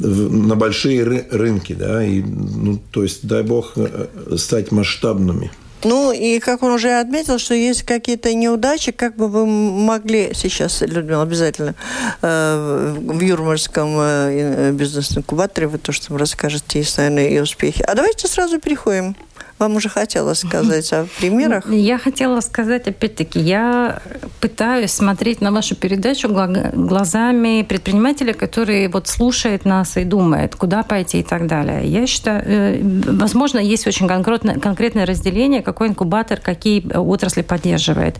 на 0.00 0.56
большие 0.56 1.04
рынки, 1.30 1.72
да, 1.72 2.04
и, 2.04 2.22
ну, 2.22 2.78
то 2.90 3.02
есть, 3.02 3.26
дай 3.26 3.42
бог, 3.42 3.72
э, 3.76 4.08
стать 4.36 4.72
масштабными. 4.72 5.50
Ну, 5.82 6.12
и 6.12 6.40
как 6.40 6.62
он 6.62 6.72
уже 6.72 7.00
отметил, 7.00 7.38
что 7.38 7.54
есть 7.54 7.84
какие-то 7.84 8.34
неудачи, 8.34 8.92
как 8.92 9.16
бы 9.16 9.28
вы 9.28 9.46
могли 9.46 10.32
сейчас, 10.34 10.82
Людмила, 10.82 11.22
обязательно 11.22 11.74
э, 12.20 12.96
в 12.98 13.20
Юрмальском 13.20 13.96
э, 13.98 14.72
бизнес-инкубаторе, 14.72 15.68
вы 15.68 15.78
то, 15.78 15.92
что 15.92 16.16
расскажете, 16.18 16.80
есть, 16.80 16.98
наверное, 16.98 17.28
и 17.28 17.38
успехи. 17.40 17.82
А 17.82 17.94
давайте 17.94 18.28
сразу 18.28 18.60
переходим 18.60 19.16
вам 19.60 19.76
уже 19.76 19.88
хотелось 19.88 20.38
сказать 20.38 20.92
о 20.92 21.06
примерах? 21.18 21.64
Я 21.70 21.98
хотела 21.98 22.40
сказать, 22.40 22.88
опять-таки, 22.88 23.38
я 23.40 24.00
пытаюсь 24.40 24.90
смотреть 24.90 25.40
на 25.40 25.52
вашу 25.52 25.76
передачу 25.76 26.28
глазами 26.28 27.62
предпринимателя, 27.62 28.32
который 28.32 28.88
вот 28.88 29.06
слушает 29.06 29.64
нас 29.64 29.96
и 29.96 30.04
думает, 30.04 30.56
куда 30.56 30.82
пойти 30.82 31.20
и 31.20 31.22
так 31.22 31.46
далее. 31.46 31.86
Я 31.86 32.06
считаю, 32.06 32.42
э, 32.46 32.80
возможно, 32.82 33.58
есть 33.58 33.86
очень 33.86 34.08
конкретное, 34.08 34.58
конкретное 34.58 35.06
разделение, 35.06 35.62
какой 35.62 35.88
инкубатор 35.88 36.40
какие 36.40 36.96
отрасли 36.96 37.42
поддерживает. 37.42 38.16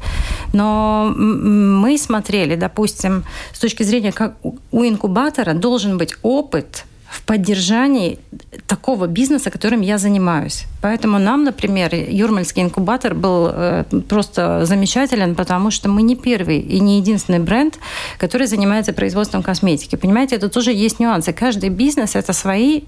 Но 0.53 1.13
мы 1.17 1.97
смотрели, 1.99 2.57
допустим, 2.57 3.25
с 3.53 3.59
точки 3.59 3.83
зрения, 3.83 4.13
как 4.13 4.35
у 4.43 4.85
инкубатора 4.85 5.55
должен 5.55 5.99
быть 5.99 6.15
опыт 6.23 6.85
в 7.11 7.23
поддержании 7.23 8.19
такого 8.67 9.07
бизнеса, 9.07 9.51
которым 9.51 9.81
я 9.81 9.99
занимаюсь. 9.99 10.67
Поэтому 10.81 11.19
нам, 11.19 11.45
например, 11.45 11.95
Юрмальский 11.95 12.63
инкубатор 12.63 13.15
был 13.15 13.51
э, 13.53 13.85
просто 14.09 14.65
замечателен, 14.65 15.35
потому 15.35 15.71
что 15.71 15.89
мы 15.89 16.03
не 16.03 16.17
первый 16.17 16.61
и 16.61 16.81
не 16.81 16.99
единственный 16.99 17.41
бренд, 17.41 17.79
который 18.19 18.47
занимается 18.47 18.93
производством 18.93 19.43
косметики. 19.43 19.97
Понимаете, 19.97 20.37
это 20.37 20.49
тоже 20.49 20.73
есть 20.73 21.01
нюансы. 21.01 21.33
Каждый 21.33 21.69
бизнес– 21.71 22.15
это 22.15 22.33
свои, 22.33 22.83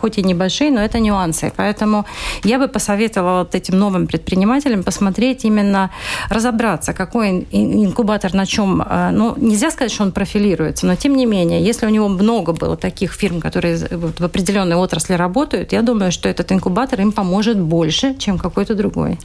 хоть 0.00 0.18
и 0.18 0.22
небольшие, 0.22 0.70
но 0.70 0.80
это 0.80 0.98
нюансы. 0.98 1.52
Поэтому 1.56 2.06
я 2.44 2.58
бы 2.58 2.68
посоветовала 2.68 3.40
вот 3.40 3.54
этим 3.54 3.78
новым 3.78 4.06
предпринимателям 4.06 4.82
посмотреть 4.82 5.44
именно, 5.44 5.90
разобраться, 6.30 6.92
какой 6.94 7.46
инкубатор 7.52 8.34
на 8.34 8.46
чем. 8.46 8.82
Э, 8.82 9.10
ну, 9.12 9.34
нельзя 9.36 9.70
сказать, 9.70 9.92
что 9.92 10.02
он 10.02 10.12
профилируется, 10.12 10.86
но 10.86 10.96
тем 10.96 11.16
не 11.16 11.26
менее, 11.26 11.62
если 11.62 11.86
у 11.86 11.90
него 11.90 12.08
много 12.08 12.52
было 12.52 12.76
таких 12.76 13.12
фирм, 13.12 13.40
которые 13.40 13.65
которые 13.74 14.12
в 14.18 14.24
определенной 14.24 14.76
отрасли 14.76 15.14
работают, 15.14 15.72
я 15.72 15.82
думаю, 15.82 16.12
что 16.12 16.28
этот 16.28 16.52
инкубатор 16.52 17.00
им 17.00 17.12
поможет 17.12 17.58
больше, 17.58 18.14
чем 18.18 18.38
какой-то 18.38 18.74
другой. 18.74 19.18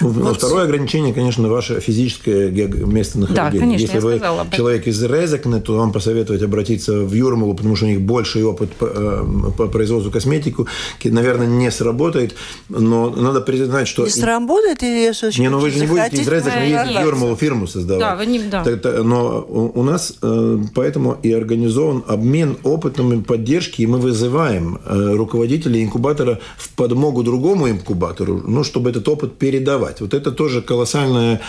Ну, 0.00 0.08
вот 0.08 0.36
второе 0.36 0.64
ограничение, 0.64 1.14
конечно, 1.14 1.48
ваше 1.48 1.80
физическое 1.80 2.50
местонахождение. 2.50 3.50
Да, 3.52 3.58
конечно, 3.58 3.82
Если 3.82 3.98
вы 3.98 4.20
человек 4.52 4.86
из 4.86 5.02
Резекне, 5.02 5.60
то 5.60 5.76
вам 5.76 5.92
посоветовать 5.92 6.42
обратиться 6.42 7.00
в 7.00 7.12
Юрмалу, 7.12 7.54
потому 7.54 7.76
что 7.76 7.86
у 7.86 7.88
них 7.88 8.00
больший 8.00 8.44
опыт 8.44 8.72
по, 8.72 8.86
э, 8.86 9.24
по 9.56 9.66
производству 9.68 10.10
косметику. 10.10 10.66
Наверное, 11.04 11.46
не 11.46 11.70
сработает, 11.70 12.34
но 12.68 13.10
надо 13.10 13.40
признать, 13.40 13.88
что... 13.88 14.04
Не 14.04 14.10
сработает 14.10 14.82
или 14.82 15.12
все 15.12 15.30
Не, 15.38 15.48
ну 15.48 15.58
вы 15.58 15.70
же 15.70 15.80
не 15.80 15.86
будете 15.86 16.16
из 16.16 16.28
Резекне 16.28 16.70
ездить 16.70 16.96
в 16.96 17.04
Юрмалу 17.04 17.36
фирму 17.36 17.66
создавать. 17.66 18.00
Да, 18.00 18.16
вы 18.16 18.26
не... 18.26 18.38
Да. 18.38 18.64
Но 19.02 19.44
у 19.74 19.82
нас 19.82 20.14
э, 20.22 20.58
поэтому 20.74 21.18
и 21.22 21.32
организован 21.32 22.04
обмен 22.06 22.56
опытом 22.62 23.12
и 23.12 23.22
поддержки, 23.22 23.82
и 23.82 23.86
мы 23.86 23.98
вызываем 23.98 24.78
э, 24.84 25.14
руководителей 25.14 25.82
инкубатора 25.84 26.40
в 26.56 26.70
подмогу 26.74 27.22
другому 27.22 27.68
инкубатору, 27.68 28.42
ну, 28.46 28.64
чтобы 28.64 28.90
этот 28.90 29.08
опыт 29.08 29.36
передавать. 29.38 29.83
Вот 30.00 30.14
это 30.14 30.32
тоже 30.32 30.62
колоссальная 30.62 31.40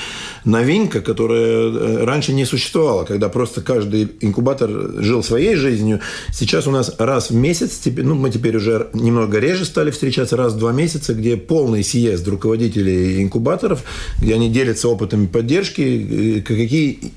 новинка, 0.43 1.01
которая 1.01 1.71
э, 1.71 2.05
раньше 2.05 2.33
не 2.33 2.45
существовала, 2.45 3.03
когда 3.05 3.29
просто 3.29 3.61
каждый 3.61 4.09
инкубатор 4.21 4.69
жил 5.01 5.23
своей 5.23 5.55
жизнью. 5.55 6.01
Сейчас 6.31 6.67
у 6.67 6.71
нас 6.71 6.93
раз 6.97 7.29
в 7.29 7.35
месяц, 7.35 7.81
ну, 7.85 8.15
мы 8.15 8.29
теперь 8.29 8.57
уже 8.57 8.89
немного 8.93 9.39
реже 9.39 9.65
стали 9.65 9.91
встречаться, 9.91 10.37
раз 10.37 10.53
в 10.53 10.57
два 10.57 10.71
месяца, 10.71 11.13
где 11.13 11.37
полный 11.37 11.83
съезд 11.83 12.27
руководителей 12.27 13.23
инкубаторов, 13.23 13.83
где 14.19 14.35
они 14.35 14.49
делятся 14.49 14.89
опытами 14.89 15.27
поддержки, 15.27 16.43
какие 16.45 17.11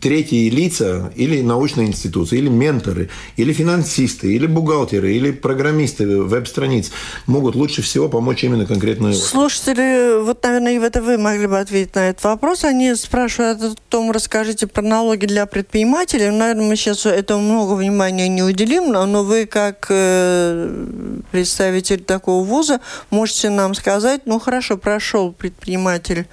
третьи 0.00 0.50
лица 0.50 1.12
или 1.16 1.40
научные 1.42 1.88
институции, 1.88 2.38
или 2.38 2.48
менторы, 2.48 3.08
или 3.36 3.52
финансисты, 3.52 4.32
или 4.34 4.46
бухгалтеры, 4.46 5.14
или 5.14 5.30
программисты 5.30 6.06
веб-страниц 6.20 6.90
могут 7.26 7.54
лучше 7.54 7.82
всего 7.82 8.08
помочь 8.08 8.44
именно 8.44 8.66
конкретно. 8.66 9.12
Слушатели, 9.12 10.01
вот, 10.22 10.42
наверное, 10.42 10.72
и 10.72 10.78
это 10.78 11.02
вы 11.02 11.18
могли 11.18 11.46
бы 11.46 11.58
ответить 11.58 11.94
на 11.94 12.10
этот 12.10 12.24
вопрос. 12.24 12.64
Они 12.64 12.94
спрашивают 12.94 13.62
о 13.62 13.74
том, 13.88 14.10
расскажите 14.10 14.66
про 14.66 14.82
налоги 14.82 15.26
для 15.26 15.46
предпринимателей. 15.46 16.30
Наверное, 16.30 16.66
мы 16.66 16.76
сейчас 16.76 17.06
этому 17.06 17.42
много 17.42 17.72
внимания 17.74 18.28
не 18.28 18.42
уделим, 18.42 18.92
но 18.92 19.24
вы, 19.24 19.46
как 19.46 19.86
э, 19.88 20.86
представитель 21.30 22.02
такого 22.02 22.44
вуза, 22.44 22.80
можете 23.10 23.50
нам 23.50 23.74
сказать, 23.74 24.22
ну, 24.26 24.38
хорошо, 24.38 24.76
прошел 24.76 25.32
предприниматель 25.32 26.26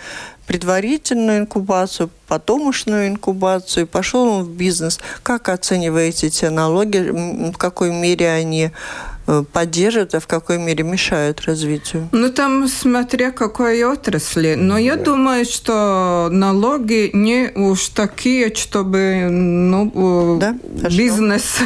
предварительную 0.49 1.41
инкубацию, 1.41 2.09
потомушную 2.27 3.09
инкубацию, 3.09 3.85
пошел 3.85 4.27
он 4.27 4.43
в 4.45 4.49
бизнес. 4.49 4.99
Как 5.21 5.47
оцениваете 5.47 6.25
эти 6.25 6.45
налоги? 6.45 6.97
В 7.51 7.57
какой 7.57 7.91
мере 7.91 8.31
они 8.31 8.71
поддерживают, 9.53 10.15
а 10.15 10.19
в 10.19 10.27
какой 10.27 10.57
мере 10.57 10.83
мешают 10.83 11.41
развитию? 11.41 12.09
Ну, 12.11 12.29
там 12.31 12.67
смотря 12.67 13.31
какой 13.31 13.83
отрасли. 13.83 14.55
Но 14.55 14.77
я 14.77 14.95
думаю, 14.95 15.45
что 15.45 16.29
налоги 16.31 17.11
не 17.13 17.51
уж 17.55 17.89
такие, 17.89 18.53
чтобы 18.55 19.27
ну, 19.29 20.37
да? 20.39 20.55
бизнес 20.89 21.57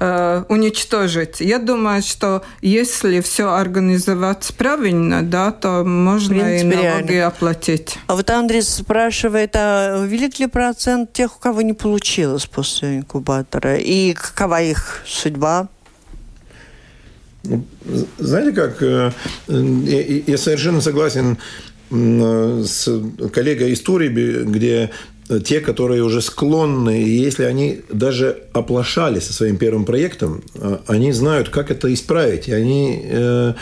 э, 0.00 0.44
уничтожить. 0.48 1.40
Я 1.40 1.58
думаю, 1.58 2.02
что 2.02 2.42
если 2.60 3.20
все 3.20 3.52
организовать 3.52 4.52
правильно, 4.56 5.22
да, 5.22 5.50
то 5.52 5.84
можно 5.84 6.40
принципе, 6.40 6.70
и 6.70 6.76
налоги 6.76 7.12
реально. 7.12 7.26
оплатить. 7.28 7.98
А 8.06 8.16
вот 8.16 8.30
Андрей 8.30 8.62
спрашивает, 8.62 9.50
а 9.54 10.04
велик 10.04 10.38
ли 10.38 10.46
процент 10.46 11.12
тех, 11.12 11.36
у 11.36 11.40
кого 11.40 11.62
не 11.62 11.72
получилось 11.72 12.46
после 12.46 12.98
инкубатора? 12.98 13.76
И 13.78 14.14
какова 14.14 14.60
их 14.62 15.02
судьба? 15.06 15.68
Знаете 18.18 18.52
как, 18.52 18.82
э, 18.82 19.10
я 19.48 20.38
совершенно 20.38 20.80
согласен 20.80 21.38
с 21.90 22.88
коллегой 23.32 23.72
из 23.72 23.80
Туриби, 23.82 24.44
где 24.44 24.90
те, 25.44 25.60
которые 25.60 26.02
уже 26.02 26.20
склонны, 26.20 27.02
и 27.02 27.08
если 27.08 27.44
они 27.44 27.80
даже 27.90 28.38
оплошали 28.52 29.20
со 29.20 29.32
своим 29.32 29.56
первым 29.56 29.84
проектом, 29.84 30.42
а, 30.54 30.80
они 30.86 31.12
знают, 31.12 31.48
как 31.48 31.70
это 31.70 31.92
исправить. 31.92 32.48
И 32.48 32.52
они, 32.52 33.00
э, 33.04 33.54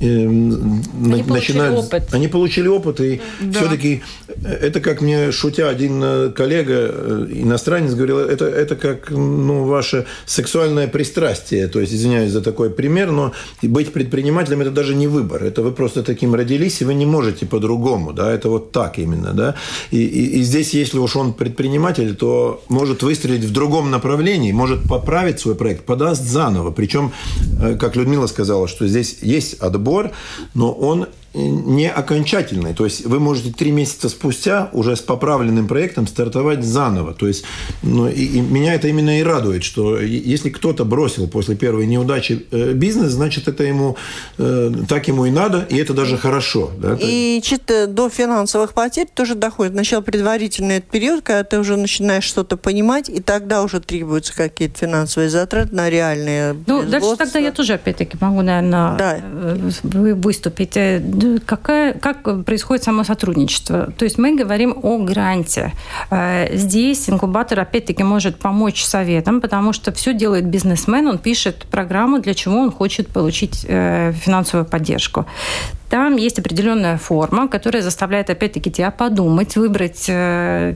э, 0.00 0.26
они 0.26 1.22
начинают... 1.26 1.78
Опыт. 1.86 2.02
Они 2.12 2.28
получили 2.28 2.68
опыт, 2.68 3.00
и 3.00 3.20
да. 3.40 3.60
все-таки 3.60 4.02
это, 4.44 4.80
как 4.80 5.00
мне 5.00 5.32
шутя 5.32 5.68
один 5.68 6.02
э, 6.02 6.30
коллега, 6.30 6.74
э, 6.74 7.26
иностранец, 7.32 7.94
говорил, 7.94 8.18
это, 8.18 8.44
это 8.44 8.76
как 8.76 9.10
ну, 9.10 9.64
ваше 9.64 10.06
сексуальное 10.26 10.88
пристрастие. 10.88 11.68
То 11.68 11.80
есть, 11.80 11.92
извиняюсь 11.94 12.32
за 12.32 12.42
такой 12.42 12.70
пример, 12.70 13.10
но 13.10 13.32
быть 13.62 13.92
предпринимателем– 13.92 14.60
это 14.62 14.70
даже 14.70 14.94
не 14.94 15.06
выбор. 15.06 15.42
Это 15.42 15.62
вы 15.62 15.72
просто 15.72 16.02
таким 16.02 16.34
родились, 16.34 16.82
и 16.82 16.84
вы 16.84 16.94
не 16.94 17.06
можете 17.06 17.46
по-другому. 17.46 18.12
Да? 18.12 18.32
Это 18.32 18.48
вот 18.48 18.72
так 18.72 18.98
именно. 18.98 19.32
Да? 19.32 19.54
И, 19.90 19.98
и, 19.98 20.38
и 20.38 20.42
здесь 20.42 20.74
есть 20.74 20.81
если 20.82 20.98
уж 20.98 21.16
он 21.16 21.32
предприниматель, 21.32 22.14
то 22.14 22.62
может 22.68 23.02
выстрелить 23.02 23.44
в 23.44 23.52
другом 23.52 23.90
направлении, 23.90 24.52
может 24.52 24.88
поправить 24.88 25.38
свой 25.38 25.54
проект, 25.54 25.84
подаст 25.84 26.22
заново. 26.22 26.72
Причем, 26.72 27.12
э, 27.60 27.76
как 27.76 27.96
Людмила 27.96 28.26
сказала, 28.26 28.66
что 28.68 28.86
здесь 28.88 29.18
есть 29.22 29.54
отбор, 29.54 30.10
но 30.54 30.72
он 30.72 31.06
не 31.34 31.90
окончательный. 31.90 32.74
То 32.74 32.84
есть 32.84 33.06
вы 33.06 33.18
можете 33.18 33.52
три 33.52 33.70
месяца 33.70 34.08
спустя 34.08 34.68
уже 34.72 34.96
с 34.96 35.00
поправленным 35.00 35.66
проектом 35.66 36.06
стартовать 36.06 36.62
заново. 36.62 37.14
То 37.14 37.26
есть 37.26 37.44
ну, 37.82 38.08
и, 38.08 38.24
и 38.24 38.40
меня 38.40 38.74
это 38.74 38.88
именно 38.88 39.18
и 39.18 39.22
радует, 39.22 39.64
что 39.64 39.98
если 39.98 40.50
кто-то 40.50 40.84
бросил 40.84 41.28
после 41.28 41.56
первой 41.56 41.86
неудачи 41.86 42.46
э, 42.50 42.72
бизнес, 42.72 43.12
значит 43.12 43.48
это 43.48 43.64
ему 43.64 43.96
э, 44.38 44.72
так 44.88 45.08
ему 45.08 45.24
и 45.26 45.30
надо, 45.30 45.66
и 45.70 45.76
это 45.76 45.94
даже 45.94 46.18
хорошо. 46.18 46.70
Да? 46.78 46.98
И 47.00 47.40
чисто 47.42 47.86
до 47.86 48.10
финансовых 48.10 48.74
потерь 48.74 49.08
тоже 49.12 49.34
доходит. 49.34 49.72
Сначала 49.72 50.02
предварительный 50.02 50.80
период, 50.80 51.22
когда 51.22 51.44
ты 51.44 51.58
уже 51.58 51.76
начинаешь 51.76 52.24
что-то 52.24 52.56
понимать, 52.56 53.08
и 53.08 53.20
тогда 53.20 53.62
уже 53.62 53.80
требуются 53.80 54.34
какие-то 54.34 54.78
финансовые 54.78 55.30
затраты 55.30 55.74
на 55.74 55.88
реальные. 55.88 56.56
Ну 56.66 56.82
дальше 56.82 57.16
тогда 57.16 57.38
я 57.38 57.52
тоже 57.52 57.74
опять-таки 57.74 58.18
могу, 58.20 58.42
наверное, 58.42 58.96
да. 58.96 59.18
Э, 59.22 59.70
выступить 59.82 60.76
какая, 61.46 61.94
как 61.94 62.44
происходит 62.44 62.84
само 62.84 63.04
сотрудничество? 63.04 63.92
То 63.96 64.04
есть 64.04 64.18
мы 64.18 64.36
говорим 64.36 64.74
о 64.82 64.98
гранте. 64.98 65.72
Э, 66.10 66.56
здесь 66.56 67.08
инкубатор 67.08 67.60
опять-таки 67.60 68.02
может 68.02 68.38
помочь 68.38 68.84
советам, 68.84 69.40
потому 69.40 69.72
что 69.72 69.92
все 69.92 70.14
делает 70.14 70.46
бизнесмен, 70.46 71.06
он 71.06 71.18
пишет 71.18 71.66
программу, 71.70 72.18
для 72.18 72.34
чего 72.34 72.58
он 72.58 72.70
хочет 72.70 73.08
получить 73.08 73.64
э, 73.68 74.12
финансовую 74.12 74.66
поддержку. 74.66 75.26
Там 75.92 76.16
есть 76.16 76.38
определенная 76.38 76.96
форма, 76.96 77.48
которая 77.48 77.82
заставляет, 77.82 78.30
опять-таки, 78.30 78.70
тебя 78.70 78.90
подумать, 78.90 79.56
выбрать 79.56 80.06
э, 80.08 80.74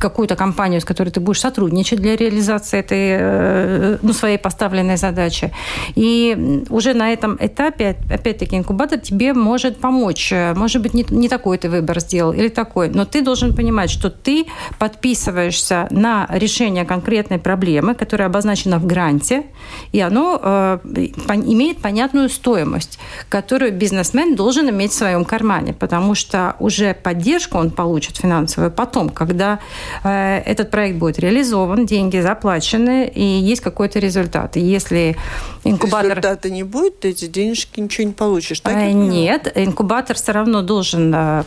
какую-то 0.00 0.34
компанию, 0.34 0.80
с 0.80 0.84
которой 0.84 1.10
ты 1.10 1.20
будешь 1.20 1.38
сотрудничать 1.38 2.00
для 2.00 2.16
реализации 2.16 2.80
этой, 2.80 3.16
э, 3.20 3.98
ну, 4.02 4.12
своей 4.12 4.38
поставленной 4.38 4.96
задачи. 4.96 5.52
И 5.94 6.64
уже 6.68 6.94
на 6.94 7.12
этом 7.12 7.36
этапе, 7.38 7.96
опять-таки, 8.10 8.56
инкубатор 8.56 8.98
тебе 8.98 9.34
может 9.34 9.78
помочь. 9.78 10.32
Может 10.56 10.82
быть, 10.82 10.94
не, 10.94 11.06
не 11.10 11.28
такой 11.28 11.58
ты 11.58 11.70
выбор 11.70 12.00
сделал 12.00 12.32
или 12.32 12.48
такой, 12.48 12.88
но 12.88 13.04
ты 13.04 13.22
должен 13.22 13.54
понимать, 13.54 13.90
что 13.90 14.10
ты 14.10 14.46
подписываешься 14.80 15.86
на 15.92 16.26
решение 16.28 16.84
конкретной 16.84 17.38
проблемы, 17.38 17.94
которая 17.94 18.26
обозначена 18.26 18.80
в 18.80 18.86
гранте, 18.86 19.44
и 19.92 20.00
оно 20.00 20.40
э, 20.42 20.78
имеет 20.88 21.78
понятную 21.78 22.28
стоимость, 22.28 22.98
которую 23.28 23.70
бизнесмен 23.70 24.34
должен 24.34 24.55
должен 24.56 24.74
иметь 24.74 24.92
в 24.92 24.94
своем 24.94 25.24
кармане, 25.24 25.74
потому 25.74 26.14
что 26.14 26.56
уже 26.60 26.94
поддержку 26.94 27.58
он 27.58 27.70
получит 27.70 28.16
финансовую 28.16 28.70
потом, 28.70 29.10
когда 29.10 29.58
э, 30.02 30.38
этот 30.46 30.70
проект 30.70 30.98
будет 30.98 31.18
реализован, 31.18 31.84
деньги 31.84 32.20
заплачены 32.20 33.06
и 33.14 33.22
есть 33.22 33.60
какой-то 33.60 33.98
результат. 33.98 34.56
И 34.56 34.60
если 34.60 35.16
инкубатор... 35.64 36.10
Результата 36.10 36.48
не 36.50 36.62
будет, 36.62 37.00
ты 37.00 37.10
эти 37.10 37.26
денежки 37.26 37.80
ничего 37.80 38.06
не 38.06 38.12
получишь. 38.14 38.60
Так 38.60 38.76
э, 38.76 38.92
нет, 38.92 39.52
инкубатор 39.54 40.16
все 40.16 40.32
равно 40.32 40.62
должен 40.62 41.12
э, 41.14 41.42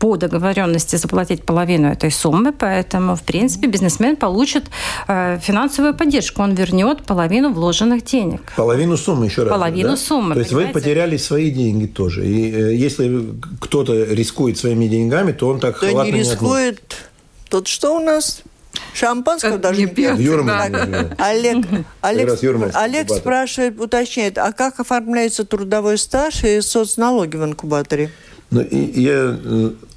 по 0.00 0.16
договоренности 0.16 0.96
заплатить 0.96 1.44
половину 1.44 1.92
этой 1.92 2.10
суммы, 2.10 2.52
поэтому, 2.52 3.14
в 3.14 3.22
принципе, 3.22 3.68
бизнесмен 3.68 4.16
получит 4.16 4.64
э, 5.06 5.38
финансовую 5.40 5.94
поддержку, 5.94 6.42
он 6.42 6.54
вернет 6.54 7.04
половину 7.04 7.52
вложенных 7.52 8.04
денег. 8.04 8.40
Половину 8.56 8.96
суммы 8.96 9.26
еще 9.26 9.42
раз. 9.44 9.52
Половину 9.52 9.90
да? 9.90 9.96
суммы. 9.96 10.34
То 10.34 10.40
есть 10.40 10.50
понимаете? 10.50 10.74
вы 10.74 10.80
потеряли 10.80 11.16
свои 11.16 11.50
деньги 11.50 11.86
тоже. 11.86 12.31
И 12.32 12.50
э, 12.50 12.74
если 12.74 13.34
кто-то 13.60 14.04
рискует 14.04 14.58
своими 14.58 14.86
деньгами, 14.86 15.32
то 15.32 15.48
он 15.48 15.60
так 15.60 15.78
да 15.80 15.88
халатно 15.88 16.12
не 16.12 16.20
рискует. 16.20 16.80
Не 16.80 17.50
Тут 17.50 17.68
что 17.68 17.96
у 17.96 18.00
нас? 18.00 18.42
Шампанского 18.94 19.58
даже 19.58 19.80
не 19.80 19.86
пьет. 19.86 20.16
Да. 20.46 20.62
Олег, 21.18 21.66
Олег, 22.00 22.38
Олег 22.74 23.10
спрашивает, 23.10 23.78
уточняет, 23.78 24.38
а 24.38 24.52
как 24.52 24.80
оформляется 24.80 25.44
трудовой 25.44 25.98
стаж 25.98 26.44
и 26.44 26.60
соцналоги 26.62 27.36
в 27.36 27.44
инкубаторе? 27.44 28.10
Ну, 28.50 28.66
я 28.70 29.38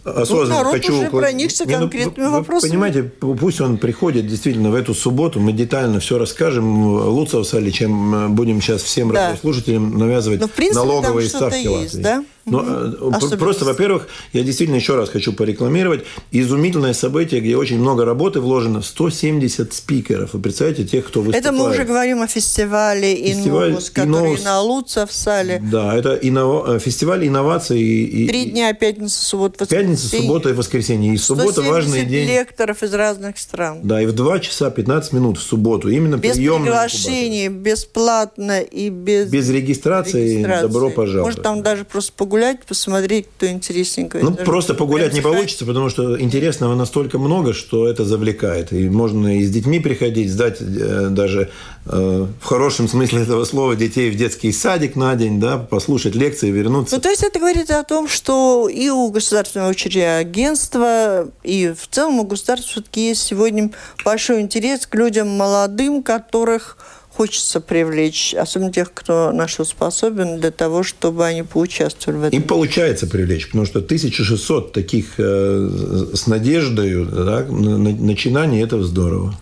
э, 0.05 0.09
осознанно 0.09 0.63
ну, 0.63 0.71
хочу... 0.71 0.97
уже 0.97 1.09
проникся 1.09 1.65
Не, 1.65 1.73
ну, 1.73 1.79
конкретными 1.81 2.27
вы, 2.27 2.31
вопросами. 2.33 2.69
Понимаете, 2.69 3.03
пусть 3.03 3.61
он 3.61 3.77
приходит 3.77 4.27
действительно 4.27 4.69
в 4.71 4.75
эту 4.75 4.93
субботу, 4.93 5.39
мы 5.39 5.51
детально 5.51 5.99
все 5.99 6.17
расскажем 6.17 6.85
лучше 6.85 7.35
в 7.35 7.71
чем 7.71 8.35
будем 8.35 8.61
сейчас 8.61 8.83
всем 8.83 9.11
Да. 9.11 9.29
радиослушателям 9.29 9.97
навязывать 9.97 10.39
Но, 10.39 10.47
в 10.47 10.51
принципе, 10.51 10.79
налоговые 10.85 11.27
ставки 11.27 11.57
есть, 11.57 11.95
Латвии. 11.95 12.01
да? 12.01 12.23
Но, 12.45 12.61
э, 12.61 12.93
Особенности. 12.93 13.37
Просто, 13.37 13.65
во-первых, 13.65 14.07
я 14.31 14.43
действительно 14.43 14.75
еще 14.75 14.95
раз 14.95 15.09
хочу 15.09 15.33
порекламировать 15.33 16.05
изумительное 16.31 16.93
событие, 16.93 17.41
где 17.41 17.57
очень 17.57 17.79
много 17.79 18.05
работы 18.05 18.39
вложено, 18.39 18.83
170 18.83 19.73
спикеров. 19.73 20.33
Вы 20.33 20.39
представляете, 20.39 20.85
тех, 20.85 21.07
кто 21.07 21.21
выступает. 21.21 21.43
Это 21.43 21.51
мы 21.51 21.71
уже 21.71 21.85
говорим 21.85 22.21
о 22.21 22.27
фестивале 22.27 23.15
Инновус, 23.31 23.89
который 23.89 24.09
«Инновус». 24.09 24.43
на 24.43 24.61
Луца 24.61 25.07
в 25.07 25.11
сале. 25.11 25.59
Да, 25.71 25.95
это 25.95 26.13
иннова- 26.21 26.75
э, 26.75 26.79
фестиваль 26.79 27.27
инноваций. 27.27 27.81
И, 27.81 28.27
Три 28.27 28.45
дня, 28.45 28.71
пятница, 28.73 29.19
суббота, 29.19 29.57
воскресенье. 29.61 29.94
Пятница, 29.95 30.17
суббота 30.17 30.49
и 30.49 30.53
воскресенье. 30.53 31.13
И 31.13 31.17
суббота 31.17 31.53
170 31.53 31.71
важный 31.73 32.05
день. 32.05 32.27
лекторов 32.27 32.83
из 32.83 32.93
разных 32.93 33.37
стран. 33.37 33.79
Да, 33.83 34.01
и 34.01 34.05
в 34.05 34.13
2 34.13 34.39
часа 34.39 34.69
15 34.69 35.13
минут 35.13 35.37
в 35.37 35.41
субботу. 35.41 35.89
Именно 35.89 36.17
Без 36.17 36.35
приемный 36.35 36.65
приглашений, 36.65 37.47
бесплатно 37.49 38.61
и 38.61 38.89
без. 38.89 39.29
Без 39.29 39.49
регистрации, 39.49 40.35
регистрации. 40.35 40.61
добро 40.67 40.89
пожаловать. 40.89 41.25
Может, 41.25 41.43
там 41.43 41.63
даже 41.63 41.85
просто 41.85 42.13
погулять, 42.13 42.63
посмотреть, 42.65 43.27
кто 43.37 43.47
интересненького. 43.47 44.21
Ну, 44.21 44.31
Даже 44.31 44.45
просто 44.45 44.73
погулять 44.73 45.13
не 45.13 45.21
получится, 45.21 45.65
потому 45.65 45.89
что 45.89 46.19
интересного 46.19 46.75
настолько 46.75 47.19
много, 47.19 47.53
что 47.53 47.87
это 47.87 48.05
завлекает. 48.05 48.71
И 48.73 48.89
можно 48.89 49.39
и 49.39 49.43
с 49.43 49.49
детьми 49.49 49.79
приходить, 49.79 50.31
сдать 50.31 50.57
э, 50.61 51.07
даже 51.09 51.49
э, 51.85 52.27
в 52.41 52.45
хорошем 52.45 52.87
смысле 52.87 53.21
этого 53.21 53.45
слова 53.45 53.75
детей 53.75 54.09
в 54.09 54.15
детский 54.15 54.51
садик 54.51 54.95
на 54.95 55.15
день, 55.15 55.39
да, 55.39 55.57
послушать 55.57 56.15
лекции, 56.15 56.51
вернуться. 56.51 56.95
Ну, 56.95 57.01
то 57.01 57.09
есть 57.09 57.23
это 57.23 57.39
говорит 57.39 57.71
о 57.71 57.83
том, 57.83 58.07
что 58.07 58.67
и 58.67 58.89
у 58.89 59.09
государственного 59.09 59.69
очередного 59.85 60.17
агентства, 60.17 61.27
и 61.43 61.73
в 61.77 61.87
целом 61.87 62.19
у 62.19 62.23
государства 62.23 62.71
все-таки 62.71 63.09
есть 63.09 63.21
сегодня 63.21 63.71
большой 64.03 64.41
интерес 64.41 64.85
к 64.87 64.95
людям 64.95 65.29
молодым, 65.29 66.03
которых 66.03 66.77
хочется 67.09 67.61
привлечь, 67.61 68.33
особенно 68.33 68.73
тех, 68.73 68.93
кто 68.93 69.31
на 69.31 69.47
что 69.47 69.63
способен, 69.63 70.39
для 70.39 70.51
того, 70.51 70.83
чтобы 70.83 71.25
они 71.25 71.43
поучаствовали 71.43 72.17
в 72.17 72.23
этом. 72.23 72.39
Им 72.39 72.45
получается 72.47 73.07
привлечь, 73.07 73.45
потому 73.47 73.65
что 73.65 73.79
1600 73.79 74.73
таких 74.73 75.13
э, 75.17 76.07
с 76.13 76.27
надеждой 76.27 77.05
да, 77.05 77.45
на- 77.45 77.77
на- 77.77 77.95
начинаний– 77.95 78.61
это 78.63 78.83
здорово. 78.83 79.33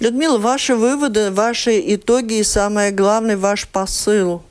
Людмила, 0.00 0.36
ваши 0.36 0.74
выводы, 0.74 1.30
ваши 1.30 1.82
итоги 1.94 2.34
и, 2.34 2.42
самое 2.42 2.90
главное, 2.92 3.38
ваш 3.38 3.66
посыл. 3.66 4.42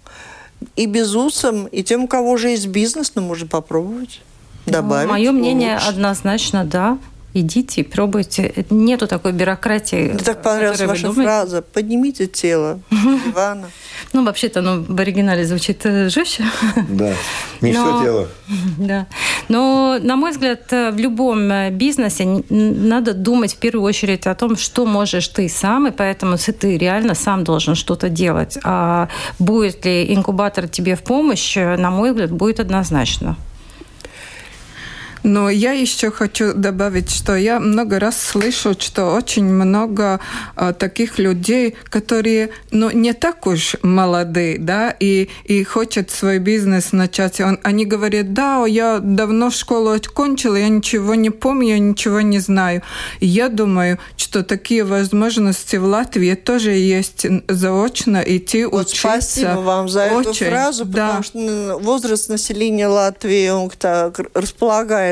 И 0.76 0.86
безусам, 0.88 1.68
и 1.68 1.84
тем, 1.84 2.03
у 2.03 2.08
кого 2.08 2.32
уже 2.32 2.49
есть 2.49 2.68
бизнес, 2.68 3.12
ну, 3.16 3.22
можно 3.22 3.47
попробовать 3.47 4.22
добавить. 4.66 5.10
Мое 5.10 5.32
мнение 5.32 5.74
улучшить. 5.74 5.89
однозначно 5.89 6.66
да. 6.66 6.97
Идите, 7.38 7.84
пробуйте. 7.84 8.66
Нету 8.70 9.08
такой 9.08 9.34
бюрократии. 9.34 10.14
Мне 10.14 10.24
так 10.24 10.42
понравилась 10.42 10.80
ваша 10.80 11.08
думаете. 11.08 11.24
фраза 11.24 11.62
«поднимите 11.62 12.28
тело 12.28 12.80
с 12.90 13.26
дивана». 13.26 13.70
Ну, 14.14 14.24
вообще-то, 14.24 14.62
ну, 14.62 14.86
в 14.88 14.98
оригинале 15.02 15.44
звучит 15.44 15.86
э, 15.86 16.08
жестче. 16.08 16.46
Да, 16.88 17.14
не 17.60 17.74
все 17.74 18.02
тело. 18.02 18.28
Да. 18.78 19.08
Но, 19.50 20.00
на 20.02 20.16
мой 20.16 20.32
взгляд, 20.32 20.72
э, 20.72 20.92
в 20.92 20.98
любом 20.98 21.52
э, 21.52 21.72
бизнесе 21.72 22.42
надо 22.50 23.14
думать 23.14 23.56
в 23.56 23.58
первую 23.58 23.84
очередь 23.84 24.28
о 24.28 24.36
том, 24.36 24.56
что 24.56 24.86
можешь 24.86 25.28
ты 25.28 25.50
сам, 25.50 25.88
и 25.88 25.92
поэтому 25.92 26.38
ты 26.38 26.78
реально 26.78 27.16
сам 27.16 27.44
должен 27.44 27.76
что-то 27.76 28.08
делать. 28.08 28.58
А 28.64 29.10
будет 29.40 29.84
ли 29.84 30.14
инкубатор 30.14 30.70
тебе 30.70 30.96
в 30.96 31.04
помощь, 31.04 31.58
на 31.58 31.92
мой 31.92 32.12
взгляд, 32.12 32.32
будет 32.32 32.62
однозначно. 32.62 33.36
Но 35.26 35.49
я 35.49 35.71
еще 35.71 36.11
хочу 36.11 36.53
добавить, 36.53 37.09
что 37.09 37.36
я 37.36 37.59
много 37.59 37.99
раз 37.99 38.21
слышу, 38.21 38.76
что 38.78 39.05
очень 39.15 39.45
много 39.45 40.19
э, 40.55 40.71
таких 40.78 41.17
людей, 41.17 41.76
которые 41.86 42.51
ну, 42.69 42.91
не 42.91 43.11
так 43.13 43.47
уж 43.47 43.76
молодые, 43.82 44.59
да, 44.59 44.95
и, 44.99 45.30
и 45.45 45.63
хотят 45.63 46.11
свой 46.11 46.38
бизнес 46.38 46.91
начать. 46.91 47.41
Он, 47.41 47.59
они 47.63 47.88
говорят, 47.88 48.34
да, 48.34 48.67
я 48.67 48.99
давно 48.99 49.49
школу 49.49 49.93
окончила, 49.93 50.57
я 50.57 50.69
ничего 50.69 51.15
не 51.15 51.32
помню, 51.32 51.69
я 51.69 51.80
ничего 51.80 52.21
не 52.21 52.38
знаю. 52.38 52.84
И 53.19 53.26
я 53.26 53.49
думаю, 53.49 53.97
что 54.17 54.43
такие 54.43 54.84
возможности 54.84 55.78
в 55.78 55.86
Латвии 55.86 56.36
тоже 56.36 56.69
есть 56.73 57.26
заочно 57.47 58.21
идти 58.23 58.65
Вот 58.65 58.89
учиться. 58.89 58.99
спасибо 58.99 59.61
вам 59.61 59.89
за 59.89 60.01
эту 60.01 60.30
Очень, 60.30 60.49
фразу, 60.49 60.86
да. 60.86 61.07
потому 61.07 61.23
что 61.23 61.80
возраст 61.80 62.30
населения 62.30 62.88
Латвии, 62.88 63.49
он 63.49 63.71
так 63.71 64.21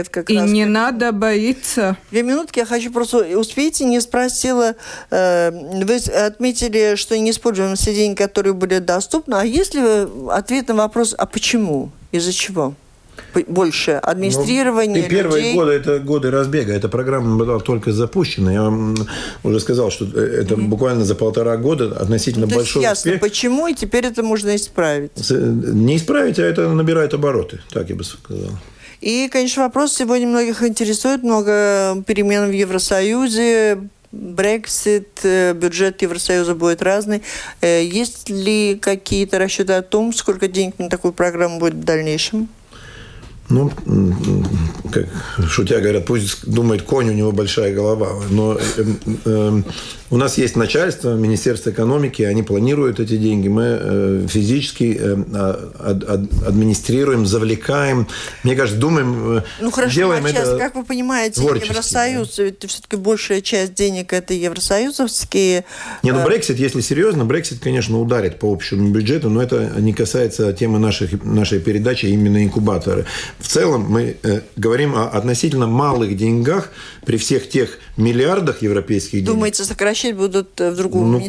располагает 0.03 0.09
как 0.09 0.29
И 0.29 0.37
раз... 0.37 0.49
не 0.49 0.65
к- 0.65 0.69
надо 0.69 1.11
боиться. 1.11 1.97
Две 2.11 2.23
минутки, 2.23 2.59
я 2.59 2.65
хочу 2.65 2.91
просто... 2.91 3.17
Успейте, 3.37 3.85
не 3.85 3.99
спросила... 4.01 4.75
э, 5.11 5.51
вы 5.83 5.95
отметили, 5.97 6.95
что 6.95 7.17
не 7.17 7.31
используем 7.31 7.75
все 7.75 7.93
деньги, 7.93 8.15
которые 8.17 8.53
были 8.53 8.79
доступны. 8.79 9.35
А 9.35 9.43
есть 9.45 9.73
ли 9.75 9.81
вы 9.81 10.31
ответ 10.31 10.67
на 10.69 10.75
вопрос, 10.75 11.15
а 11.17 11.25
почему? 11.25 11.91
Из-за 12.11 12.31
чего? 12.33 12.73
Больше 13.47 13.91
администрирование 13.91 15.01
Ну, 15.01 15.07
И 15.07 15.09
первые 15.09 15.41
людей? 15.43 15.55
годы 15.55 15.71
это 15.73 15.99
годы 15.99 16.31
разбега. 16.31 16.73
Эта 16.73 16.89
программа 16.89 17.37
была 17.37 17.59
только 17.59 17.91
запущена. 17.91 18.51
Я 18.51 18.63
вам 18.63 18.95
уже 19.43 19.59
сказал, 19.59 19.91
что 19.91 20.05
это 20.19 20.55
буквально 20.57 21.05
за 21.05 21.13
полтора 21.13 21.57
года 21.57 21.95
относительно 21.99 22.45
Ну, 22.47 22.53
То 22.53 22.59
есть 22.59 22.73
большой 22.73 22.81
ясно, 22.81 23.11
успех. 23.11 23.21
почему, 23.21 23.67
и 23.67 23.75
теперь 23.75 24.05
это 24.05 24.23
можно 24.23 24.55
исправить. 24.55 25.11
С- 25.15 25.29
Не 25.31 25.97
исправить, 25.97 26.39
а 26.39 26.43
это 26.43 26.67
набирает 26.69 27.13
обороты, 27.13 27.59
так 27.71 27.89
я 27.89 27.95
бы 27.95 28.03
сказал. 28.03 28.49
И, 29.03 29.27
конечно, 29.27 29.63
вопрос 29.63 29.93
сегодня 29.93 30.27
многих 30.27 30.63
интересует. 30.63 31.23
Много 31.23 32.01
перемен 32.07 32.47
в 32.47 32.53
Евросоюзе, 32.53 33.89
Брексит, 34.13 35.19
э, 35.23 35.51
бюджет 35.53 36.01
Евросоюза 36.01 36.55
будет 36.55 36.81
разный. 36.81 37.21
Э, 37.59 37.83
Есть 37.83 38.29
ли 38.29 38.79
какие-то 38.81 39.39
расчеты 39.39 39.73
о 39.73 39.81
том, 39.81 40.13
сколько 40.13 40.47
денег 40.47 40.79
на 40.79 40.89
такую 40.89 41.11
программу 41.11 41.59
будет 41.59 41.73
в 41.73 41.83
дальнейшем? 41.83 42.47
Ну, 43.49 43.69
как 44.89 45.07
шутя 45.49 45.81
говорят, 45.81 46.05
пусть 46.05 46.49
думает 46.49 46.83
конь, 46.83 47.09
у 47.09 47.13
него 47.13 47.33
большая 47.33 47.73
голова. 47.73 48.13
Но 48.29 48.53
э, 48.53 48.85
э, 49.25 49.61
у 50.13 50.17
нас 50.17 50.37
есть 50.37 50.55
начальство, 50.55 51.15
Министерство 51.15 51.71
экономики, 51.71 52.21
они 52.21 52.43
планируют 52.43 52.99
эти 52.99 53.17
деньги. 53.17 53.47
Мы 53.47 53.63
э, 53.65 54.27
физически 54.29 54.95
э, 54.99 55.17
ад- 55.79 56.29
администрируем, 56.45 57.25
завлекаем. 57.25 58.07
Мне 58.43 58.55
кажется, 58.55 58.79
думаем, 58.79 59.37
э, 59.37 59.41
Ну 59.59 59.71
хорошо, 59.71 59.95
делаем 59.95 60.23
а 60.23 60.29
сейчас, 60.29 60.49
это 60.49 60.59
как 60.59 60.75
вы 60.75 60.83
понимаете, 60.83 61.41
творчески, 61.41 61.69
Евросоюз, 61.69 62.37
ведь 62.37 62.63
все-таки 62.69 62.95
большая 62.95 63.41
часть 63.41 63.73
денег 63.73 64.13
это 64.13 64.35
евросоюзовские. 64.35 65.65
Не, 66.03 66.11
ну 66.11 66.23
Брексит, 66.23 66.59
если 66.59 66.81
серьезно, 66.81 67.25
Брексит, 67.25 67.59
конечно, 67.59 67.99
ударит 67.99 68.37
по 68.37 68.53
общему 68.53 68.91
бюджету, 68.91 69.31
но 69.31 69.41
это 69.41 69.71
не 69.79 69.93
касается 69.93 70.53
темы 70.53 70.77
наших, 70.77 71.23
нашей 71.23 71.59
передачи, 71.59 72.05
именно 72.05 72.43
инкубаторы. 72.43 73.07
В 73.39 73.47
целом 73.47 73.87
мы 73.89 74.17
говорим 74.57 74.93
о 74.93 75.07
относительно 75.07 75.65
малых 75.65 76.15
деньгах 76.15 76.69
при 77.05 77.17
всех 77.17 77.49
тех 77.49 77.77
миллиардах 77.97 78.61
европейских 78.61 79.11
денег. 79.19 79.27
Думаете, 79.27 79.63
сокращать 79.63 80.15
будут 80.15 80.59
э, 80.61 80.71
в 80.71 80.75
другом 80.75 81.11
Ну, 81.13 81.19
как- 81.19 81.27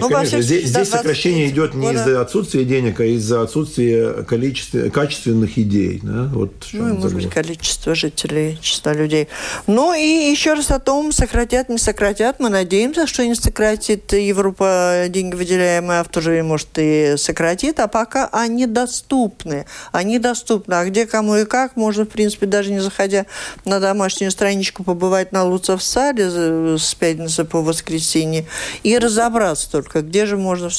Ну, 0.00 0.08
конечно, 0.08 0.24
всяком 0.24 0.42
здесь, 0.42 0.60
случае, 0.60 0.62
до 0.62 0.68
здесь 0.84 0.88
сокращение 0.88 1.50
23 1.50 1.50
идет 1.50 1.74
не 1.74 1.92
из-за 1.94 2.20
отсутствия 2.20 2.64
денег, 2.64 3.00
а 3.00 3.04
из-за 3.04 3.42
отсутствия 3.42 4.12
количества, 4.24 4.88
качественных 4.90 5.58
идей. 5.58 6.00
Да? 6.02 6.30
Вот 6.32 6.52
Ну, 6.72 6.78
и, 6.78 6.92
может 6.92 7.02
заговор. 7.02 7.22
быть, 7.24 7.32
количество 7.32 7.94
жителей, 7.94 8.58
числа 8.60 8.92
людей. 8.94 9.28
Ну, 9.66 9.94
и 9.94 10.30
еще 10.30 10.54
раз 10.54 10.70
о 10.70 10.78
том, 10.78 11.12
сократят, 11.12 11.68
не 11.68 11.78
сократят. 11.78 12.40
Мы 12.40 12.48
надеемся, 12.48 13.06
что 13.06 13.26
не 13.26 13.34
сократит 13.34 14.12
Европа 14.12 15.04
деньги 15.08 15.34
выделяемые, 15.34 16.00
а 16.00 16.04
в 16.04 16.08
то 16.08 16.20
же 16.20 16.30
время, 16.30 16.48
может, 16.48 16.68
и 16.76 17.14
сократит. 17.16 17.78
А 17.80 17.88
пока 17.88 18.26
они 18.32 18.66
доступны. 18.66 19.66
Они 19.92 20.18
доступны. 20.18 20.74
А 20.74 20.84
где, 20.84 21.06
кому 21.06 21.36
и 21.36 21.44
как, 21.44 21.76
можно, 21.76 22.04
в 22.04 22.08
принципе, 22.08 22.46
даже 22.46 22.70
не 22.72 22.80
заходя 22.80 23.26
на 23.64 23.80
домашнюю 23.80 24.30
страничку, 24.30 24.82
побывать 24.84 25.09
на 25.32 25.44
Луцев 25.44 25.82
саде 25.82 26.30
за- 26.30 26.78
с 26.78 26.94
пятницы 26.94 27.44
по 27.44 27.62
воскресенье 27.62 28.46
и 28.82 28.96
разобраться 28.98 29.70
только, 29.70 30.02
где 30.02 30.26
же 30.26 30.36
можно 30.36 30.70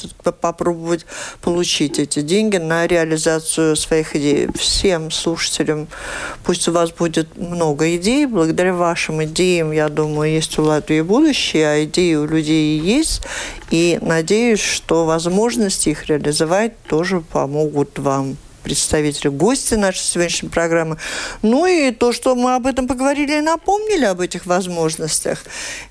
попробовать 0.41 1.05
получить 1.41 1.99
эти 1.99 2.21
деньги 2.21 2.57
на 2.57 2.87
реализацию 2.87 3.75
своих 3.75 4.15
идей. 4.15 4.47
Всем 4.57 5.11
слушателям 5.11 5.87
пусть 6.43 6.67
у 6.67 6.71
вас 6.71 6.91
будет 6.91 7.37
много 7.37 7.95
идей. 7.95 8.25
Благодаря 8.25 8.73
вашим 8.73 9.23
идеям, 9.23 9.71
я 9.71 9.89
думаю, 9.89 10.31
есть 10.31 10.57
у 10.59 10.63
Латвии 10.63 11.01
будущее, 11.01 11.67
а 11.67 11.83
идеи 11.83 12.15
у 12.15 12.25
людей 12.25 12.79
есть. 12.79 13.21
И 13.69 13.99
надеюсь, 14.01 14.59
что 14.59 15.05
возможности 15.05 15.89
их 15.89 16.07
реализовать 16.07 16.81
тоже 16.83 17.21
помогут 17.21 17.99
вам 17.99 18.37
представители, 18.63 19.29
гости 19.29 19.75
нашей 19.75 20.03
сегодняшней 20.03 20.49
программы. 20.49 20.97
Ну 21.41 21.65
и 21.65 21.91
то, 21.91 22.13
что 22.13 22.35
мы 22.35 22.55
об 22.55 22.67
этом 22.67 22.87
поговорили 22.87 23.37
и 23.37 23.41
напомнили 23.41 24.05
об 24.05 24.21
этих 24.21 24.45
возможностях. 24.45 25.43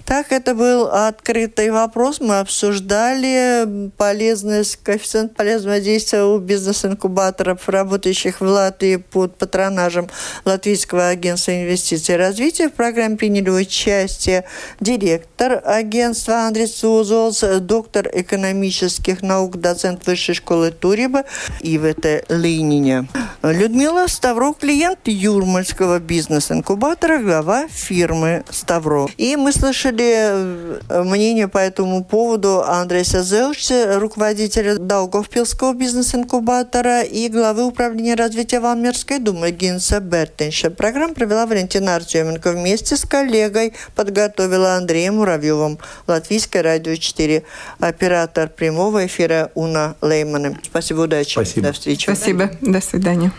Так, 0.05 0.33
это 0.33 0.55
был 0.55 0.87
открытый 0.87 1.71
вопрос. 1.71 2.21
Мы 2.21 2.41
обсуждали 2.41 3.91
полезность, 3.97 4.77
коэффициент 4.83 5.37
полезного 5.37 5.81
действия 5.81 6.25
у 6.25 6.39
бизнес-инкубаторов, 6.39 7.68
работающих 7.68 8.41
в 8.41 8.45
Латвии 8.45 8.97
под 8.97 9.37
патронажем 9.37 10.09
Латвийского 10.45 11.09
агентства 11.09 11.53
инвестиций 11.53 12.14
и 12.14 12.18
развития. 12.18 12.68
В 12.68 12.73
программе 12.73 13.16
приняли 13.16 13.51
участие 13.51 14.45
директор 14.81 15.62
агентства 15.64 16.47
Андрей 16.47 16.66
Сузолс, 16.66 17.45
доктор 17.61 18.11
экономических 18.12 19.23
наук, 19.23 19.59
доцент 19.61 20.07
Высшей 20.07 20.35
школы 20.35 20.71
Туриба 20.71 21.25
ИВТ 21.61 22.25
Линине. 22.61 23.06
Людмила 23.42 24.06
Ставро, 24.06 24.52
клиент 24.52 24.98
Юрмальского 25.06 25.98
бизнес-инкубатора, 25.98 27.18
глава 27.18 27.68
фирмы 27.68 28.44
Ставро. 28.50 29.08
И 29.16 29.36
мы 29.36 29.52
слышали 29.52 30.78
э, 30.88 31.02
мнение 31.02 31.48
по 31.48 31.56
этому 31.56 32.04
поводу 32.04 32.62
Андрея 32.62 33.04
Зелча, 33.04 33.98
руководителя 33.98 34.76
Даугавпилского 34.76 35.72
бизнес-инкубатора 35.72 37.00
и 37.00 37.28
главы 37.28 37.64
управления 37.64 38.14
развития 38.14 38.61
Валмерской 38.61 39.18
думы 39.18 39.52
Гинса 39.52 40.00
Бертенша. 40.00 40.70
Программу 40.70 41.14
провела 41.14 41.46
Валентина 41.46 41.96
Артеменко 41.96 42.52
вместе 42.52 42.96
с 42.96 43.06
коллегой, 43.06 43.72
подготовила 43.94 44.74
Андреем 44.74 45.16
Муравьевым, 45.16 45.78
Латвийское 46.06 46.62
радио 46.62 46.94
4, 46.94 47.42
оператор 47.78 48.50
прямого 48.50 49.06
эфира 49.06 49.50
Уна 49.54 49.96
Леймана. 50.02 50.58
Спасибо, 50.62 51.02
удачи. 51.02 51.32
Спасибо. 51.32 51.68
До 51.68 51.72
встречи. 51.72 52.49
До 52.61 52.80
свидания. 52.80 53.32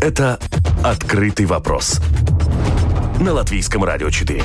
Это 0.00 0.38
«Открытый 0.82 1.46
вопрос» 1.46 2.00
на 3.20 3.32
Латвийском 3.32 3.84
радио 3.84 4.10
4. 4.10 4.44